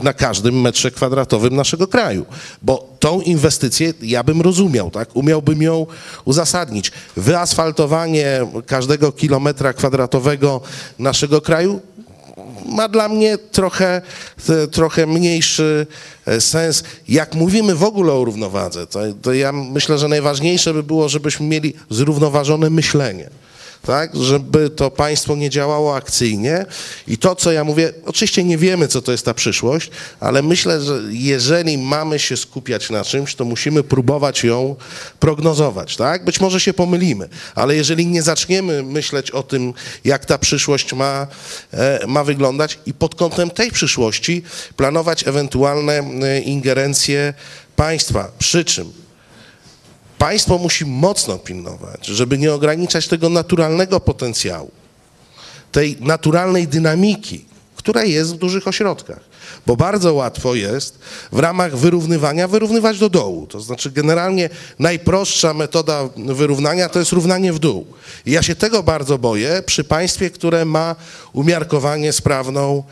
na 0.00 0.12
każdym 0.12 0.60
metrze 0.60 0.90
kwadratowym 0.90 1.56
naszego 1.56 1.86
kraju. 1.86 2.26
Bo 2.62 2.96
tą 3.00 3.20
inwestycję 3.20 3.92
ja 4.02 4.22
bym 4.22 4.40
rozumiał, 4.40 4.90
tak? 4.90 5.16
umiałbym 5.16 5.62
ją 5.62 5.86
uzasadnić. 6.24 6.92
Wyasfaltowanie 7.16 8.46
każdego 8.66 9.12
kilometra 9.12 9.72
kwadratowego 9.72 10.60
naszego 10.98 11.40
kraju 11.40 11.80
ma 12.66 12.88
dla 12.88 13.08
mnie 13.08 13.38
trochę, 13.38 14.02
te- 14.46 14.68
trochę 14.68 15.06
mniejszy 15.06 15.86
e, 16.26 16.40
sens. 16.40 16.84
Jak 17.08 17.34
mówimy 17.34 17.74
w 17.74 17.84
ogóle 17.84 18.12
o 18.12 18.24
równowadze, 18.24 18.86
to, 18.86 19.00
to 19.22 19.32
ja 19.32 19.52
myślę, 19.52 19.98
że 19.98 20.08
najważniejsze 20.08 20.74
by 20.74 20.82
było, 20.82 21.08
żebyśmy 21.08 21.46
mieli 21.46 21.74
zrównoważone 21.90 22.70
myślenie. 22.70 23.30
Tak, 23.86 24.16
żeby 24.16 24.70
to 24.70 24.90
państwo 24.90 25.36
nie 25.36 25.50
działało 25.50 25.96
akcyjnie. 25.96 26.66
I 27.08 27.18
to, 27.18 27.34
co 27.34 27.52
ja 27.52 27.64
mówię, 27.64 27.92
oczywiście 28.06 28.44
nie 28.44 28.58
wiemy, 28.58 28.88
co 28.88 29.02
to 29.02 29.12
jest 29.12 29.24
ta 29.24 29.34
przyszłość, 29.34 29.90
ale 30.20 30.42
myślę, 30.42 30.80
że 30.80 31.02
jeżeli 31.10 31.78
mamy 31.78 32.18
się 32.18 32.36
skupiać 32.36 32.90
na 32.90 33.04
czymś, 33.04 33.34
to 33.34 33.44
musimy 33.44 33.82
próbować 33.82 34.44
ją 34.44 34.76
prognozować, 35.20 35.96
tak? 35.96 36.24
Być 36.24 36.40
może 36.40 36.60
się 36.60 36.72
pomylimy, 36.72 37.28
ale 37.54 37.76
jeżeli 37.76 38.06
nie 38.06 38.22
zaczniemy 38.22 38.82
myśleć 38.82 39.30
o 39.30 39.42
tym, 39.42 39.74
jak 40.04 40.24
ta 40.24 40.38
przyszłość 40.38 40.92
ma, 40.92 41.26
e, 41.72 42.06
ma 42.06 42.24
wyglądać 42.24 42.78
i 42.86 42.94
pod 42.94 43.14
kątem 43.14 43.50
tej 43.50 43.70
przyszłości 43.70 44.42
planować 44.76 45.28
ewentualne 45.28 45.98
e, 45.98 46.40
ingerencje 46.40 47.34
państwa, 47.76 48.30
przy 48.38 48.64
czym 48.64 49.03
Państwo 50.24 50.58
musi 50.58 50.86
mocno 50.86 51.38
pilnować, 51.38 52.06
żeby 52.06 52.38
nie 52.38 52.52
ograniczać 52.52 53.08
tego 53.08 53.28
naturalnego 53.28 54.00
potencjału, 54.00 54.70
tej 55.72 55.96
naturalnej 56.00 56.68
dynamiki, 56.68 57.44
która 57.76 58.04
jest 58.04 58.34
w 58.34 58.38
dużych 58.38 58.68
ośrodkach. 58.68 59.20
Bo 59.66 59.76
bardzo 59.76 60.14
łatwo 60.14 60.54
jest 60.54 60.98
w 61.32 61.38
ramach 61.38 61.76
wyrównywania 61.76 62.48
wyrównywać 62.48 62.98
do 62.98 63.08
dołu. 63.08 63.46
To 63.46 63.60
znaczy 63.60 63.90
generalnie 63.90 64.50
najprostsza 64.78 65.54
metoda 65.54 66.08
wyrównania 66.16 66.88
to 66.88 66.98
jest 66.98 67.12
równanie 67.12 67.52
w 67.52 67.58
dół. 67.58 67.86
I 68.26 68.30
ja 68.30 68.42
się 68.42 68.54
tego 68.54 68.82
bardzo 68.82 69.18
boję 69.18 69.62
przy 69.66 69.84
państwie, 69.84 70.30
które 70.30 70.64
ma 70.64 70.96
umiarkowanie 71.32 72.12
sprawną 72.12 72.82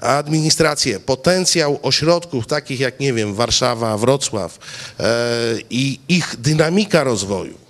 administrację. 0.00 1.00
Potencjał 1.00 1.78
ośrodków 1.82 2.46
takich 2.46 2.80
jak, 2.80 3.00
nie 3.00 3.12
wiem, 3.12 3.34
Warszawa, 3.34 3.98
Wrocław 3.98 4.58
e, 5.00 5.04
i 5.70 6.00
ich 6.08 6.36
dynamika 6.38 7.04
rozwoju 7.04 7.61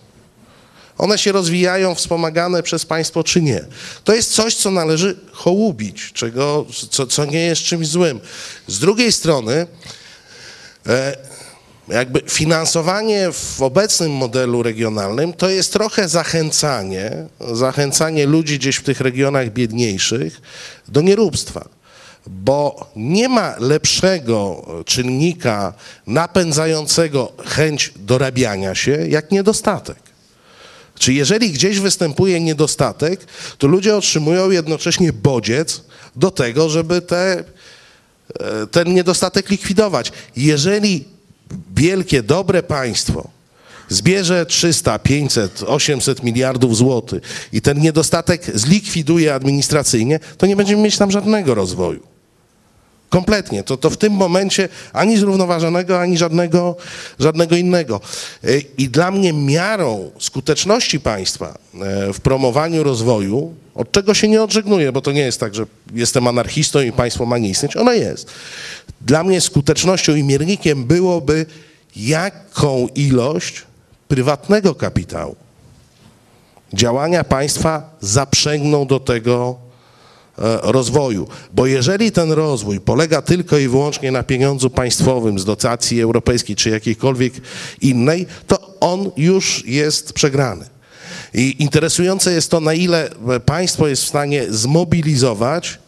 one 1.02 1.18
się 1.18 1.32
rozwijają 1.32 1.94
wspomagane 1.94 2.62
przez 2.62 2.86
państwo 2.86 3.24
czy 3.24 3.42
nie. 3.42 3.64
To 4.04 4.14
jest 4.14 4.32
coś, 4.32 4.54
co 4.54 4.70
należy 4.70 5.16
hołubić, 5.32 6.12
czego, 6.12 6.66
co, 6.90 7.06
co 7.06 7.24
nie 7.24 7.40
jest 7.40 7.62
czymś 7.62 7.86
złym. 7.86 8.20
Z 8.66 8.78
drugiej 8.78 9.12
strony, 9.12 9.66
e, 10.86 11.16
jakby 11.88 12.22
finansowanie 12.28 13.28
w 13.32 13.62
obecnym 13.62 14.12
modelu 14.12 14.62
regionalnym 14.62 15.32
to 15.32 15.50
jest 15.50 15.72
trochę 15.72 16.08
zachęcanie, 16.08 17.26
zachęcanie 17.52 18.26
ludzi 18.26 18.58
gdzieś 18.58 18.76
w 18.76 18.82
tych 18.82 19.00
regionach 19.00 19.50
biedniejszych 19.50 20.40
do 20.88 21.00
nieróbstwa 21.00 21.68
bo 22.26 22.90
nie 22.96 23.28
ma 23.28 23.54
lepszego 23.58 24.66
czynnika 24.86 25.72
napędzającego 26.06 27.32
chęć 27.46 27.92
dorabiania 27.96 28.74
się 28.74 29.06
jak 29.08 29.30
niedostatek. 29.30 30.01
Czy 30.98 31.12
jeżeli 31.12 31.50
gdzieś 31.50 31.80
występuje 31.80 32.40
niedostatek, 32.40 33.26
to 33.58 33.66
ludzie 33.66 33.96
otrzymują 33.96 34.50
jednocześnie 34.50 35.12
bodziec 35.12 35.82
do 36.16 36.30
tego, 36.30 36.68
żeby 36.68 37.00
te, 37.00 37.44
e, 38.40 38.66
ten 38.70 38.94
niedostatek 38.94 39.50
likwidować. 39.50 40.12
Jeżeli 40.36 41.04
wielkie, 41.76 42.22
dobre 42.22 42.62
państwo 42.62 43.30
zbierze 43.88 44.46
300, 44.46 44.98
500, 44.98 45.62
800 45.66 46.22
miliardów 46.22 46.76
złotych 46.76 47.48
i 47.52 47.60
ten 47.60 47.80
niedostatek 47.80 48.50
zlikwiduje 48.54 49.34
administracyjnie, 49.34 50.20
to 50.38 50.46
nie 50.46 50.56
będziemy 50.56 50.82
mieć 50.82 50.98
tam 50.98 51.10
żadnego 51.10 51.54
rozwoju. 51.54 52.11
Kompletnie. 53.12 53.62
To, 53.62 53.76
to 53.76 53.90
w 53.90 53.96
tym 53.96 54.12
momencie 54.12 54.68
ani 54.92 55.18
zrównoważonego, 55.18 56.00
ani 56.00 56.18
żadnego, 56.18 56.76
żadnego 57.18 57.56
innego. 57.56 58.00
E, 58.44 58.58
I 58.78 58.88
dla 58.88 59.10
mnie 59.10 59.32
miarą 59.32 60.10
skuteczności 60.18 61.00
państwa 61.00 61.58
e, 61.74 62.12
w 62.12 62.20
promowaniu 62.20 62.82
rozwoju, 62.82 63.54
od 63.74 63.92
czego 63.92 64.14
się 64.14 64.28
nie 64.28 64.42
odżegnuję, 64.42 64.92
bo 64.92 65.00
to 65.00 65.12
nie 65.12 65.20
jest 65.20 65.40
tak, 65.40 65.54
że 65.54 65.66
jestem 65.94 66.26
anarchistą 66.26 66.80
i 66.80 66.92
państwo 66.92 67.26
ma 67.26 67.38
nie 67.38 67.48
istnieć, 67.48 67.76
ono 67.76 67.92
jest. 67.92 68.30
Dla 69.00 69.24
mnie 69.24 69.40
skutecznością 69.40 70.14
i 70.14 70.22
miernikiem 70.22 70.84
byłoby, 70.84 71.46
jaką 71.96 72.88
ilość 72.94 73.62
prywatnego 74.08 74.74
kapitału 74.74 75.36
działania 76.72 77.24
państwa 77.24 77.96
zaprzęgną 78.00 78.86
do 78.86 79.00
tego 79.00 79.56
rozwoju. 80.62 81.28
Bo 81.54 81.66
jeżeli 81.66 82.12
ten 82.12 82.32
rozwój 82.32 82.80
polega 82.80 83.22
tylko 83.22 83.58
i 83.58 83.68
wyłącznie 83.68 84.12
na 84.12 84.22
pieniądzu 84.22 84.70
państwowym 84.70 85.38
z 85.38 85.44
dotacji 85.44 86.00
europejskiej 86.00 86.56
czy 86.56 86.70
jakiejkolwiek 86.70 87.32
innej, 87.80 88.26
to 88.46 88.76
on 88.80 89.10
już 89.16 89.64
jest 89.66 90.12
przegrany. 90.12 90.64
I 91.34 91.62
interesujące 91.62 92.32
jest 92.32 92.50
to, 92.50 92.60
na 92.60 92.74
ile 92.74 93.10
państwo 93.46 93.88
jest 93.88 94.02
w 94.02 94.08
stanie 94.08 94.44
zmobilizować 94.48 95.78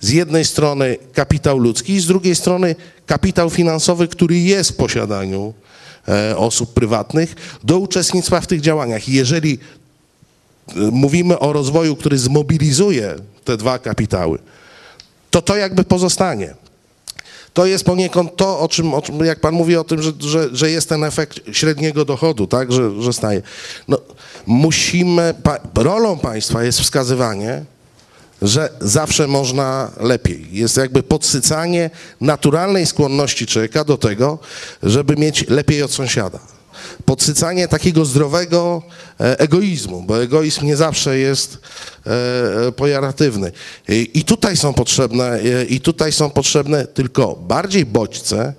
z 0.00 0.10
jednej 0.10 0.44
strony 0.44 0.96
kapitał 1.12 1.58
ludzki, 1.58 1.92
i 1.92 2.00
z 2.00 2.06
drugiej 2.06 2.34
strony 2.34 2.76
kapitał 3.06 3.50
finansowy, 3.50 4.08
który 4.08 4.38
jest 4.38 4.70
w 4.70 4.76
posiadaniu 4.76 5.54
e, 6.08 6.36
osób 6.36 6.74
prywatnych 6.74 7.34
do 7.64 7.78
uczestnictwa 7.78 8.40
w 8.40 8.46
tych 8.46 8.60
działaniach. 8.60 9.08
Jeżeli 9.08 9.58
mówimy 10.76 11.38
o 11.38 11.52
rozwoju, 11.52 11.96
który 11.96 12.18
zmobilizuje 12.18 13.14
te 13.44 13.56
dwa 13.56 13.78
kapitały, 13.78 14.38
to 15.30 15.42
to 15.42 15.56
jakby 15.56 15.84
pozostanie. 15.84 16.54
To 17.54 17.66
jest 17.66 17.84
poniekąd 17.84 18.36
to, 18.36 18.60
o 18.60 18.68
czym, 18.68 18.94
o 18.94 19.02
czym 19.02 19.24
jak 19.24 19.40
pan 19.40 19.54
mówi 19.54 19.76
o 19.76 19.84
tym, 19.84 20.02
że, 20.02 20.12
że, 20.20 20.48
że 20.52 20.70
jest 20.70 20.88
ten 20.88 21.04
efekt 21.04 21.40
średniego 21.52 22.04
dochodu, 22.04 22.46
tak, 22.46 22.72
że, 22.72 23.02
że 23.02 23.12
staje. 23.12 23.42
No, 23.88 23.98
musimy, 24.46 25.34
pa, 25.42 25.58
rolą 25.74 26.18
państwa 26.18 26.64
jest 26.64 26.80
wskazywanie, 26.80 27.64
że 28.42 28.70
zawsze 28.80 29.26
można 29.26 29.90
lepiej. 30.00 30.46
Jest 30.52 30.76
jakby 30.76 31.02
podsycanie 31.02 31.90
naturalnej 32.20 32.86
skłonności 32.86 33.46
człowieka 33.46 33.84
do 33.84 33.96
tego, 33.96 34.38
żeby 34.82 35.16
mieć 35.16 35.48
lepiej 35.48 35.82
od 35.82 35.92
sąsiada 35.92 36.53
podsycanie 37.04 37.68
takiego 37.68 38.04
zdrowego 38.04 38.82
e, 39.20 39.38
egoizmu, 39.38 40.02
bo 40.02 40.22
egoizm 40.22 40.66
nie 40.66 40.76
zawsze 40.76 41.18
jest 41.18 41.58
e, 42.06 42.72
pojaratywny. 42.72 43.52
I 43.88 44.24
tutaj 44.24 44.56
są 44.56 44.74
potrzebne, 44.74 45.32
e, 45.32 45.64
i 45.64 45.80
tutaj 45.80 46.12
są 46.12 46.30
potrzebne 46.30 46.86
tylko 46.86 47.36
bardziej 47.36 47.86
bodźce, 47.86 48.52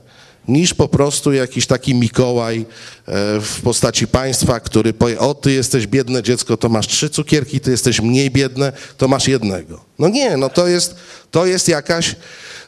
niż 0.47 0.73
po 0.73 0.87
prostu 0.87 1.33
jakiś 1.33 1.67
taki 1.67 1.95
Mikołaj 1.95 2.65
w 3.41 3.61
postaci 3.63 4.07
państwa, 4.07 4.59
który 4.59 4.93
powie, 4.93 5.19
o 5.19 5.33
ty 5.33 5.51
jesteś 5.51 5.87
biedne 5.87 6.23
dziecko, 6.23 6.57
to 6.57 6.69
masz 6.69 6.87
trzy 6.87 7.09
cukierki, 7.09 7.59
ty 7.59 7.71
jesteś 7.71 8.01
mniej 8.01 8.31
biedne, 8.31 8.71
to 8.97 9.07
masz 9.07 9.27
jednego. 9.27 9.85
No 9.99 10.09
nie, 10.09 10.37
no 10.37 10.49
to 10.49 10.67
jest, 10.67 10.95
to 11.31 11.45
jest 11.45 11.67
jakaś, 11.67 12.15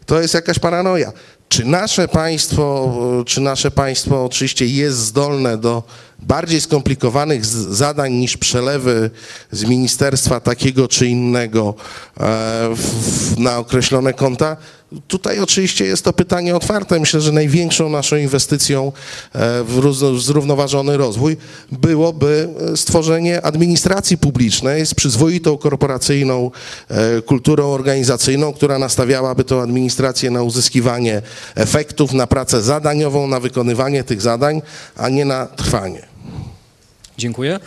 to 0.06 0.22
jest 0.22 0.34
jakaś 0.34 0.60
paranoja. 0.60 1.14
Czy 1.50 1.66
nasze 1.66 2.08
państwo, 2.08 2.93
czy 3.26 3.41
nasze 3.41 3.72
państwo 3.72 4.26
oczywiście 4.26 4.66
jest 4.66 4.98
zdolne 4.98 5.58
do 5.58 5.84
bardziej 6.20 6.62
skomplikowanych 6.62 7.45
zadań 7.45 8.14
niż 8.14 8.38
przelewy 8.38 9.10
z 9.52 9.64
ministerstwa 9.64 10.39
takiego 10.39 10.88
czy 10.88 11.08
innego 11.08 11.74
e, 12.20 12.76
na 13.38 13.58
określone 13.58 14.14
konta? 14.14 14.58
Tutaj 15.08 15.40
oczywiście 15.40 15.86
jest 15.86 16.04
to 16.04 16.14
pytanie 16.14 16.56
otwarte. 16.56 17.00
Myślę, 17.00 17.22
że 17.22 17.32
największą 17.32 17.90
naszą 17.90 18.16
inwestycją 18.16 18.92
e, 19.34 19.64
w 19.64 19.94
zrównoważony 20.20 20.98
rozwój 20.98 21.38
byłoby 21.72 22.50
e, 22.74 22.78
stworzenie 22.78 23.42
administracji 23.42 24.18
publicznej 24.18 24.86
z 24.86 24.94
przyzwoitą 24.94 25.58
korporacyjną 25.58 26.52
kulturą 27.26 27.72
organizacyjną, 27.72 28.54
która 28.54 28.80
nastawiałaby 28.80 29.44
tę 29.44 29.62
administrację 29.62 30.32
na 30.32 30.44
uzyskiwanie 30.44 31.22
efektów, 31.56 32.14
na 32.14 32.28
pracę 32.28 32.62
zadaniową, 32.62 33.28
na 33.28 33.40
wykonywanie 33.40 34.04
tych 34.04 34.22
zadań, 34.22 34.62
a 34.96 35.10
nie 35.10 35.26
na 35.26 35.46
trwanie. 35.46 36.02
Dziękuję. 37.18 37.60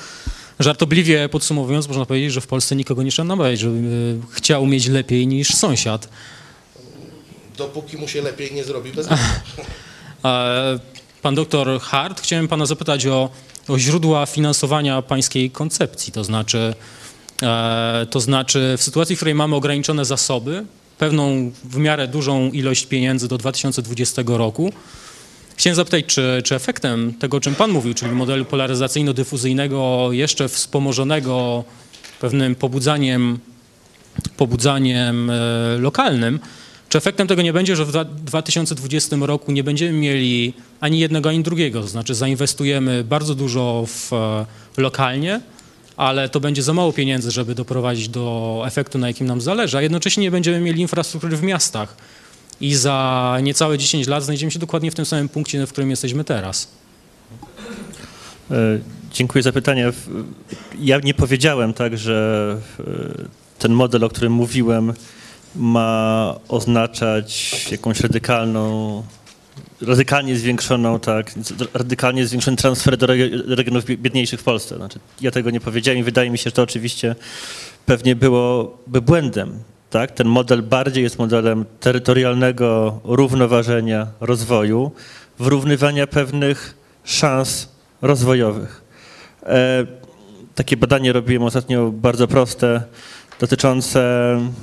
Żartobliwie 0.61 1.29
podsumowując, 1.29 1.89
można 1.89 2.07
powiedzieć, 2.07 2.33
że 2.33 2.41
w 2.41 2.47
Polsce 2.47 2.77
nikogo 2.77 3.03
nie 3.03 3.11
namawiać, 3.25 3.61
żeby 3.61 4.19
chciał 4.31 4.67
mieć 4.67 4.89
lepiej 4.89 5.27
niż 5.27 5.55
sąsiad. 5.55 6.09
Dopóki 7.61 7.97
mu 7.97 8.09
się 8.09 8.23
lepiej 8.23 8.53
nie 8.53 8.65
zrobi 8.65 8.93
bez 8.93 9.09
Pan 11.23 11.35
doktor 11.35 11.81
Hart, 11.81 12.21
chciałem 12.21 12.49
pana 12.49 12.67
zapytać 12.67 13.07
o, 13.07 13.31
o 13.69 13.79
źródła 13.79 14.27
finansowania 14.27 15.03
pańskiej 15.03 15.51
koncepcji, 15.51 16.13
to 16.13 16.25
znaczy, 16.25 16.75
e, 17.43 18.07
to 18.11 18.21
znaczy 18.21 18.75
w 18.79 18.83
sytuacji, 18.83 19.17
w 19.17 19.19
której 19.19 19.35
mamy 19.35 19.57
ograniczone 19.57 20.05
zasoby, 20.05 20.65
pewną 20.99 21.53
w 21.65 21.77
miarę 21.77 22.09
dużą 22.09 22.51
ilość 22.51 22.87
pieniędzy 22.87 23.29
do 23.29 23.39
2020 23.39 24.23
roku, 24.27 24.73
Chciałem 25.57 25.77
zapytać, 25.77 26.05
czy, 26.07 26.43
czy 26.45 26.55
efektem 26.55 27.15
tego, 27.15 27.37
o 27.37 27.41
czym 27.41 27.55
Pan 27.55 27.71
mówił, 27.71 27.95
czyli 27.95 28.13
modelu 28.13 28.45
polaryzacyjno-dyfuzyjnego, 28.45 30.09
jeszcze 30.13 30.49
wspomożonego 30.49 31.65
pewnym 32.21 32.55
pobudzaniem, 32.55 33.39
pobudzaniem 34.37 35.31
e, 35.31 35.35
lokalnym, 35.79 36.41
czy 36.91 36.99
efektem 36.99 37.27
tego 37.27 37.43
nie 37.43 37.53
będzie, 37.53 37.77
że 37.77 37.85
w 37.85 37.93
2020 38.25 39.17
roku 39.21 39.53
nie 39.53 39.65
będziemy 39.65 39.99
mieli 39.99 40.55
ani 40.81 40.99
jednego, 40.99 41.29
ani 41.29 41.43
drugiego? 41.43 41.81
To 41.81 41.89
znaczy 41.89 42.15
zainwestujemy 42.15 43.05
bardzo 43.05 43.35
dużo 43.35 43.85
w, 43.87 44.13
e, 44.13 44.47
lokalnie, 44.77 45.41
ale 45.97 46.29
to 46.29 46.41
będzie 46.41 46.63
za 46.63 46.73
mało 46.73 46.93
pieniędzy, 46.93 47.31
żeby 47.31 47.55
doprowadzić 47.55 48.09
do 48.09 48.63
efektu, 48.67 48.99
na 48.99 49.09
jakim 49.09 49.27
nam 49.27 49.41
zależy, 49.41 49.79
a 49.79 49.83
jednocześnie 49.83 50.23
nie 50.23 50.31
będziemy 50.31 50.61
mieli 50.61 50.81
infrastruktury 50.81 51.37
w 51.37 51.43
miastach. 51.43 51.97
I 52.61 52.75
za 52.75 53.39
niecałe 53.43 53.79
10 53.79 54.07
lat 54.07 54.25
znajdziemy 54.25 54.53
się 54.53 54.59
dokładnie 54.59 54.91
w 54.91 54.95
tym 54.95 55.05
samym 55.05 55.29
punkcie, 55.29 55.67
w 55.67 55.73
którym 55.73 55.91
jesteśmy 55.91 56.25
teraz. 56.25 56.69
E, 58.51 58.55
Dziękuję 59.13 59.43
za 59.43 59.53
pytanie. 59.53 59.93
Ja 60.81 60.99
nie 60.99 61.15
powiedziałem 61.15 61.75
tak, 61.75 61.99
że 61.99 62.57
e, 62.81 62.85
ten 63.59 63.73
model, 63.73 64.05
o 64.05 64.09
którym 64.09 64.33
mówiłem, 64.33 64.93
ma 65.57 66.35
oznaczać 66.49 67.67
jakąś 67.73 68.01
radykalną, 68.01 69.03
radykalnie 69.81 70.37
zwiększoną, 70.37 71.01
tak, 71.01 71.33
radykalnie 71.75 72.27
zwiększony 72.27 72.57
transfer 72.57 72.97
do 72.97 73.07
reg- 73.07 73.55
regionów 73.55 73.85
bie- 73.85 73.99
biedniejszych 73.99 74.41
w 74.41 74.45
Polsce. 74.45 74.77
Znaczy, 74.77 74.99
ja 75.21 75.31
tego 75.31 75.51
nie 75.51 75.61
powiedziałem 75.61 76.01
i 76.01 76.03
wydaje 76.03 76.31
mi 76.31 76.39
się, 76.39 76.45
że 76.45 76.53
to 76.53 76.63
oczywiście 76.63 77.15
pewnie 77.87 78.17
byłoby 78.17 79.03
błędem. 79.03 79.59
Tak? 79.91 80.11
Ten 80.11 80.29
model 80.29 80.63
bardziej 80.63 81.03
jest 81.03 81.19
modelem 81.19 81.65
terytorialnego 81.81 83.01
równoważenia 83.05 84.07
rozwoju, 84.21 84.91
wyrównywania 85.39 86.07
pewnych 86.07 86.75
szans 87.05 87.69
rozwojowych. 88.03 88.83
E, 89.43 89.87
takie 90.55 90.77
badanie 90.77 91.13
robiłem 91.13 91.43
ostatnio 91.43 91.91
bardzo 91.91 92.29
proste, 92.29 92.83
dotyczące 93.41 94.01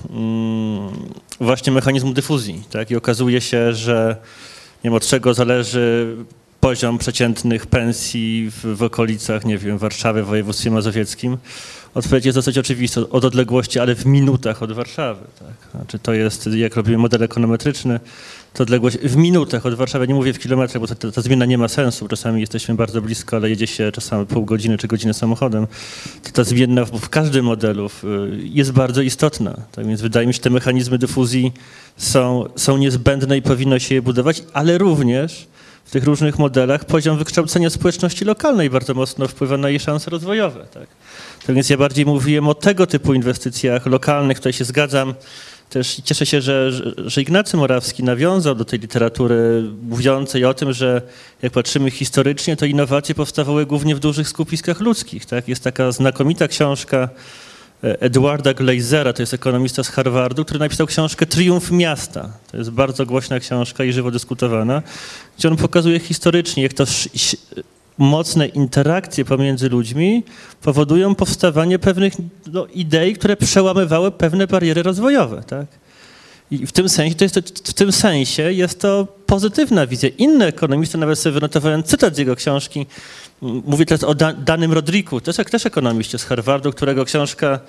mm, 0.09 0.89
właśnie 1.39 1.73
mechanizmu 1.73 2.13
dyfuzji. 2.13 2.63
Tak? 2.69 2.91
I 2.91 2.95
okazuje 2.95 3.41
się, 3.41 3.73
że 3.73 4.15
nie 4.83 4.89
wiem, 4.89 4.93
od 4.93 5.07
czego 5.07 5.33
zależy 5.33 6.15
poziom 6.59 6.97
przeciętnych 6.97 7.65
pensji 7.65 8.51
w, 8.51 8.77
w 8.77 8.83
okolicach, 8.83 9.45
nie 9.45 9.57
wiem, 9.57 9.77
Warszawy, 9.77 10.23
w 10.23 10.25
województwie 10.25 10.71
mazowieckim. 10.71 11.37
Odpowiedź 11.93 12.25
jest 12.25 12.37
dosyć 12.37 12.57
oczywista, 12.57 13.01
od 13.09 13.25
odległości, 13.25 13.79
ale 13.79 13.95
w 13.95 14.05
minutach 14.05 14.63
od 14.63 14.71
Warszawy. 14.71 15.21
Tak? 15.39 15.71
Znaczy 15.71 15.99
to 15.99 16.13
jest, 16.13 16.47
jak 16.47 16.75
robimy 16.75 16.97
model 16.97 17.23
ekonometryczny, 17.23 17.99
to 18.57 18.63
odległość 18.63 18.97
w 18.97 19.15
minutach 19.15 19.65
od 19.65 19.73
Warszawy, 19.73 20.07
nie 20.07 20.13
mówię 20.13 20.33
w 20.33 20.39
kilometrach, 20.39 20.81
bo 20.81 20.87
ta, 20.87 21.11
ta, 21.11 21.21
zmiana 21.21 21.45
nie 21.45 21.57
ma 21.57 21.67
sensu. 21.67 22.07
Czasami 22.07 22.41
jesteśmy 22.41 22.75
bardzo 22.75 23.01
blisko, 23.01 23.35
ale 23.35 23.49
jedzie 23.49 23.67
się 23.67 23.91
czasami 23.91 24.25
pół 24.25 24.45
godziny 24.45 24.77
czy 24.77 24.87
godzinę 24.87 25.13
samochodem. 25.13 25.67
To 26.23 26.31
ta 26.31 26.43
zmienna 26.43 26.85
w, 26.85 26.91
w 26.91 27.09
każdym 27.09 27.45
modelu 27.45 27.89
jest 28.33 28.71
bardzo 28.71 29.01
istotna. 29.01 29.55
Tak 29.71 29.87
więc 29.87 30.01
wydaje 30.01 30.27
mi 30.27 30.33
się, 30.33 30.37
że 30.37 30.43
te 30.43 30.49
mechanizmy 30.49 30.97
dyfuzji 30.97 31.53
są, 31.97 32.45
są 32.55 32.77
niezbędne 32.77 33.37
i 33.37 33.41
powinno 33.41 33.79
się 33.79 33.95
je 33.95 34.01
budować, 34.01 34.43
ale 34.53 34.77
również 34.77 35.47
w 35.85 35.91
tych 35.91 36.03
różnych 36.03 36.39
modelach 36.39 36.85
poziom 36.85 37.17
wykształcenia 37.17 37.69
społeczności 37.69 38.25
lokalnej 38.25 38.69
bardzo 38.69 38.93
mocno 38.93 39.27
wpływa 39.27 39.57
na 39.57 39.69
jej 39.69 39.79
szanse 39.79 40.11
rozwojowe. 40.11 40.59
Tak? 40.73 40.87
tak 41.45 41.55
więc 41.55 41.69
ja 41.69 41.77
bardziej 41.77 42.05
mówiłem 42.05 42.47
o 42.47 42.53
tego 42.53 42.87
typu 42.87 43.13
inwestycjach 43.13 43.85
lokalnych, 43.85 44.37
tutaj 44.37 44.53
się 44.53 44.63
zgadzam. 44.63 45.13
Też 45.69 46.01
cieszę 46.03 46.25
się, 46.25 46.41
że, 46.41 46.71
że, 47.05 47.21
Ignacy 47.21 47.57
Morawski 47.57 48.03
nawiązał 48.03 48.55
do 48.55 48.65
tej 48.65 48.79
literatury 48.79 49.63
mówiącej 49.89 50.45
o 50.45 50.53
tym, 50.53 50.73
że 50.73 51.01
jak 51.41 51.53
patrzymy 51.53 51.91
historycznie, 51.91 52.55
to 52.55 52.65
innowacje 52.65 53.15
powstawały 53.15 53.65
głównie 53.65 53.95
w 53.95 53.99
dużych 53.99 54.27
skupiskach 54.27 54.79
ludzkich. 54.79 55.25
Tak? 55.25 55.47
Jest 55.47 55.63
taka 55.63 55.91
znakomita 55.91 56.47
książka 56.47 57.09
e, 57.83 58.01
Edwarda 58.01 58.53
Glazera, 58.53 59.13
to 59.13 59.21
jest 59.21 59.33
ekonomista 59.33 59.83
z 59.83 59.89
Harvardu, 59.89 60.45
który 60.45 60.59
napisał 60.59 60.87
książkę 60.87 61.25
Triumf 61.25 61.71
Miasta. 61.71 62.29
To 62.51 62.57
jest 62.57 62.69
bardzo 62.69 63.05
głośna 63.05 63.39
książka 63.39 63.83
i 63.83 63.93
żywo 63.93 64.11
dyskutowana, 64.11 64.83
gdzie 65.37 65.47
on 65.47 65.57
pokazuje 65.57 65.99
historycznie, 65.99 66.63
jak 66.63 66.73
to 66.73 66.85
mocne 67.97 68.47
interakcje 68.47 69.25
pomiędzy 69.25 69.69
ludźmi 69.69 70.23
powodują 70.61 71.15
powstawanie 71.15 71.79
pewnych 71.79 72.13
no, 72.51 72.65
idei, 72.65 73.13
które 73.13 73.37
przełamywały 73.37 74.11
pewne 74.11 74.47
bariery 74.47 74.83
rozwojowe. 74.83 75.43
Tak? 75.47 75.65
I 76.51 76.67
w 76.67 76.71
tym 76.71 76.89
sensie 76.89 77.15
to 77.15 77.25
jest 77.25 77.35
to, 77.35 77.41
w 77.71 77.73
tym 77.73 77.91
sensie 77.91 78.53
jest 78.53 78.81
to 78.81 79.07
pozytywna 79.25 79.87
wizja. 79.87 80.09
Inne 80.17 80.47
ekonomisty, 80.47 80.97
nawet 80.97 81.19
sobie 81.19 81.33
wynotowałem 81.33 81.83
cytat 81.83 82.15
z 82.15 82.17
jego 82.17 82.35
książki, 82.35 82.85
mówię 83.41 83.85
teraz 83.85 84.03
o 84.03 84.15
da, 84.15 84.33
Danym 84.33 84.73
Rodriku, 84.73 85.21
też, 85.21 85.35
też 85.35 85.65
ekonomiście 85.65 86.17
z 86.17 86.23
Harvardu, 86.23 86.71
którego 86.71 87.05
książka 87.05 87.59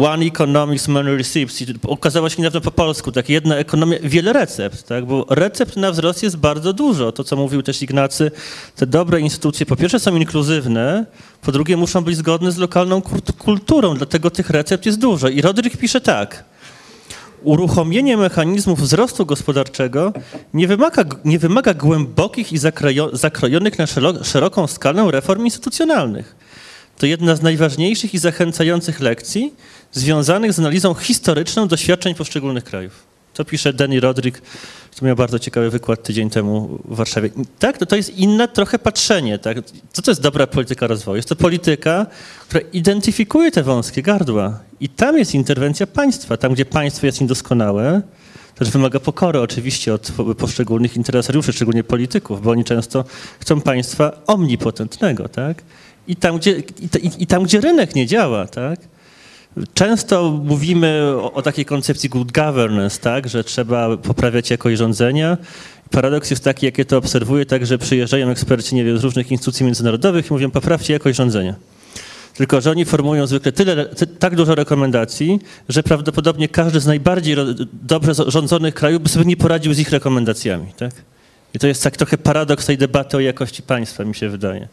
One 0.00 0.26
Economics, 0.26 0.88
Many 0.88 1.16
Receipts 1.16 1.62
i 1.62 1.66
ukazała 1.86 2.30
się 2.30 2.42
niedawno 2.42 2.60
po 2.60 2.70
polsku, 2.70 3.12
tak, 3.12 3.28
jedna 3.28 3.56
ekonomia, 3.56 3.98
wiele 4.02 4.32
recept, 4.32 4.86
tak, 4.88 5.06
bo 5.06 5.26
recept 5.30 5.76
na 5.76 5.90
wzrost 5.90 6.22
jest 6.22 6.36
bardzo 6.36 6.72
dużo. 6.72 7.12
To, 7.12 7.24
co 7.24 7.36
mówił 7.36 7.62
też 7.62 7.82
Ignacy, 7.82 8.30
te 8.76 8.86
dobre 8.86 9.20
instytucje 9.20 9.66
po 9.66 9.76
pierwsze 9.76 10.00
są 10.00 10.16
inkluzywne, 10.16 11.06
po 11.42 11.52
drugie 11.52 11.76
muszą 11.76 12.04
być 12.04 12.16
zgodne 12.16 12.52
z 12.52 12.56
lokalną 12.58 13.00
kult- 13.00 13.32
kulturą, 13.32 13.94
dlatego 13.94 14.30
tych 14.30 14.50
recept 14.50 14.86
jest 14.86 14.98
dużo. 14.98 15.28
I 15.28 15.40
Rodrik 15.40 15.76
pisze 15.76 16.00
tak, 16.00 16.44
uruchomienie 17.42 18.16
mechanizmów 18.16 18.80
wzrostu 18.80 19.26
gospodarczego 19.26 20.12
nie 20.54 20.68
wymaga, 20.68 21.04
nie 21.24 21.38
wymaga 21.38 21.74
głębokich 21.74 22.52
i 22.52 22.58
zakrojo, 22.58 23.16
zakrojonych 23.16 23.78
na 23.78 23.86
szeroką 24.22 24.66
skalę 24.66 25.10
reform 25.10 25.44
instytucjonalnych. 25.44 26.43
To 26.98 27.06
jedna 27.06 27.36
z 27.36 27.42
najważniejszych 27.42 28.14
i 28.14 28.18
zachęcających 28.18 29.00
lekcji 29.00 29.54
związanych 29.92 30.52
z 30.52 30.58
analizą 30.58 30.94
historyczną 30.94 31.68
doświadczeń 31.68 32.14
poszczególnych 32.14 32.64
krajów. 32.64 33.14
To 33.34 33.44
pisze 33.44 33.72
Danny 33.72 34.00
Rodrik, 34.00 34.42
to 34.98 35.06
miał 35.06 35.16
bardzo 35.16 35.38
ciekawy 35.38 35.70
wykład 35.70 36.02
tydzień 36.02 36.30
temu 36.30 36.78
w 36.84 36.96
Warszawie. 36.96 37.30
Tak, 37.58 37.78
to, 37.78 37.86
to 37.86 37.96
jest 37.96 38.18
inne 38.18 38.48
trochę 38.48 38.78
patrzenie. 38.78 39.38
Tak? 39.38 39.58
Co 39.92 40.02
to 40.02 40.10
jest 40.10 40.20
dobra 40.20 40.46
polityka 40.46 40.86
rozwoju? 40.86 41.16
Jest 41.16 41.28
to 41.28 41.36
polityka, 41.36 42.06
która 42.48 42.60
identyfikuje 42.72 43.50
te 43.50 43.62
wąskie 43.62 44.02
gardła. 44.02 44.60
I 44.80 44.88
tam 44.88 45.18
jest 45.18 45.34
interwencja 45.34 45.86
państwa. 45.86 46.36
Tam, 46.36 46.54
gdzie 46.54 46.64
państwo 46.64 47.06
jest 47.06 47.20
niedoskonałe, 47.20 48.02
też 48.54 48.70
wymaga 48.70 49.00
pokory 49.00 49.40
oczywiście 49.40 49.94
od 49.94 50.12
po- 50.16 50.34
poszczególnych 50.34 50.96
interesariuszy, 50.96 51.52
szczególnie 51.52 51.84
polityków, 51.84 52.42
bo 52.42 52.50
oni 52.50 52.64
często 52.64 53.04
chcą 53.40 53.60
państwa 53.60 54.12
omnipotentnego, 54.26 55.28
tak? 55.28 55.62
I 56.08 56.16
tam, 56.16 56.38
gdzie, 56.38 56.62
i, 57.02 57.10
i, 57.18 57.26
tam, 57.26 57.42
gdzie 57.42 57.60
rynek 57.60 57.94
nie 57.94 58.06
działa, 58.06 58.46
tak? 58.46 58.80
Często 59.74 60.30
mówimy 60.44 61.02
o, 61.16 61.32
o 61.32 61.42
takiej 61.42 61.64
koncepcji 61.64 62.08
good 62.08 62.32
governance, 62.32 63.00
tak, 63.00 63.28
że 63.28 63.44
trzeba 63.44 63.96
poprawiać 63.96 64.50
jakość 64.50 64.78
rządzenia. 64.78 65.36
Paradoks 65.90 66.30
jest 66.30 66.44
taki, 66.44 66.66
jakie 66.66 66.84
to 66.84 66.98
obserwuję, 66.98 67.46
tak, 67.46 67.66
że 67.66 67.78
przyjeżdżają 67.78 68.30
eksperci, 68.30 68.74
nie 68.74 68.84
wiem, 68.84 68.98
z 68.98 69.04
różnych 69.04 69.30
instytucji 69.30 69.66
międzynarodowych 69.66 70.30
i 70.30 70.32
mówią, 70.32 70.50
poprawcie 70.50 70.92
jakość 70.92 71.16
rządzenia. 71.16 71.54
Tylko, 72.34 72.60
że 72.60 72.70
oni 72.70 72.84
formułują 72.84 73.26
zwykle 73.26 73.52
tyle, 73.52 73.86
ty, 73.86 74.06
tak 74.06 74.36
dużo 74.36 74.54
rekomendacji, 74.54 75.38
że 75.68 75.82
prawdopodobnie 75.82 76.48
każdy 76.48 76.80
z 76.80 76.86
najbardziej 76.86 77.36
dobrze 77.72 78.12
zo- 78.12 78.30
rządzonych 78.30 78.74
krajów 78.74 79.02
by 79.02 79.08
sobie 79.08 79.24
nie 79.24 79.36
poradził 79.36 79.74
z 79.74 79.78
ich 79.78 79.90
rekomendacjami, 79.90 80.66
tak? 80.76 80.92
I 81.54 81.58
to 81.58 81.66
jest 81.66 81.82
tak 81.82 81.96
trochę 81.96 82.18
paradoks 82.18 82.66
tej 82.66 82.78
debaty 82.78 83.16
o 83.16 83.20
jakości 83.20 83.62
państwa, 83.62 84.04
mi 84.04 84.14
się 84.14 84.28
wydaje. 84.28 84.68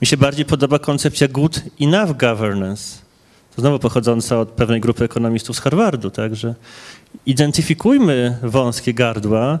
Mi 0.00 0.06
się 0.06 0.16
bardziej 0.16 0.44
podoba 0.44 0.78
koncepcja 0.78 1.28
good 1.28 1.62
enough 1.80 2.16
governance, 2.16 2.98
to 3.56 3.62
znowu 3.62 3.78
pochodząca 3.78 4.40
od 4.40 4.48
pewnej 4.48 4.80
grupy 4.80 5.04
ekonomistów 5.04 5.56
z 5.56 5.60
Harvardu, 5.60 6.10
tak, 6.10 6.36
że 6.36 6.54
identyfikujmy 7.26 8.38
wąskie 8.42 8.94
gardła 8.94 9.58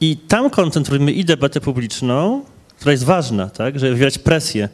i 0.00 0.16
tam 0.16 0.50
koncentrujmy 0.50 1.12
i 1.12 1.24
debatę 1.24 1.60
publiczną, 1.60 2.44
która 2.78 2.92
jest 2.92 3.04
ważna, 3.04 3.50
tak, 3.50 3.78
żeby 3.78 3.92
wywierać 3.92 4.18
presję 4.18 4.68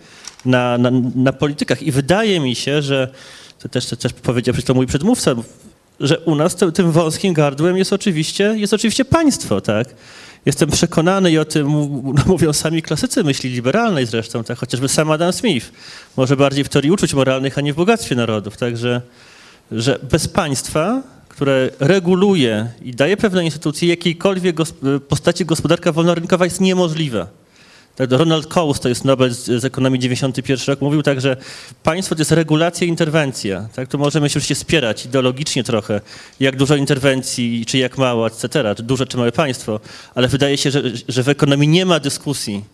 na, 0.45 0.79
na, 0.79 0.91
na 1.15 1.33
politykach. 1.33 1.83
I 1.83 1.93
wydaje 1.93 2.41
mi 2.41 2.55
się, 2.55 2.83
że 2.83 3.09
to 3.59 3.69
też, 3.69 3.87
to 3.87 3.97
też 3.97 4.13
powiedział 4.13 4.53
przecież 4.53 4.67
to 4.67 4.75
mój 4.75 4.87
przedmówca, 4.87 5.35
że 6.01 6.19
u 6.19 6.35
nas 6.35 6.57
tym, 6.57 6.73
tym 6.73 6.93
wąskim 6.93 7.35
gardłem 7.35 7.77
jest 7.77 7.93
oczywiście, 7.93 8.55
jest 8.57 8.75
oczywiście 8.75 9.05
państwo, 9.05 9.61
tak. 9.61 9.95
Jestem 10.47 10.71
przekonany 10.71 11.31
i 11.31 11.39
o 11.39 11.45
tym 11.45 11.69
mówią 12.27 12.53
sami 12.53 12.83
klasycy 12.83 13.25
myśli 13.25 13.51
liberalnej 13.51 14.07
zresztą, 14.07 14.45
tak, 14.45 14.59
chociażby 14.59 14.89
sam 14.89 15.11
Adam 15.11 15.33
Smith. 15.33 15.73
Może 16.17 16.37
bardziej 16.37 16.65
w 16.65 16.69
teorii 16.69 16.91
uczuć 16.91 17.15
moralnych, 17.15 17.59
a 17.59 17.61
nie 17.61 17.73
w 17.73 17.77
bogactwie 17.77 18.15
narodów. 18.15 18.57
Także, 18.57 19.01
że 19.73 19.99
bez 20.11 20.29
państwa, 20.29 21.03
które 21.29 21.71
reguluje 21.81 22.71
i 22.83 22.95
daje 22.95 23.17
pewne 23.17 23.45
instytucje, 23.45 23.89
jakiejkolwiek 23.89 24.57
gos- 24.57 25.01
postaci 25.09 25.45
gospodarka 25.45 25.93
wolnorynkowa 25.93 26.45
jest 26.45 26.61
niemożliwa. 26.61 27.42
Tak, 27.97 28.13
Ronald 28.13 28.47
Coase, 28.47 28.81
to 28.81 28.89
jest 28.89 29.05
Nobel 29.05 29.31
z, 29.31 29.65
ekonomii 29.65 30.01
91 30.01 30.67
rok, 30.67 30.81
mówił 30.81 31.03
tak, 31.03 31.21
że 31.21 31.37
państwo 31.83 32.15
to 32.15 32.21
jest 32.21 32.33
regulacja 32.33 32.87
i 32.87 32.91
interwencja. 32.91 33.69
Tak, 33.75 33.89
tu 33.89 33.99
możemy 33.99 34.29
się 34.29 34.33
oczywiście 34.33 34.55
spierać 34.55 35.07
ideologicznie 35.07 35.65
trochę, 35.65 36.01
jak 36.41 36.57
dużo 36.57 36.77
interwencji, 36.77 37.67
czy 37.67 37.79
jak 37.79 37.99
mało, 37.99 38.27
etc., 38.27 38.75
czy 38.77 38.83
duże, 38.83 39.07
czy 39.07 39.17
małe 39.17 39.33
państwo, 39.33 39.81
ale 40.15 40.29
wydaje 40.29 40.57
się, 40.57 40.71
że, 40.71 40.83
że 41.09 41.23
w 41.23 41.29
ekonomii 41.29 41.69
nie 41.69 41.87
ma 41.87 42.01
dyskusji, 42.01 42.65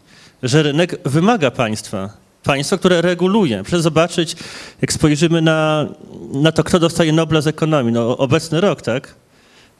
że 0.43 0.63
rynek 0.63 1.09
wymaga 1.09 1.51
państwa. 1.51 2.11
Państwo, 2.43 2.79
które 2.79 3.03
reguluje. 3.03 3.63
Proszę 3.63 3.83
zobaczyć, 3.83 4.37
jak 4.83 4.93
spojrzymy 4.93 5.43
na, 5.43 5.87
na 6.33 6.53
to, 6.53 6.65
kto 6.65 6.79
dostaje 6.79 7.13
Nobla 7.13 7.41
z 7.41 7.47
ekonomii. 7.47 7.93
No, 7.93 8.19
obecny 8.19 8.61
rok, 8.61 8.83
tak? 8.83 9.15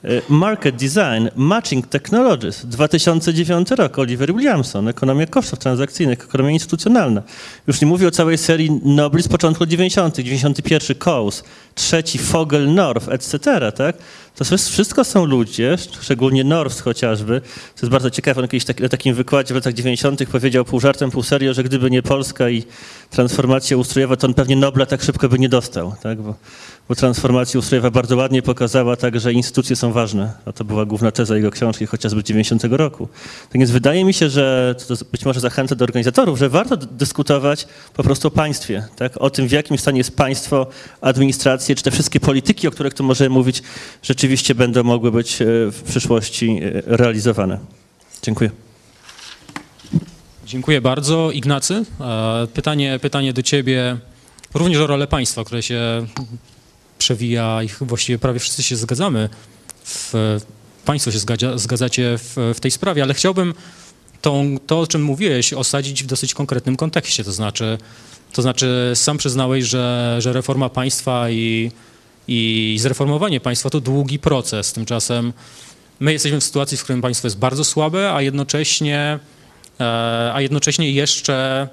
E, 0.05 0.23
Market 0.29 0.77
Design, 0.77 1.29
Matching 1.37 1.87
Technologies, 1.87 2.67
2009 2.67 3.71
rok, 3.71 3.99
Oliver 3.99 4.35
Williamson, 4.35 4.89
ekonomia 4.89 5.27
kosztów 5.27 5.59
transakcyjnych, 5.59 6.25
ekonomia 6.25 6.51
instytucjonalna. 6.51 7.23
Już 7.67 7.81
nie 7.81 7.87
mówię 7.87 8.09
o 8.09 8.11
całej 8.11 8.39
serii 8.39 8.71
Nobel 8.85 9.23
z 9.23 9.29
początku 9.29 9.67
90., 9.67 10.19
91 10.19 10.97
Coase, 10.97 11.43
trzeci 11.75 12.19
Fogel 12.19 12.75
North, 12.75 13.09
etc., 13.09 13.39
tak? 13.77 13.97
To 14.39 14.45
wszystko 14.45 15.05
są 15.05 15.25
ludzie, 15.25 15.77
szczególnie 16.01 16.45
North 16.45 16.81
chociażby, 16.81 17.41
to 17.41 17.81
jest 17.83 17.91
bardzo 17.91 18.11
ciekawe, 18.11 18.43
on 18.43 18.49
kiedyś 18.49 18.65
taki, 18.65 18.83
na 18.83 18.89
takim 18.89 19.15
wykładzie 19.15 19.55
w 19.55 19.57
latach 19.57 19.75
90. 19.75 20.27
powiedział 20.33 20.65
pół 20.65 20.81
żartem, 20.81 21.11
pół 21.11 21.23
serio, 21.23 21.55
że 21.55 21.65
gdyby 21.65 21.91
nie 21.91 22.03
Polska 22.03 22.51
i 22.51 22.65
transformacja 23.11 23.77
ustrojowa, 23.77 24.17
to 24.17 24.27
on 24.27 24.35
pewnie 24.35 24.57
Nobla 24.57 24.87
tak 24.87 25.03
szybko 25.03 25.29
by 25.29 25.39
nie 25.39 25.49
dostał, 25.49 25.95
tak? 26.03 26.23
Bo, 26.23 26.35
bo 26.89 26.95
transformacja 26.95 27.59
ustrojowa 27.61 27.91
bardzo 27.91 28.17
ładnie 28.17 28.43
pokazała 28.43 28.97
tak, 28.97 29.21
że 29.21 29.33
instytucje 29.33 29.77
są 29.77 29.93
ważne, 29.93 30.33
a 30.45 30.53
to 30.53 30.65
była 30.65 30.85
główna 30.85 31.11
teza 31.11 31.37
jego 31.37 31.51
książki, 31.51 31.87
chociażby 31.87 32.21
z 32.21 32.25
90 32.25 32.65
roku. 32.65 33.09
Tak 33.51 33.59
więc 33.59 33.71
wydaje 33.71 34.05
mi 34.05 34.15
się, 34.15 34.31
że 34.31 34.75
to 34.89 34.95
być 35.13 35.25
może 35.25 35.41
zachęcę 35.41 35.77
do 35.77 35.85
organizatorów, 35.85 36.39
że 36.39 36.49
warto 36.49 36.77
dyskutować 36.77 37.67
po 37.95 38.03
prostu 38.03 38.29
o 38.29 38.31
państwie, 38.31 38.85
tak? 38.97 39.13
o 39.17 39.31
tym, 39.31 39.49
w 39.49 39.53
jakim 39.53 39.79
stanie 39.79 39.99
jest 39.99 40.17
państwo, 40.17 40.67
administracje, 41.01 41.75
czy 41.75 41.83
te 41.83 41.91
wszystkie 41.91 42.21
polityki, 42.21 42.69
o 42.69 42.71
których 42.71 42.95
tu 42.95 43.05
możemy 43.05 43.31
mówić, 43.31 43.63
rzeczywiście 44.03 44.28
będą 44.55 44.83
mogły 44.85 45.13
być 45.13 45.43
e, 45.43 45.45
w 45.71 45.83
przyszłości 45.83 46.61
e, 46.63 46.83
realizowane. 46.97 47.59
Dziękuję. 48.23 48.51
Dziękuję 50.47 50.81
bardzo. 50.81 51.31
Ignacy, 51.31 51.85
e, 52.01 52.47
pytanie, 52.55 52.99
pytanie 53.03 53.33
do 53.33 53.43
ciebie 53.43 53.97
również 54.55 54.79
o 54.79 54.87
rolę 54.87 55.07
państwa, 55.07 55.45
które 55.45 55.63
się 55.63 56.07
przewija 56.99 57.63
i 57.63 57.69
właściwie 57.81 58.19
prawie 58.19 58.41
wszyscy 58.41 58.63
się 58.63 58.77
zgadzamy. 58.77 59.29
W, 59.85 60.13
państwo 60.85 61.13
się 61.13 61.19
zgadza, 61.19 61.59
zgadzacie 61.59 62.19
w, 62.19 62.53
w 62.55 62.61
tej 62.61 62.71
sprawie, 62.71 63.03
ale 63.03 63.15
chciałbym 63.15 63.55
tą, 64.23 64.57
to, 64.67 64.81
o 64.81 64.87
czym 64.87 65.03
mówiłeś, 65.03 65.53
osadzić 65.53 66.05
w 66.05 66.07
dosyć 66.07 66.35
konkretnym 66.35 66.77
kontekście. 66.77 67.25
To 67.25 67.33
znaczy, 67.33 67.79
to 68.33 68.43
znaczy 68.43 68.93
sam 68.95 69.19
przyznałeś, 69.19 69.65
że, 69.65 70.17
że 70.19 70.33
reforma 70.33 70.69
państwa 70.69 71.31
i, 71.31 71.71
i 72.29 72.77
zreformowanie 72.81 73.41
państwa 73.41 73.71
to 73.71 73.81
długi 73.81 74.19
proces. 74.19 74.73
Tymczasem 74.73 75.33
my 76.01 76.13
jesteśmy 76.13 76.41
w 76.41 76.45
sytuacji, 76.45 76.77
w 76.77 76.85
którym 76.85 77.03
państwo 77.03 77.27
jest 77.27 77.39
bardzo 77.39 77.65
słabe, 77.65 78.13
a 78.15 78.23
jednocześnie, 78.23 79.19
e, 79.81 80.31
a 80.35 80.41
jednocześnie 80.41 80.93
jeszcze 80.93 81.69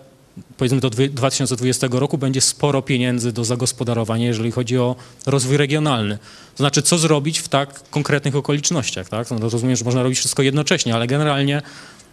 powiedzmy 0.57 0.79
do 0.79 0.89
2020 0.89 1.99
roku 1.99 2.17
będzie 2.17 2.41
sporo 2.41 2.81
pieniędzy 2.81 3.31
do 3.31 3.45
zagospodarowania, 3.45 4.25
jeżeli 4.25 4.51
chodzi 4.51 4.77
o 4.77 4.95
rozwój 5.25 5.57
regionalny. 5.57 6.17
To 6.55 6.57
znaczy, 6.57 6.81
co 6.81 6.97
zrobić 6.97 7.39
w 7.39 7.47
tak 7.47 7.89
konkretnych 7.89 8.35
okolicznościach, 8.35 9.09
tak? 9.09 9.31
No, 9.31 9.39
rozumiem, 9.39 9.75
że 9.75 9.85
można 9.85 10.03
robić 10.03 10.19
wszystko 10.19 10.43
jednocześnie, 10.43 10.95
ale 10.95 11.07
generalnie, 11.07 11.61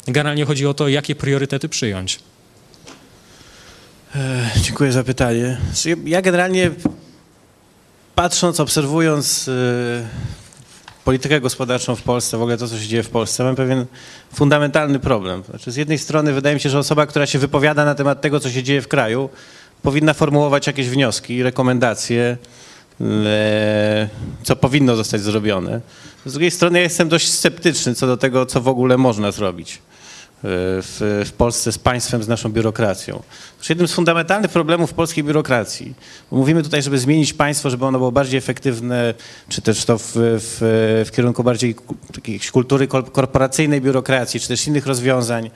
generalnie 0.06 0.44
chodzi 0.44 0.66
o 0.66 0.74
to, 0.74 0.88
jakie 0.88 1.14
priorytety 1.14 1.68
przyjąć. 1.68 2.18
E, 4.14 4.50
dziękuję 4.62 4.92
za 4.92 5.04
pytanie. 5.04 5.60
Ja 6.04 6.22
generalnie 6.22 6.70
patrząc, 8.14 8.60
obserwując 8.60 9.48
e, 9.48 9.52
politykę 11.04 11.40
gospodarczą 11.40 11.96
w 11.96 12.02
Polsce, 12.02 12.38
w 12.38 12.42
ogóle 12.42 12.56
to, 12.56 12.68
co 12.68 12.78
się 12.78 12.86
dzieje 12.86 13.02
w 13.02 13.10
Polsce, 13.10 13.44
mam 13.44 13.56
pewien 13.56 13.86
fundamentalny 14.34 14.98
problem. 14.98 15.42
Znaczy, 15.50 15.70
z 15.70 15.76
jednej 15.76 15.98
strony 15.98 16.32
wydaje 16.32 16.54
mi 16.54 16.60
się, 16.60 16.70
że 16.70 16.78
osoba, 16.78 17.06
która 17.06 17.26
się 17.26 17.38
wypowiada 17.38 17.84
na 17.84 17.94
temat 17.94 18.20
tego, 18.20 18.40
co 18.40 18.50
się 18.50 18.62
dzieje 18.62 18.82
w 18.82 18.88
kraju, 18.88 19.28
powinna 19.82 20.14
formułować 20.14 20.66
jakieś 20.66 20.88
wnioski, 20.88 21.42
rekomendacje, 21.42 22.36
co 24.42 24.56
powinno 24.56 24.96
zostać 24.96 25.20
zrobione. 25.20 25.80
Z 26.26 26.32
drugiej 26.32 26.50
strony 26.50 26.78
ja 26.78 26.82
jestem 26.82 27.08
dość 27.08 27.28
sceptyczny 27.28 27.94
co 27.94 28.06
do 28.06 28.16
tego, 28.16 28.46
co 28.46 28.60
w 28.60 28.68
ogóle 28.68 28.98
można 28.98 29.32
zrobić 29.32 29.78
w, 30.44 31.24
w 31.26 31.32
Polsce 31.32 31.72
z 31.72 31.78
państwem, 31.78 32.22
z 32.22 32.28
naszą 32.28 32.48
biurokracją. 32.52 33.22
Jednym 33.68 33.88
z 33.88 33.92
fundamentalnych 33.92 34.50
problemów 34.50 34.94
polskiej 34.94 35.24
biurokracji, 35.24 35.94
bo 36.30 36.36
mówimy 36.36 36.62
tutaj, 36.62 36.82
żeby 36.82 36.98
zmienić 36.98 37.32
państwo, 37.32 37.70
żeby 37.70 37.86
ono 37.86 37.98
było 37.98 38.12
bardziej 38.12 38.38
efektywne, 38.38 39.14
czy 39.48 39.62
też 39.62 39.84
to 39.84 39.98
w, 39.98 40.12
w, 40.14 41.04
w 41.06 41.10
kierunku 41.16 41.44
bardziej 41.44 41.76
jakiejś 42.16 42.50
kultury 42.50 42.88
korporacyjnej 42.88 43.80
biurokracji, 43.80 44.40
czy 44.40 44.48
też 44.48 44.66
innych 44.66 44.86
rozwiązań, 44.86 45.50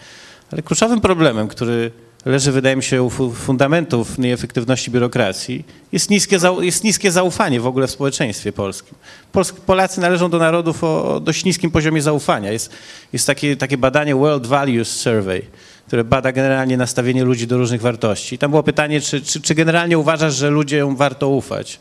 ale 0.53 0.63
kluczowym 0.63 1.01
problemem, 1.01 1.49
który 1.49 1.93
leży, 2.27 2.53
wydaje 2.53 2.77
mi 2.77 2.83
się, 2.83 3.03
u 3.03 3.11
fundamentów 3.31 4.19
nieefektywności 4.19 4.91
biurokracji, 4.91 5.65
jest 5.93 6.11
niskie, 6.11 6.39
jest 6.61 6.85
niskie 6.85 7.11
zaufanie 7.11 7.61
w 7.61 7.67
ogóle 7.67 7.87
w 7.87 7.91
społeczeństwie 7.91 8.53
polskim. 8.53 8.95
Polacy 9.67 10.01
należą 10.01 10.31
do 10.31 10.39
narodów 10.39 10.85
o 10.85 11.21
dość 11.21 11.45
niskim 11.45 11.71
poziomie 11.71 12.03
zaufania. 12.03 12.53
Jest, 12.53 12.73
jest 13.13 13.27
takie, 13.27 13.57
takie 13.57 13.79
badanie 13.79 14.15
World 14.15 14.47
Values 14.47 14.89
Survey, 14.89 15.43
które 15.87 16.05
bada 16.05 16.33
generalnie 16.33 16.77
nastawienie 16.77 17.25
ludzi 17.25 17.47
do 17.47 17.59
różnych 17.59 17.81
wartości. 17.81 18.35
I 18.35 18.39
tam 18.39 18.51
było 18.51 18.63
pytanie, 18.63 19.01
czy, 19.01 19.21
czy, 19.21 19.41
czy 19.41 19.55
generalnie 19.55 19.99
uważasz, 19.99 20.35
że 20.35 20.51
ludziom 20.51 20.97
warto 20.97 21.29
ufać? 21.29 21.81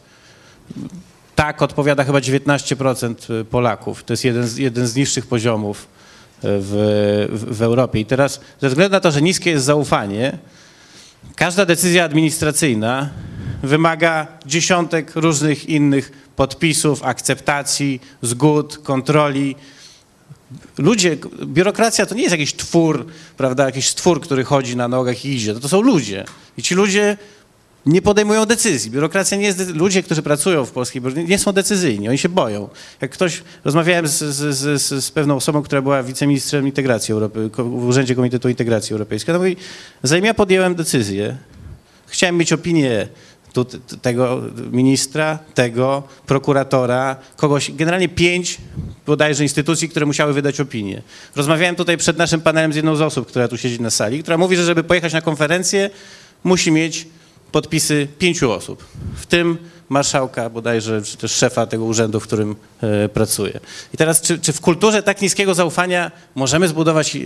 Tak 1.35 1.61
odpowiada 1.61 2.03
chyba 2.03 2.19
19% 2.19 3.43
Polaków. 3.43 4.03
To 4.03 4.13
jest 4.13 4.25
jeden 4.25 4.47
z, 4.47 4.57
jeden 4.57 4.87
z 4.87 4.95
niższych 4.95 5.25
poziomów 5.25 5.87
w, 6.43 7.47
w, 7.51 7.61
Europie. 7.61 7.99
I 7.99 8.05
teraz 8.05 8.39
ze 8.61 8.69
względu 8.69 8.91
na 8.91 8.99
to, 8.99 9.11
że 9.11 9.21
niskie 9.21 9.51
jest 9.51 9.65
zaufanie, 9.65 10.37
każda 11.35 11.65
decyzja 11.65 12.03
administracyjna 12.03 13.09
wymaga 13.63 14.27
dziesiątek 14.45 15.15
różnych 15.15 15.69
innych 15.69 16.11
podpisów, 16.35 17.03
akceptacji, 17.03 18.01
zgód, 18.21 18.77
kontroli. 18.77 19.55
Ludzie, 20.77 21.17
biurokracja 21.45 22.05
to 22.05 22.15
nie 22.15 22.21
jest 22.21 22.31
jakiś 22.31 22.53
twór, 22.53 23.05
prawda, 23.37 23.65
jakiś 23.65 23.87
stwór, 23.87 24.21
który 24.21 24.43
chodzi 24.43 24.75
na 24.75 24.87
nogach 24.87 25.25
i 25.25 25.29
idzie. 25.29 25.55
To 25.55 25.69
są 25.69 25.81
ludzie. 25.81 26.25
I 26.57 26.63
ci 26.63 26.75
ludzie 26.75 27.17
nie 27.85 28.01
podejmują 28.01 28.45
decyzji. 28.45 28.91
Biurokracja 28.91 29.37
nie 29.37 29.45
jest, 29.45 29.75
ludzie, 29.75 30.03
którzy 30.03 30.21
pracują 30.21 30.65
w 30.65 30.71
polskiej 30.71 31.01
biurokracji, 31.01 31.29
nie 31.29 31.39
są 31.39 31.51
decyzyjni, 31.51 32.09
oni 32.09 32.17
się 32.17 32.29
boją. 32.29 32.69
Jak 33.01 33.11
ktoś, 33.11 33.43
rozmawiałem 33.65 34.07
z, 34.07 34.17
z, 34.17 34.81
z, 34.81 35.05
z 35.05 35.11
pewną 35.11 35.35
osobą, 35.35 35.61
która 35.61 35.81
była 35.81 36.03
wiceministrem 36.03 36.65
integracji 36.65 37.11
Europy, 37.11 37.49
w 37.57 37.85
Urzędzie 37.85 38.15
Komitetu 38.15 38.49
Integracji 38.49 38.93
Europejskiej, 38.93 39.35
ona 39.35 39.39
mówi, 39.39 39.55
zanim 40.03 40.25
ja 40.25 40.33
podjąłem 40.33 40.75
decyzję, 40.75 41.37
chciałem 42.07 42.37
mieć 42.37 42.53
opinię 42.53 43.07
tu, 43.53 43.65
tego 44.01 44.41
ministra, 44.71 45.39
tego 45.53 46.03
prokuratora, 46.25 47.15
kogoś, 47.35 47.71
generalnie 47.71 48.09
pięć 48.09 48.57
bodajże 49.05 49.43
instytucji, 49.43 49.89
które 49.89 50.05
musiały 50.05 50.33
wydać 50.33 50.59
opinię. 50.59 51.01
Rozmawiałem 51.35 51.75
tutaj 51.75 51.97
przed 51.97 52.17
naszym 52.17 52.41
panelem 52.41 52.73
z 52.73 52.75
jedną 52.75 52.95
z 52.95 53.01
osób, 53.01 53.27
która 53.27 53.47
tu 53.47 53.57
siedzi 53.57 53.81
na 53.81 53.89
sali, 53.89 54.21
która 54.23 54.37
mówi, 54.37 54.55
że 54.55 54.63
żeby 54.63 54.83
pojechać 54.83 55.13
na 55.13 55.21
konferencję, 55.21 55.89
musi 56.43 56.71
mieć 56.71 57.07
podpisy 57.55 58.07
pięciu 58.19 58.51
osób, 58.51 58.85
w 59.15 59.25
tym 59.25 59.57
marszałka 59.89 60.49
bodajże, 60.49 61.01
czy 61.01 61.17
też 61.17 61.31
szefa 61.31 61.65
tego 61.65 61.85
urzędu, 61.85 62.19
w 62.19 62.23
którym 62.23 62.55
e, 62.81 63.09
pracuje. 63.09 63.59
I 63.93 63.97
teraz, 63.97 64.21
czy, 64.21 64.39
czy, 64.39 64.53
w 64.53 64.61
kulturze 64.61 65.03
tak 65.03 65.21
niskiego 65.21 65.53
zaufania 65.53 66.11
możemy 66.35 66.67
zbudować 66.67 67.15
e, 67.15 67.19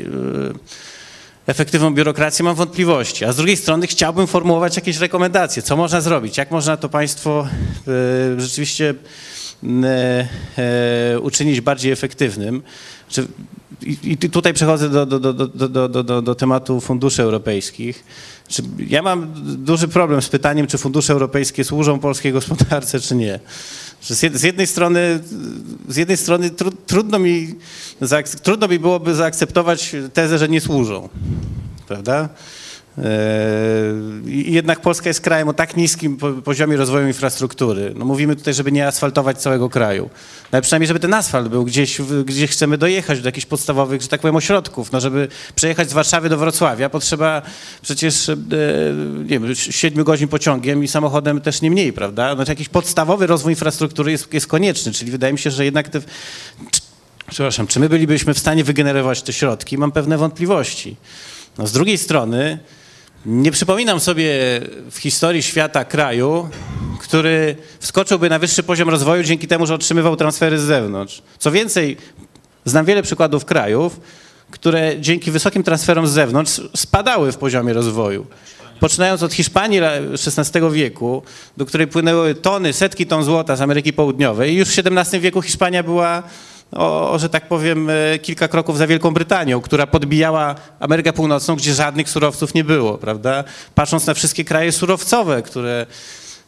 efektywną 1.48 1.94
biurokrację? 1.94 2.46
Mam 2.46 2.56
wątpliwości. 2.56 3.26
A 3.26 3.34
z 3.34 3.36
drugiej 3.36 3.58
strony 3.58 3.88
chciałbym 3.88 4.28
formułować 4.28 4.76
jakieś 4.76 4.98
rekomendacje. 4.98 5.64
Co 5.64 5.78
można 5.78 6.02
zrobić? 6.02 6.38
Jak 6.38 6.52
można 6.52 6.78
to 6.78 6.90
państwo 6.90 7.48
e, 8.38 8.42
rzeczywiście 8.42 8.94
uczynić 11.22 11.62
bardziej 11.62 11.92
efektywnym? 11.92 12.62
Czy, 13.10 13.28
i, 13.84 14.18
tutaj 14.18 14.54
przechodzę 14.54 14.90
do, 14.90 15.06
do, 15.06 15.20
do, 15.20 16.04
do, 16.04 16.22
do, 16.22 16.36
tematu 16.36 16.82
funduszy 16.82 17.24
europejskich. 17.24 18.04
Ja 18.88 19.02
mam 19.02 19.34
duży 19.58 19.88
problem 19.88 20.22
z 20.22 20.30
pytaniem, 20.30 20.68
czy 20.68 20.78
fundusze 20.78 21.14
europejskie 21.14 21.64
służą 21.64 22.00
polskiej 22.00 22.34
gospodarce, 22.34 23.00
czy 23.00 23.16
nie. 23.16 23.40
Z 24.02 24.44
jednej 24.44 24.68
strony, 24.68 25.20
z 25.88 25.96
jednej 25.96 26.18
strony 26.18 26.50
trudno, 26.86 27.20
mi, 27.20 27.56
trudno 28.44 28.68
mi 28.68 28.80
byłoby 28.80 29.16
zaakceptować 29.16 29.96
tezę, 30.14 30.38
że 30.38 30.50
nie 30.50 30.62
służą, 30.62 31.10
prawda? 31.88 32.30
I 34.26 34.54
jednak 34.54 34.82
Polska 34.82 35.10
jest 35.10 35.22
krajem 35.22 35.50
o 35.50 35.54
tak 35.54 35.78
niskim 35.78 36.18
poziomie 36.44 36.78
rozwoju 36.78 37.08
infrastruktury. 37.08 37.94
No 37.96 38.06
mówimy 38.06 38.36
tutaj, 38.36 38.54
żeby 38.54 38.72
nie 38.72 38.88
asfaltować 38.88 39.38
całego 39.38 39.70
kraju. 39.70 40.10
No 40.44 40.50
ale 40.52 40.62
przynajmniej, 40.62 40.88
żeby 40.88 41.00
ten 41.00 41.14
asfalt 41.14 41.48
był 41.48 41.66
gdzieś, 41.66 42.02
gdzie 42.26 42.48
chcemy 42.48 42.78
dojechać 42.78 43.22
do 43.22 43.28
jakichś 43.28 43.46
podstawowych, 43.46 44.02
że 44.02 44.08
tak 44.08 44.22
powiem, 44.22 44.36
ośrodków. 44.36 44.92
No 44.92 45.00
żeby 45.00 45.28
przejechać 45.56 45.90
z 45.90 45.94
Warszawy 45.94 46.30
do 46.30 46.38
Wrocławia, 46.38 46.90
potrzeba 46.90 47.42
przecież, 47.82 48.30
e, 48.30 48.36
nie 49.18 49.40
wiem, 49.40 49.56
7 49.56 50.04
godzin 50.04 50.28
pociągiem 50.28 50.84
i 50.84 50.88
samochodem 50.88 51.42
też 51.42 51.62
nie 51.62 51.72
mniej, 51.72 51.94
prawda? 51.94 52.36
Znaczy 52.36 52.52
jakiś 52.52 52.70
podstawowy 52.70 53.28
rozwój 53.28 53.52
infrastruktury 53.52 54.12
jest, 54.12 54.34
jest 54.34 54.48
konieczny, 54.48 54.92
czyli 54.92 55.12
wydaje 55.12 55.34
mi 55.34 55.40
się, 55.40 55.52
że 55.52 55.66
jednak 55.66 55.90
te... 55.90 56.02
Przepraszam, 57.30 57.68
czy 57.68 57.80
my 57.80 57.90
bylibyśmy 57.90 58.34
w 58.34 58.40
stanie 58.40 58.64
wygenerować 58.64 59.22
te 59.22 59.34
środki? 59.34 59.78
Mam 59.78 59.92
pewne 59.92 60.18
wątpliwości. 60.18 60.96
No 61.58 61.68
z 61.68 61.72
drugiej 61.72 61.98
strony 61.98 62.60
Nie 63.26 63.52
przypominam 63.52 64.00
sobie 64.00 64.32
w 64.92 64.98
historii 64.98 65.44
świata 65.44 65.86
kraju, 65.86 66.50
który 67.00 67.56
wskoczyłby 67.80 68.30
na 68.30 68.40
wyższy 68.40 68.64
poziom 68.64 68.90
rozwoju 68.90 69.24
dzięki 69.24 69.48
temu, 69.48 69.66
że 69.66 69.74
otrzymywał 69.76 70.16
transfery 70.16 70.60
z 70.60 70.62
zewnątrz. 70.62 71.22
Co 71.40 71.52
więcej, 71.52 71.98
znam 72.66 72.86
wiele 72.86 73.04
przykładów 73.04 73.46
krajów, 73.46 74.00
które 74.52 75.00
dzięki 75.00 75.32
wysokim 75.32 75.64
transferom 75.64 76.08
z 76.08 76.12
zewnątrz 76.12 76.62
spadały 76.76 77.32
w 77.32 77.38
poziomie 77.38 77.74
rozwoju. 77.74 78.28
Poczynając 78.80 79.24
od 79.24 79.34
Hiszpanii 79.34 79.80
XVI 80.28 80.72
wieku, 80.72 81.24
do 81.58 81.66
której 81.66 81.88
płynęły 81.88 82.36
tony, 82.36 82.74
setki 82.74 83.06
ton 83.06 83.24
złota 83.24 83.56
z 83.56 83.62
Ameryki 83.62 83.94
Południowej, 83.94 84.56
już 84.56 84.70
w 84.70 84.80
XVII 84.80 85.20
wieku 85.20 85.42
Hiszpania 85.42 85.84
była 85.84 86.24
o, 86.72 87.20
że 87.20 87.30
tak 87.30 87.48
powiem, 87.48 87.90
e, 87.90 88.20
kilka 88.20 88.48
kroków 88.48 88.78
za 88.78 88.88
Wielką 88.88 89.12
Brytanią, 89.14 89.62
która 89.62 89.88
podbijała 89.88 90.56
Amerykę 90.80 91.14
Północną, 91.14 91.56
gdzie 91.56 91.74
żadnych 91.74 92.10
surowców 92.10 92.54
nie 92.54 92.64
było, 92.64 92.98
prawda? 92.98 93.44
Patrząc 93.76 94.08
na 94.08 94.14
wszystkie 94.14 94.46
kraje 94.46 94.72
surowcowe, 94.72 95.42
które 95.42 95.86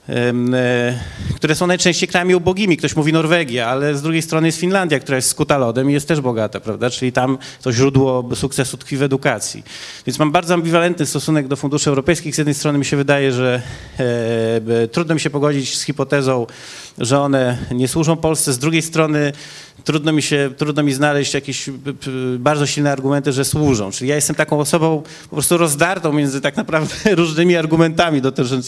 E, 0.09 0.99
które 1.35 1.55
są 1.55 1.67
najczęściej 1.67 2.09
krajami 2.09 2.35
ubogimi. 2.35 2.77
Ktoś 2.77 2.95
mówi 2.95 3.13
Norwegia, 3.13 3.67
ale 3.67 3.95
z 3.95 4.01
drugiej 4.01 4.21
strony 4.21 4.47
jest 4.47 4.59
Finlandia, 4.59 4.99
która 4.99 5.15
jest 5.15 5.29
skuta 5.29 5.57
lodem 5.57 5.89
i 5.89 5.93
jest 5.93 6.07
też 6.07 6.21
bogata, 6.21 6.59
prawda? 6.59 6.89
Czyli 6.89 7.11
tam 7.11 7.37
to 7.61 7.71
źródło 7.71 8.29
sukcesu 8.35 8.77
tkwi 8.77 8.97
w 8.97 9.03
edukacji. 9.03 9.63
Więc 10.07 10.19
mam 10.19 10.31
bardzo 10.31 10.53
ambiwalentny 10.53 11.05
stosunek 11.05 11.47
do 11.47 11.55
funduszy 11.55 11.89
europejskich. 11.89 12.35
Z 12.35 12.37
jednej 12.37 12.53
strony 12.53 12.79
mi 12.79 12.85
się 12.85 12.97
wydaje, 12.97 13.31
że 13.31 13.61
e, 13.99 14.87
trudno 14.87 15.13
mi 15.13 15.21
się 15.21 15.29
pogodzić 15.29 15.77
z 15.77 15.81
hipotezą, 15.81 16.47
że 16.97 17.19
one 17.19 17.57
nie 17.71 17.87
służą 17.87 18.17
Polsce. 18.17 18.53
Z 18.53 18.59
drugiej 18.59 18.81
strony 18.81 19.33
trudno 19.83 20.13
mi 20.13 20.21
się, 20.21 20.49
trudno 20.57 20.83
mi 20.83 20.93
znaleźć 20.93 21.33
jakieś 21.33 21.69
bardzo 22.39 22.67
silne 22.67 22.91
argumenty, 22.91 23.31
że 23.31 23.45
służą. 23.45 23.91
Czyli 23.91 24.09
ja 24.09 24.15
jestem 24.15 24.35
taką 24.35 24.59
osobą 24.59 25.03
po 25.29 25.35
prostu 25.35 25.57
rozdartą 25.57 26.13
między 26.13 26.41
tak 26.41 26.57
naprawdę 26.57 26.95
różnymi 27.15 27.55
argumentami 27.55 28.21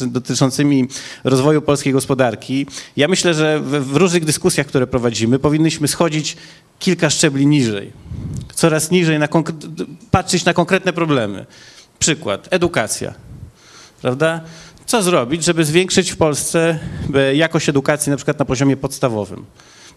dotyczącymi 0.08 0.88
rozwoju 1.24 1.62
polskiej 1.62 1.94
gospodarki. 1.94 2.66
Ja 2.98 3.08
myślę, 3.08 3.34
że 3.34 3.60
w 3.62 3.96
różnych 3.96 4.26
dyskusjach, 4.26 4.68
które 4.68 4.88
prowadzimy, 4.88 5.40
powinniśmy 5.40 5.88
schodzić 5.88 6.38
kilka 6.80 7.10
szczebli 7.10 7.48
niżej. 7.48 7.92
Coraz 8.54 8.92
niżej, 8.92 9.20
na 9.20 9.28
patrzeć 10.12 10.46
na 10.46 10.54
konkretne 10.54 10.94
problemy. 10.94 11.46
Przykład, 12.00 12.48
edukacja. 12.52 13.14
Prawda? 14.02 14.42
Co 14.86 15.04
zrobić, 15.04 15.44
żeby 15.44 15.66
zwiększyć 15.66 16.12
w 16.12 16.18
Polsce 16.18 16.80
e, 17.16 17.36
jakość 17.36 17.70
edukacji 17.70 18.10
na 18.10 18.16
przykład 18.16 18.40
na 18.40 18.46
poziomie 18.46 18.78
podstawowym? 18.78 19.46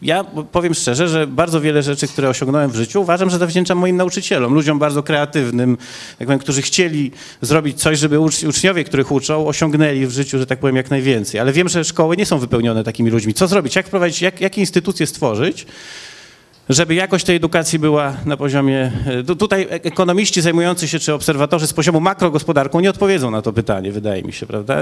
Ja 0.02 0.24
powiem 0.52 0.74
szczerze, 0.74 1.08
że 1.08 1.26
bardzo 1.26 1.60
wiele 1.60 1.82
rzeczy, 1.82 2.08
które 2.08 2.28
osiągnąłem 2.28 2.70
w 2.70 2.74
życiu, 2.74 3.00
uważam, 3.00 3.30
że 3.30 3.38
zawdzięczam 3.38 3.78
moim 3.78 3.96
nauczycielom, 3.96 4.54
ludziom 4.54 4.78
bardzo 4.78 5.02
kreatywnym, 5.02 5.76
jak 6.20 6.26
powiem, 6.26 6.38
którzy 6.38 6.62
chcieli 6.62 7.10
zrobić 7.40 7.80
coś, 7.80 7.98
żeby 7.98 8.20
uczniowie, 8.20 8.84
których 8.84 9.12
uczą, 9.12 9.46
osiągnęli 9.46 10.06
w 10.06 10.10
życiu, 10.10 10.38
że 10.38 10.46
tak 10.46 10.58
powiem, 10.58 10.76
jak 10.76 10.90
najwięcej. 10.90 11.40
Ale 11.40 11.52
wiem, 11.52 11.68
że 11.68 11.84
szkoły 11.84 12.16
nie 12.16 12.26
są 12.26 12.38
wypełnione 12.38 12.84
takimi 12.84 13.10
ludźmi. 13.10 13.34
Co 13.34 13.46
zrobić? 13.46 13.76
Jak 13.76 13.88
prowadzić, 13.88 14.22
jak, 14.22 14.40
jakie 14.40 14.60
instytucje 14.60 15.06
stworzyć, 15.06 15.66
żeby 16.68 16.94
jakość 16.94 17.24
tej 17.24 17.36
edukacji 17.36 17.78
była 17.78 18.16
na 18.24 18.36
poziomie. 18.36 18.92
E, 19.30 19.36
tutaj 19.36 19.66
ekonomiści 19.70 20.42
zajmujący 20.42 20.88
się, 20.88 20.98
czy 20.98 21.14
obserwatorzy 21.14 21.66
z 21.66 21.72
poziomu 21.72 22.00
makrogospodarką 22.00 22.80
nie 22.80 22.90
odpowiedzą 22.90 23.30
na 23.30 23.42
to 23.42 23.52
pytanie, 23.52 23.92
wydaje 23.92 24.22
mi 24.22 24.32
się, 24.32 24.46
prawda? 24.46 24.76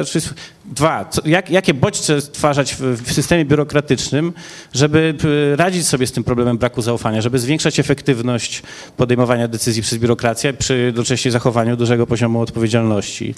Dwa, 0.64 1.10
jak, 1.24 1.50
jakie 1.50 1.74
bodźce 1.74 2.20
stwarzać 2.20 2.74
w, 2.74 3.12
systemie 3.12 3.44
biurokratycznym, 3.44 4.32
żeby 4.74 5.14
e, 5.52 5.56
radzić 5.56 5.86
sobie 5.86 6.06
z 6.06 6.12
tym 6.12 6.24
problemem 6.24 6.58
braku 6.58 6.82
zaufania, 6.82 7.20
żeby 7.20 7.38
zwiększać 7.38 7.80
efektywność 7.80 8.62
podejmowania 8.96 9.48
decyzji 9.48 9.82
przez 9.82 9.98
biurokrację 9.98 10.52
przy 10.52 10.78
jednocześnie 10.78 11.30
zachowaniu 11.30 11.76
dużego 11.76 12.06
poziomu 12.06 12.40
odpowiedzialności. 12.40 13.34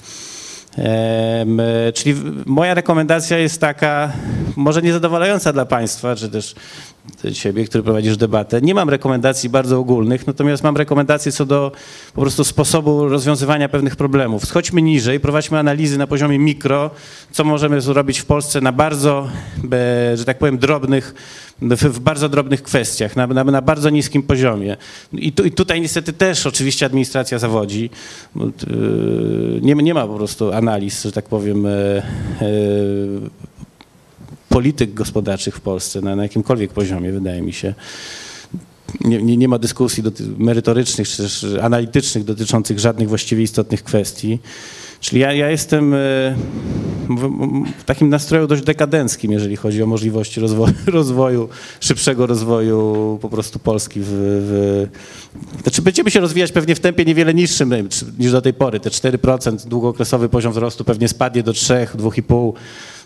Czyli 1.93 2.15
moja 2.45 2.73
rekomendacja 2.73 3.37
jest 3.37 3.61
taka, 3.61 4.11
może 4.55 4.81
niezadowalająca 4.81 5.53
dla 5.53 5.65
Państwa, 5.65 6.15
czy 6.15 6.29
też 6.29 6.55
ciebie, 7.33 7.65
który 7.65 7.83
prowadzisz 7.83 8.17
debatę. 8.17 8.61
Nie 8.61 8.73
mam 8.73 8.89
rekomendacji 8.89 9.49
bardzo 9.49 9.79
ogólnych, 9.79 10.27
natomiast 10.27 10.63
mam 10.63 10.77
rekomendacje 10.77 11.31
co 11.31 11.45
do 11.45 11.71
po 12.13 12.21
prostu 12.21 12.43
sposobu 12.43 13.09
rozwiązywania 13.09 13.69
pewnych 13.69 13.95
problemów. 13.95 14.45
Schodźmy 14.45 14.81
niżej, 14.81 15.19
prowadźmy 15.19 15.59
analizy 15.59 15.97
na 15.97 16.07
poziomie 16.07 16.39
mikro, 16.39 16.91
co 17.31 17.43
możemy 17.43 17.81
zrobić 17.81 18.19
w 18.19 18.25
Polsce 18.25 18.61
na 18.61 18.71
bardzo, 18.71 19.27
że 20.15 20.25
tak 20.25 20.37
powiem, 20.37 20.57
drobnych, 20.57 21.13
w 21.61 21.99
bardzo 21.99 22.29
drobnych 22.29 22.63
kwestiach, 22.63 23.15
na, 23.15 23.27
na, 23.27 23.43
na 23.43 23.61
bardzo 23.61 23.89
niskim 23.89 24.23
poziomie. 24.23 24.77
I, 25.13 25.31
tu, 25.31 25.43
I, 25.43 25.51
tutaj 25.51 25.81
niestety 25.81 26.13
też 26.13 26.45
oczywiście 26.45 26.85
administracja 26.85 27.39
zawodzi. 27.39 27.89
Nie, 29.61 29.75
nie 29.75 29.93
ma 29.93 30.07
po 30.07 30.15
prostu 30.15 30.53
analiz, 30.53 31.03
że 31.03 31.11
tak 31.11 31.25
powiem, 31.25 31.65
e, 31.65 31.69
e, 31.69 32.03
polityk 34.57 34.93
gospodarczych 34.93 35.55
w 35.55 35.61
Polsce 35.61 36.01
na, 36.01 36.15
na 36.15 36.23
jakimkolwiek 36.23 36.73
poziomie, 36.73 37.11
wydaje 37.11 37.41
mi 37.41 37.53
się. 37.53 37.73
Nie, 39.01 39.21
nie, 39.21 39.37
nie 39.37 39.47
ma 39.47 39.59
dyskusji 39.59 40.03
merytorycznych 40.37 41.09
czy 41.09 41.17
też 41.17 41.45
analitycznych 41.61 42.23
dotyczących 42.23 42.79
żadnych 42.79 43.09
właściwie 43.09 43.43
istotnych 43.43 43.83
kwestii. 43.83 44.39
Czyli 44.99 45.21
ja, 45.21 45.33
ja 45.33 45.49
jestem 45.49 45.93
e, 45.93 45.97
w 47.79 47.83
takim 47.85 48.09
nastroju 48.09 48.47
dość 48.47 48.63
dekadenckim, 48.63 49.31
jeżeli 49.31 49.55
chodzi 49.55 49.83
o 49.83 49.85
możliwości 49.85 50.39
rozwoju, 50.39 50.73
rozwoju 50.99 51.49
szybszego 51.79 52.27
rozwoju 52.27 53.19
po 53.21 53.29
prostu 53.29 53.59
Polski. 53.59 53.99
W, 54.03 54.07
w, 54.09 54.87
znaczy 55.63 55.81
będziemy 55.81 56.11
się 56.11 56.19
rozwijać 56.19 56.51
pewnie 56.51 56.75
w 56.75 56.79
tempie 56.79 57.05
niewiele 57.05 57.33
niższym 57.33 57.73
niż 58.19 58.31
do 58.31 58.41
tej 58.41 58.53
pory. 58.53 58.79
Te 58.79 58.89
4% 58.89 59.67
długookresowy 59.67 60.29
poziom 60.29 60.51
wzrostu 60.51 60.83
pewnie 60.83 61.07
spadnie 61.07 61.43
do 61.43 61.53
3, 61.53 61.87
2,5% 61.97 62.53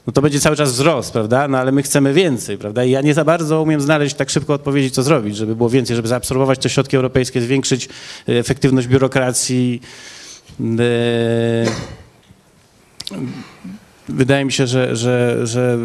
no 0.07 0.13
to 0.13 0.21
będzie 0.21 0.39
cały 0.39 0.55
czas 0.55 0.71
wzrost, 0.71 1.13
prawda? 1.13 1.47
No 1.47 1.57
ale 1.57 1.71
my 1.71 1.83
chcemy 1.83 2.13
więcej, 2.13 2.57
prawda? 2.57 2.83
I 2.83 2.91
ja 2.91 3.01
nie 3.01 3.13
za 3.13 3.25
bardzo 3.25 3.61
umiem 3.61 3.81
znaleźć 3.81 4.15
tak 4.15 4.29
szybko 4.29 4.53
odpowiedzi, 4.53 4.91
co 4.91 5.03
zrobić, 5.03 5.35
żeby 5.37 5.55
było 5.55 5.69
więcej, 5.69 5.95
żeby 5.95 6.07
zaabsorbować 6.07 6.59
te 6.59 6.69
środki 6.69 6.95
europejskie, 6.95 7.41
zwiększyć 7.41 7.89
e, 8.29 8.39
efektywność 8.39 8.87
biurokracji. 8.87 9.81
E, 10.59 10.63
wydaje 14.09 14.45
mi 14.45 14.51
się, 14.51 14.67
że, 14.67 14.95
że, 14.95 15.47
że 15.47 15.77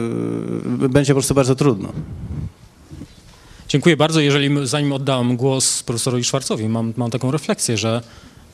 będzie 0.64 1.12
po 1.12 1.20
prostu 1.20 1.34
bardzo 1.34 1.54
trudno. 1.54 1.92
Dziękuję 3.68 3.96
bardzo. 3.96 4.20
Jeżeli 4.20 4.66
zanim 4.66 4.92
oddam 4.92 5.36
głos 5.36 5.82
profesorowi 5.82 6.24
Szwarcowi, 6.24 6.68
mam, 6.68 6.92
mam 6.96 7.10
taką 7.10 7.30
refleksję, 7.30 7.76
że 7.76 8.02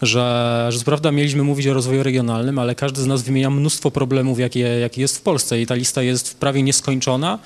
że, 0.03 0.67
że 0.71 0.79
co 0.79 0.85
prawda 0.85 1.13
mieliśmy 1.13 1.43
mówić 1.43 1.67
o 1.67 1.75
rozwoju 1.75 2.03
regionalnym, 2.03 2.59
ale 2.59 2.75
każdy 2.75 3.03
z 3.03 3.07
nas 3.07 3.23
wymienia 3.23 3.51
mnóstwo 3.51 3.91
problemów, 3.91 4.39
jakie, 4.39 4.61
jakie 4.61 5.01
jest 5.01 5.19
w 5.19 5.21
Polsce 5.21 5.61
i 5.61 5.67
ta 5.67 5.75
lista 5.75 6.03
jest 6.03 6.39
prawie 6.39 6.63
nieskończona, 6.63 7.39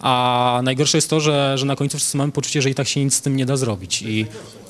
a 0.00 0.60
najgorsze 0.64 0.98
jest 0.98 1.10
to, 1.10 1.20
że, 1.20 1.58
że 1.58 1.66
na 1.66 1.76
końcu 1.76 1.96
wszyscy 1.96 2.16
mamy 2.16 2.32
poczucie, 2.32 2.62
że 2.62 2.70
i 2.70 2.74
tak 2.74 2.88
się 2.88 3.04
nic 3.04 3.14
z 3.14 3.20
tym 3.20 3.36
nie 3.36 3.46
da 3.46 3.56
zrobić. 3.56 4.02
I, 4.02 4.26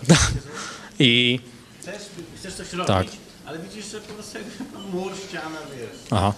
i 0.98 1.40
chcesz, 1.80 2.02
chcesz 2.36 2.54
coś 2.54 2.72
robić, 2.72 2.86
tak. 2.86 3.06
ale 3.46 3.58
widzisz, 3.58 3.90
że 3.90 4.00
po 4.00 4.12
prostu 4.12 4.38
mur, 4.92 5.12
ściana, 5.28 5.58
wiesz. 5.78 6.00
Aha. 6.10 6.32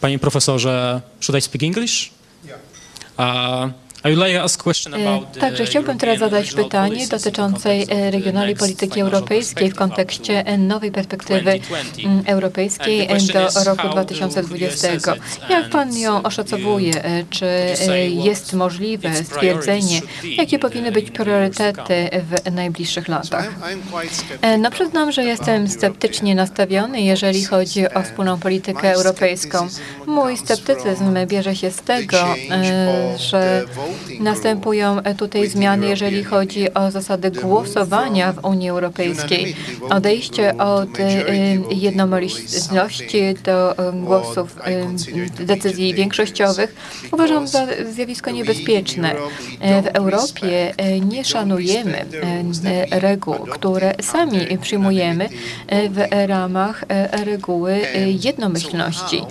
Panie 0.00 0.18
profesorze, 0.18 1.02
should 1.20 1.38
I 1.38 1.42
speak 1.42 1.62
English? 1.62 2.10
Yeah. 2.44 2.60
Uh, 3.18 3.85
także 5.40 5.64
chciałbym 5.64 5.98
teraz 5.98 6.18
zadać 6.18 6.52
pytanie 6.52 7.08
dotyczące 7.08 7.70
e, 7.70 8.10
regionalnej 8.10 8.56
polityki 8.56 9.00
europejskiej 9.00 9.70
w 9.70 9.74
kontekście 9.74 10.46
e, 10.46 10.58
nowej 10.58 10.92
perspektywy 10.92 11.60
mm, 12.04 12.22
europejskiej 12.26 13.08
do 13.32 13.64
roku 13.64 13.88
2020. 13.88 14.88
Jak 15.50 15.70
Pan 15.70 15.96
ją 15.96 16.22
oszacowuje? 16.22 16.92
Czy 17.30 17.46
jest 18.08 18.52
możliwe 18.52 19.14
stwierdzenie, 19.14 20.00
jakie 20.36 20.58
powinny 20.58 20.92
być 20.92 21.10
priorytety 21.10 22.10
w 22.12 22.52
najbliższych 22.52 23.08
latach? 23.08 23.48
No 24.58 24.70
przyznam, 24.70 25.12
że 25.12 25.24
jestem 25.24 25.68
sceptycznie 25.68 26.34
nastawiony, 26.34 27.00
jeżeli 27.00 27.44
chodzi 27.44 27.94
o 27.94 28.02
wspólną 28.02 28.38
politykę 28.38 28.92
europejską. 28.92 29.68
Mój 30.06 30.36
sceptycyzm 30.36 31.16
bierze 31.26 31.56
się 31.56 31.70
z 31.70 31.76
tego, 31.76 32.18
że 33.18 33.64
Następują 34.20 34.98
tutaj 35.18 35.48
zmiany, 35.48 35.88
jeżeli 35.88 36.24
chodzi 36.24 36.74
o 36.74 36.90
zasady 36.90 37.30
głosowania 37.30 38.32
w 38.32 38.44
Unii 38.44 38.68
Europejskiej. 38.68 39.56
Odejście 39.90 40.58
od 40.58 41.00
y, 41.00 41.04
jednomyślności 41.70 43.34
do 43.44 43.74
głosów 43.92 44.56
y, 45.38 45.44
decyzji 45.44 45.94
większościowych 45.94 46.74
uważam 47.12 47.48
za 47.48 47.66
zjawisko 47.92 48.30
niebezpieczne. 48.30 49.14
W 49.60 49.86
Europie 49.86 50.74
nie 51.06 51.24
szanujemy 51.24 52.04
reguł, 52.90 53.34
które 53.34 53.94
sami 54.02 54.58
przyjmujemy 54.62 55.28
w 55.90 55.98
ramach 56.26 56.84
reguły 57.24 57.80
jednomyślności. 58.22 59.22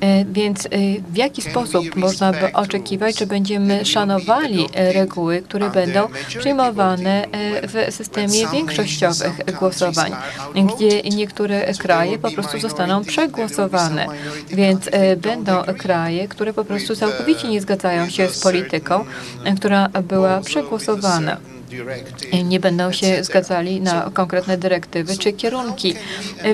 E, 0.00 0.24
Więc 0.24 0.66
e, 0.66 0.68
w 1.12 1.16
jaki 1.16 1.42
sposób 1.42 1.96
można 1.96 2.32
by 2.32 2.52
oczekiwać, 2.52 3.18
że 3.18 3.26
będziemy 3.26 3.84
szanowali 3.84 4.66
reguły, 4.74 5.42
które 5.42 5.70
będą 5.70 6.08
przyjmowane 6.38 7.24
e, 7.24 7.68
w 7.68 7.94
systemie 7.94 8.48
większościowych 8.52 9.58
głosowań, 9.58 10.12
gdzie 10.54 11.02
niektóre 11.02 11.74
kraje 11.74 12.18
po 12.18 12.30
prostu 12.30 12.58
zostaną 12.58 13.04
przegłosowane. 13.04 14.06
Więc 14.48 14.90
będą 15.16 15.62
kraje, 15.78 16.28
które 16.28 16.52
po 16.52 16.64
prostu 16.64 16.96
całkowicie 16.96 17.48
nie 17.48 17.60
zgadzają 17.60 18.10
się 18.10 18.28
z 18.28 18.40
polityką, 18.40 19.04
która 19.56 19.88
była 19.88 20.40
przegłosowana 20.40 21.36
nie 22.44 22.60
będą 22.60 22.92
się 22.92 23.24
zgadzali 23.24 23.80
na 23.80 24.10
konkretne 24.14 24.58
dyrektywy 24.58 25.18
czy 25.18 25.32
kierunki. 25.32 25.94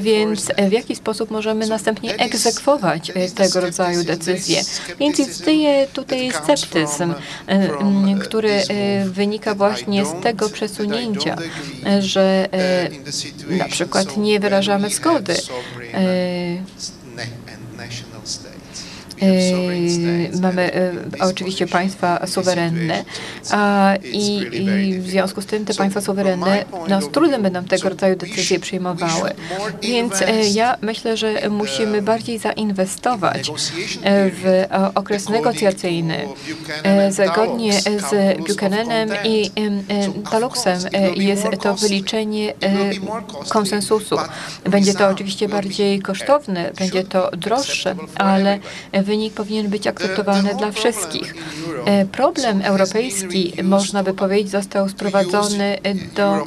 Więc 0.01 0.47
w 0.69 0.73
jaki 0.73 0.97
sposób 0.97 1.31
możemy 1.31 1.67
następnie 1.67 2.17
egzekwować 2.17 3.13
tego 3.35 3.61
rodzaju 3.61 4.05
decyzje? 4.05 4.63
Więc 5.01 5.19
istnieje 5.19 5.87
tutaj 5.87 6.33
sceptyzm, 6.33 7.15
który 8.23 8.63
wynika 9.05 9.55
właśnie 9.55 10.05
z 10.05 10.23
tego 10.23 10.51
przesunięcia, 10.51 11.37
że 12.01 12.49
na 13.49 13.65
przykład 13.65 14.17
nie 14.17 14.41
wyrażamy 14.41 14.91
zgody 14.91 15.35
Mamy 20.41 20.71
oczywiście 21.21 21.67
państwa 21.67 22.27
suwerenne 22.27 23.05
i, 24.13 24.37
i, 24.53 24.99
w 24.99 25.09
związku 25.09 25.43
z 25.43 25.47
tym 25.47 25.65
te 25.65 25.75
państwa 25.75 26.01
suwerenne 26.01 26.65
no, 26.89 27.01
z 27.01 27.11
trudem 27.11 27.43
będą 27.43 27.65
tego 27.65 27.89
rodzaju 27.89 28.17
decyzje 28.17 28.61
przyjmowały. 28.61 29.31
Więc 29.83 30.15
ja 30.53 30.77
myślę, 30.81 31.17
że 31.17 31.51
musimy 31.51 32.03
bardziej 32.03 32.39
zainwestować 32.39 33.51
w 34.43 34.65
okres 34.95 35.29
negocjacyjny. 35.29 36.29
Zgodnie 37.11 37.73
z 37.83 38.39
Buchananem 38.49 39.09
i 39.25 39.51
Taluxem 40.31 40.79
jest 41.17 41.47
to 41.63 41.75
wyliczenie 41.75 42.55
konsensusu. 43.49 44.17
Będzie 44.65 44.95
to 44.95 45.09
oczywiście 45.09 45.49
bardziej 45.49 46.01
kosztowne, 46.01 46.71
będzie 46.79 47.05
to 47.05 47.31
droższe, 47.31 47.97
ale 48.15 48.59
wynik 49.05 49.35
powinien 49.35 49.69
być 49.69 49.87
akceptowalny 49.87 50.55
dla 50.55 50.73
wszystkich. 50.73 51.35
Problem 52.13 52.63
europejski, 52.63 53.53
można 53.63 54.03
by 54.03 54.15
powiedzieć, 54.15 54.51
został 54.51 54.89
sprowadzony 54.89 55.79
do 56.15 56.45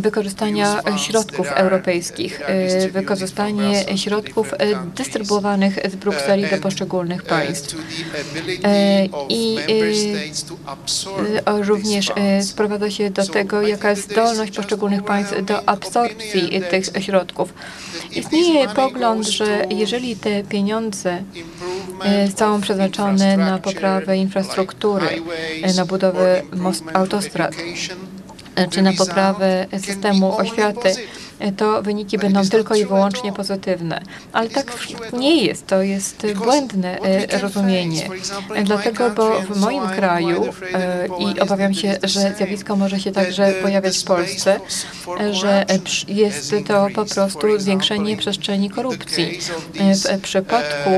wykorzystania 0.00 0.80
środków 0.96 1.46
europejskich, 1.52 2.40
wykorzystanie 2.92 3.84
środków 3.96 4.54
dystrybuowanych 4.96 5.78
z 5.90 5.96
Brukseli 5.96 6.46
do 6.50 6.58
poszczególnych 6.58 7.22
państw. 7.22 7.76
I 9.28 9.58
również 11.46 12.12
sprowadza 12.42 12.90
się 12.90 13.10
do 13.10 13.26
tego, 13.26 13.62
jaka 13.62 13.90
jest 13.90 14.12
zdolność 14.12 14.56
poszczególnych 14.56 15.04
państw 15.04 15.44
do 15.44 15.68
absorpcji 15.68 16.62
tych 16.70 17.04
środków. 17.04 17.54
Istnieje 18.12 18.68
pogląd, 18.68 19.28
że 19.28 19.66
jeżeli 19.70 20.16
te 20.16 20.44
pieniądze 20.44 21.22
są 22.36 22.60
przeznaczone 22.60 23.36
na 23.36 23.58
poprawę 23.58 24.16
infrastruktury, 24.16 25.06
na 25.76 25.84
budowę 25.84 26.42
most, 26.56 26.84
autostrad. 26.94 27.54
czy 28.70 28.82
na 28.82 28.92
poprawę 28.92 29.66
systemu 29.86 30.36
oświaty, 30.36 30.94
to 31.56 31.82
wyniki 31.82 32.18
będą 32.18 32.48
tylko 32.48 32.74
i 32.74 32.84
wyłącznie 32.84 33.32
pozytywne. 33.32 34.02
Ale 34.32 34.50
tak 34.50 34.78
nie 35.12 35.44
jest. 35.44 35.66
To 35.66 35.82
jest 35.82 36.26
błędne 36.34 36.98
rozumienie. 37.42 38.08
Dlatego, 38.64 39.10
bo 39.10 39.40
w 39.40 39.60
moim 39.60 39.88
kraju, 39.88 40.44
i 41.18 41.40
obawiam 41.40 41.74
się, 41.74 41.98
że 42.02 42.34
zjawisko 42.36 42.76
może 42.76 43.00
się 43.00 43.12
także 43.12 43.52
pojawiać 43.62 43.98
w 43.98 44.04
Polsce, 44.04 44.60
że 45.30 45.64
jest 46.08 46.54
to 46.68 46.86
po 46.94 47.04
prostu 47.04 47.58
zwiększenie 47.60 48.16
przestrzeni 48.16 48.70
korupcji. 48.70 49.38
W 49.74 50.20
przypadku 50.20 50.90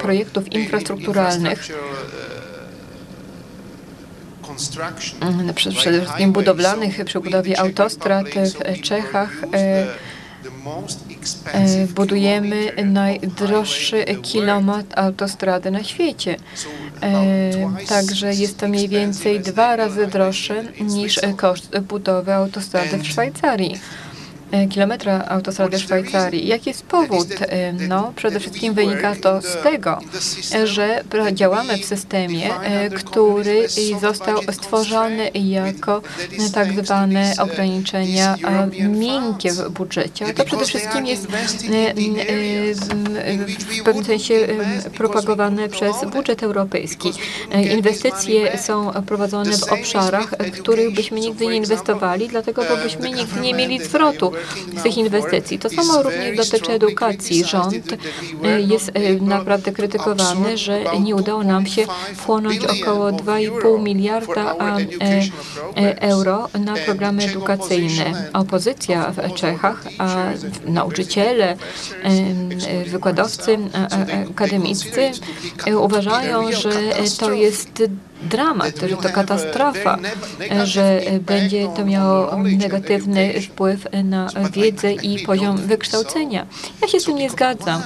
projektów 0.00 0.52
infrastrukturalnych 0.52 1.68
przede 5.54 6.00
wszystkim 6.00 6.32
budowlanych 6.32 7.04
przy 7.04 7.20
budowie 7.20 7.60
autostrad 7.60 8.26
w 8.76 8.80
Czechach 8.80 9.30
budujemy 11.94 12.72
najdroższy 12.84 14.04
kilometr 14.22 14.98
autostrady 14.98 15.70
na 15.70 15.84
świecie. 15.84 16.36
Także 17.88 18.34
jest 18.34 18.58
to 18.58 18.68
mniej 18.68 18.88
więcej 18.88 19.40
dwa 19.40 19.76
razy 19.76 20.06
droższe 20.06 20.64
niż 20.80 21.20
koszt 21.36 21.78
budowy 21.78 22.34
autostrady 22.34 22.98
w 22.98 23.06
Szwajcarii 23.06 23.80
kilometra 24.70 25.24
autostrady 25.28 25.78
Szwajcarii. 25.78 26.46
Jaki 26.46 26.70
jest 26.70 26.82
powód? 26.82 27.28
No, 27.88 28.12
przede 28.16 28.40
wszystkim 28.40 28.74
wynika 28.74 29.16
to 29.22 29.42
z 29.42 29.62
tego, 29.62 29.98
że 30.64 31.04
działamy 31.32 31.78
w 31.78 31.84
systemie, 31.84 32.50
który 32.94 33.68
został 34.00 34.42
stworzony 34.52 35.30
jako 35.34 36.02
tak 36.54 36.84
zwane 36.84 37.32
ograniczenia 37.38 38.36
miękkie 38.88 39.52
w 39.52 39.70
budżecie. 39.70 40.34
To 40.34 40.44
przede 40.44 40.64
wszystkim 40.64 41.06
jest 41.06 41.26
w 43.80 43.82
pewnym 43.84 44.04
sensie 44.04 44.34
propagowane 44.96 45.68
przez 45.68 45.96
budżet 46.12 46.42
europejski. 46.42 47.12
Inwestycje 47.72 48.58
są 48.58 48.92
prowadzone 49.06 49.58
w 49.58 49.72
obszarach, 49.72 50.30
w 50.38 50.50
których 50.50 50.94
byśmy 50.94 51.20
nigdy 51.20 51.46
nie 51.46 51.56
inwestowali, 51.56 52.28
dlatego 52.28 52.62
bo 52.68 52.76
byśmy 52.76 53.10
nigdy 53.10 53.40
nie 53.40 53.54
mieli 53.54 53.84
zwrotu 53.84 54.32
tych 54.82 54.98
inwestycji. 54.98 55.58
To 55.58 55.70
samo 55.70 56.02
również 56.02 56.36
dotyczy 56.36 56.72
edukacji. 56.72 57.44
Rząd 57.44 57.92
e, 58.44 58.60
jest 58.60 58.90
e, 58.94 59.14
naprawdę 59.14 59.72
krytykowany, 59.72 60.58
że 60.58 60.84
nie 61.00 61.16
udało 61.16 61.44
nam 61.44 61.66
się 61.66 61.86
wchłonąć 62.14 62.60
około 62.64 63.10
2,5 63.10 63.82
miliarda 63.82 64.54
e, 65.76 66.02
euro 66.02 66.48
na 66.60 66.74
programy 66.74 67.24
edukacyjne. 67.24 68.30
Opozycja 68.32 69.12
w 69.12 69.34
Czechach, 69.34 69.84
nauczyciele, 70.66 71.56
wykładowcy 72.86 73.58
akademiccy 74.30 75.10
uważają, 75.76 76.52
że 76.52 76.70
to 77.18 77.32
jest 77.32 77.82
dramat, 78.22 78.74
że 78.88 78.96
to 78.96 79.08
katastrofa, 79.08 79.98
że 80.64 81.00
będzie 81.20 81.68
to 81.76 81.84
miało 81.84 82.42
negatywny 82.42 83.40
wpływ 83.40 83.86
na 84.04 84.28
wiedzę 84.52 84.92
i 84.92 85.26
poziom 85.26 85.56
wykształcenia. 85.56 86.46
Ja 86.82 86.88
się 86.88 87.00
z 87.00 87.04
tym 87.04 87.16
nie 87.16 87.30
zgadzam. 87.30 87.82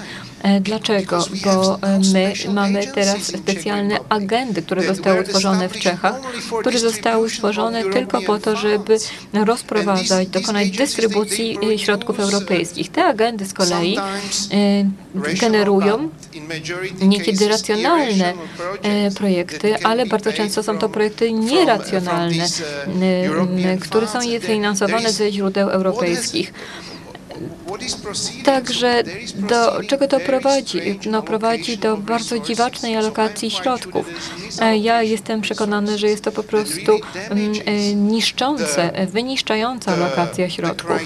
Dlaczego? 0.60 1.24
Bo 1.44 1.78
my 2.12 2.32
mamy 2.48 2.86
teraz 2.94 3.22
specjalne 3.22 3.98
agendy, 4.08 4.62
które 4.62 4.82
zostały 4.82 5.20
utworzone 5.20 5.68
w 5.68 5.78
Czechach, 5.78 6.20
które 6.60 6.78
zostały 6.78 7.30
stworzone 7.30 7.84
tylko 7.84 8.22
po 8.22 8.38
to, 8.38 8.56
żeby 8.56 8.98
rozprowadzać, 9.32 10.28
dokonać 10.28 10.70
dystrybucji 10.70 11.58
środków 11.76 12.20
europejskich. 12.20 12.90
Te 12.90 13.04
agendy 13.04 13.46
z 13.46 13.52
kolei 13.52 13.98
generują 15.40 16.08
niekiedy 17.00 17.48
racjonalne 17.48 18.32
projekty, 19.16 19.74
ale 19.84 20.06
bardzo 20.06 20.32
często 20.32 20.62
są 20.62 20.78
to 20.78 20.88
projekty 20.88 21.32
nieracjonalne, 21.32 22.46
które 23.80 24.08
są 24.08 24.18
finansowane 24.40 25.12
ze 25.12 25.32
źródeł 25.32 25.68
europejskich. 25.68 26.52
Także 28.44 29.02
do 29.34 29.82
czego 29.88 30.08
to 30.08 30.20
prowadzi? 30.20 30.80
No, 31.10 31.22
prowadzi 31.22 31.78
do 31.78 31.96
bardzo 31.96 32.38
dziwacznej 32.38 32.96
alokacji 32.96 33.50
środków. 33.50 34.06
Ja 34.80 35.02
jestem 35.02 35.40
przekonany, 35.40 35.98
że 35.98 36.06
jest 36.06 36.24
to 36.24 36.32
po 36.32 36.42
prostu 36.42 36.92
mm, 37.30 37.52
e, 37.66 37.94
niszczące, 37.94 39.06
wyniszczająca 39.06 39.92
alokacja 39.92 40.50
środków. 40.50 40.96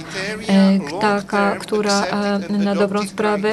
E, 0.48 0.78
taka, 1.00 1.56
która 1.56 2.04
e, 2.04 2.38
na 2.48 2.74
dobrą 2.74 3.02
sprawę 3.02 3.52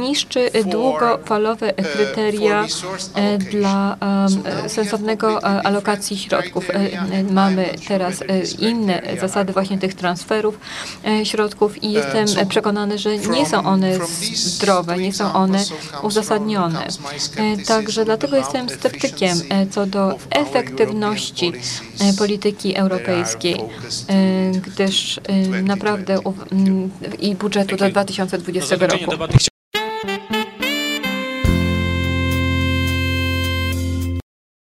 niszczy 0.00 0.50
długofalowe 0.64 1.72
kryteria 1.72 2.66
dla 3.50 3.96
sensownego 4.66 5.44
alokacji 5.44 6.18
środków. 6.18 6.68
Mamy 7.30 7.74
teraz 7.88 8.24
inne 8.58 9.02
zasady 9.20 9.52
właśnie 9.52 9.78
tych 9.78 9.94
transferów 9.94 10.58
środków 11.24 11.82
i 11.82 11.92
jestem 11.92 12.48
przekonany, 12.48 12.98
że 12.98 13.18
nie 13.18 13.46
są 13.46 13.64
one 13.64 13.98
zdrowe, 14.34 14.98
nie 14.98 15.12
są 15.12 15.32
one 15.32 15.64
uzasadnione. 16.02 16.86
Także 17.66 18.04
dlatego 18.04 18.36
jestem 18.36 18.68
sceptykiem 18.68 19.29
co 19.70 19.86
do 19.86 20.18
efektywności 20.30 21.52
polityki 22.18 22.76
europejskiej, 22.76 23.56
gdyż 24.66 25.20
naprawdę 25.62 26.18
i 27.18 27.34
budżetu 27.34 27.76
do 27.76 27.90
2020 27.90 28.76
roku. 28.76 29.10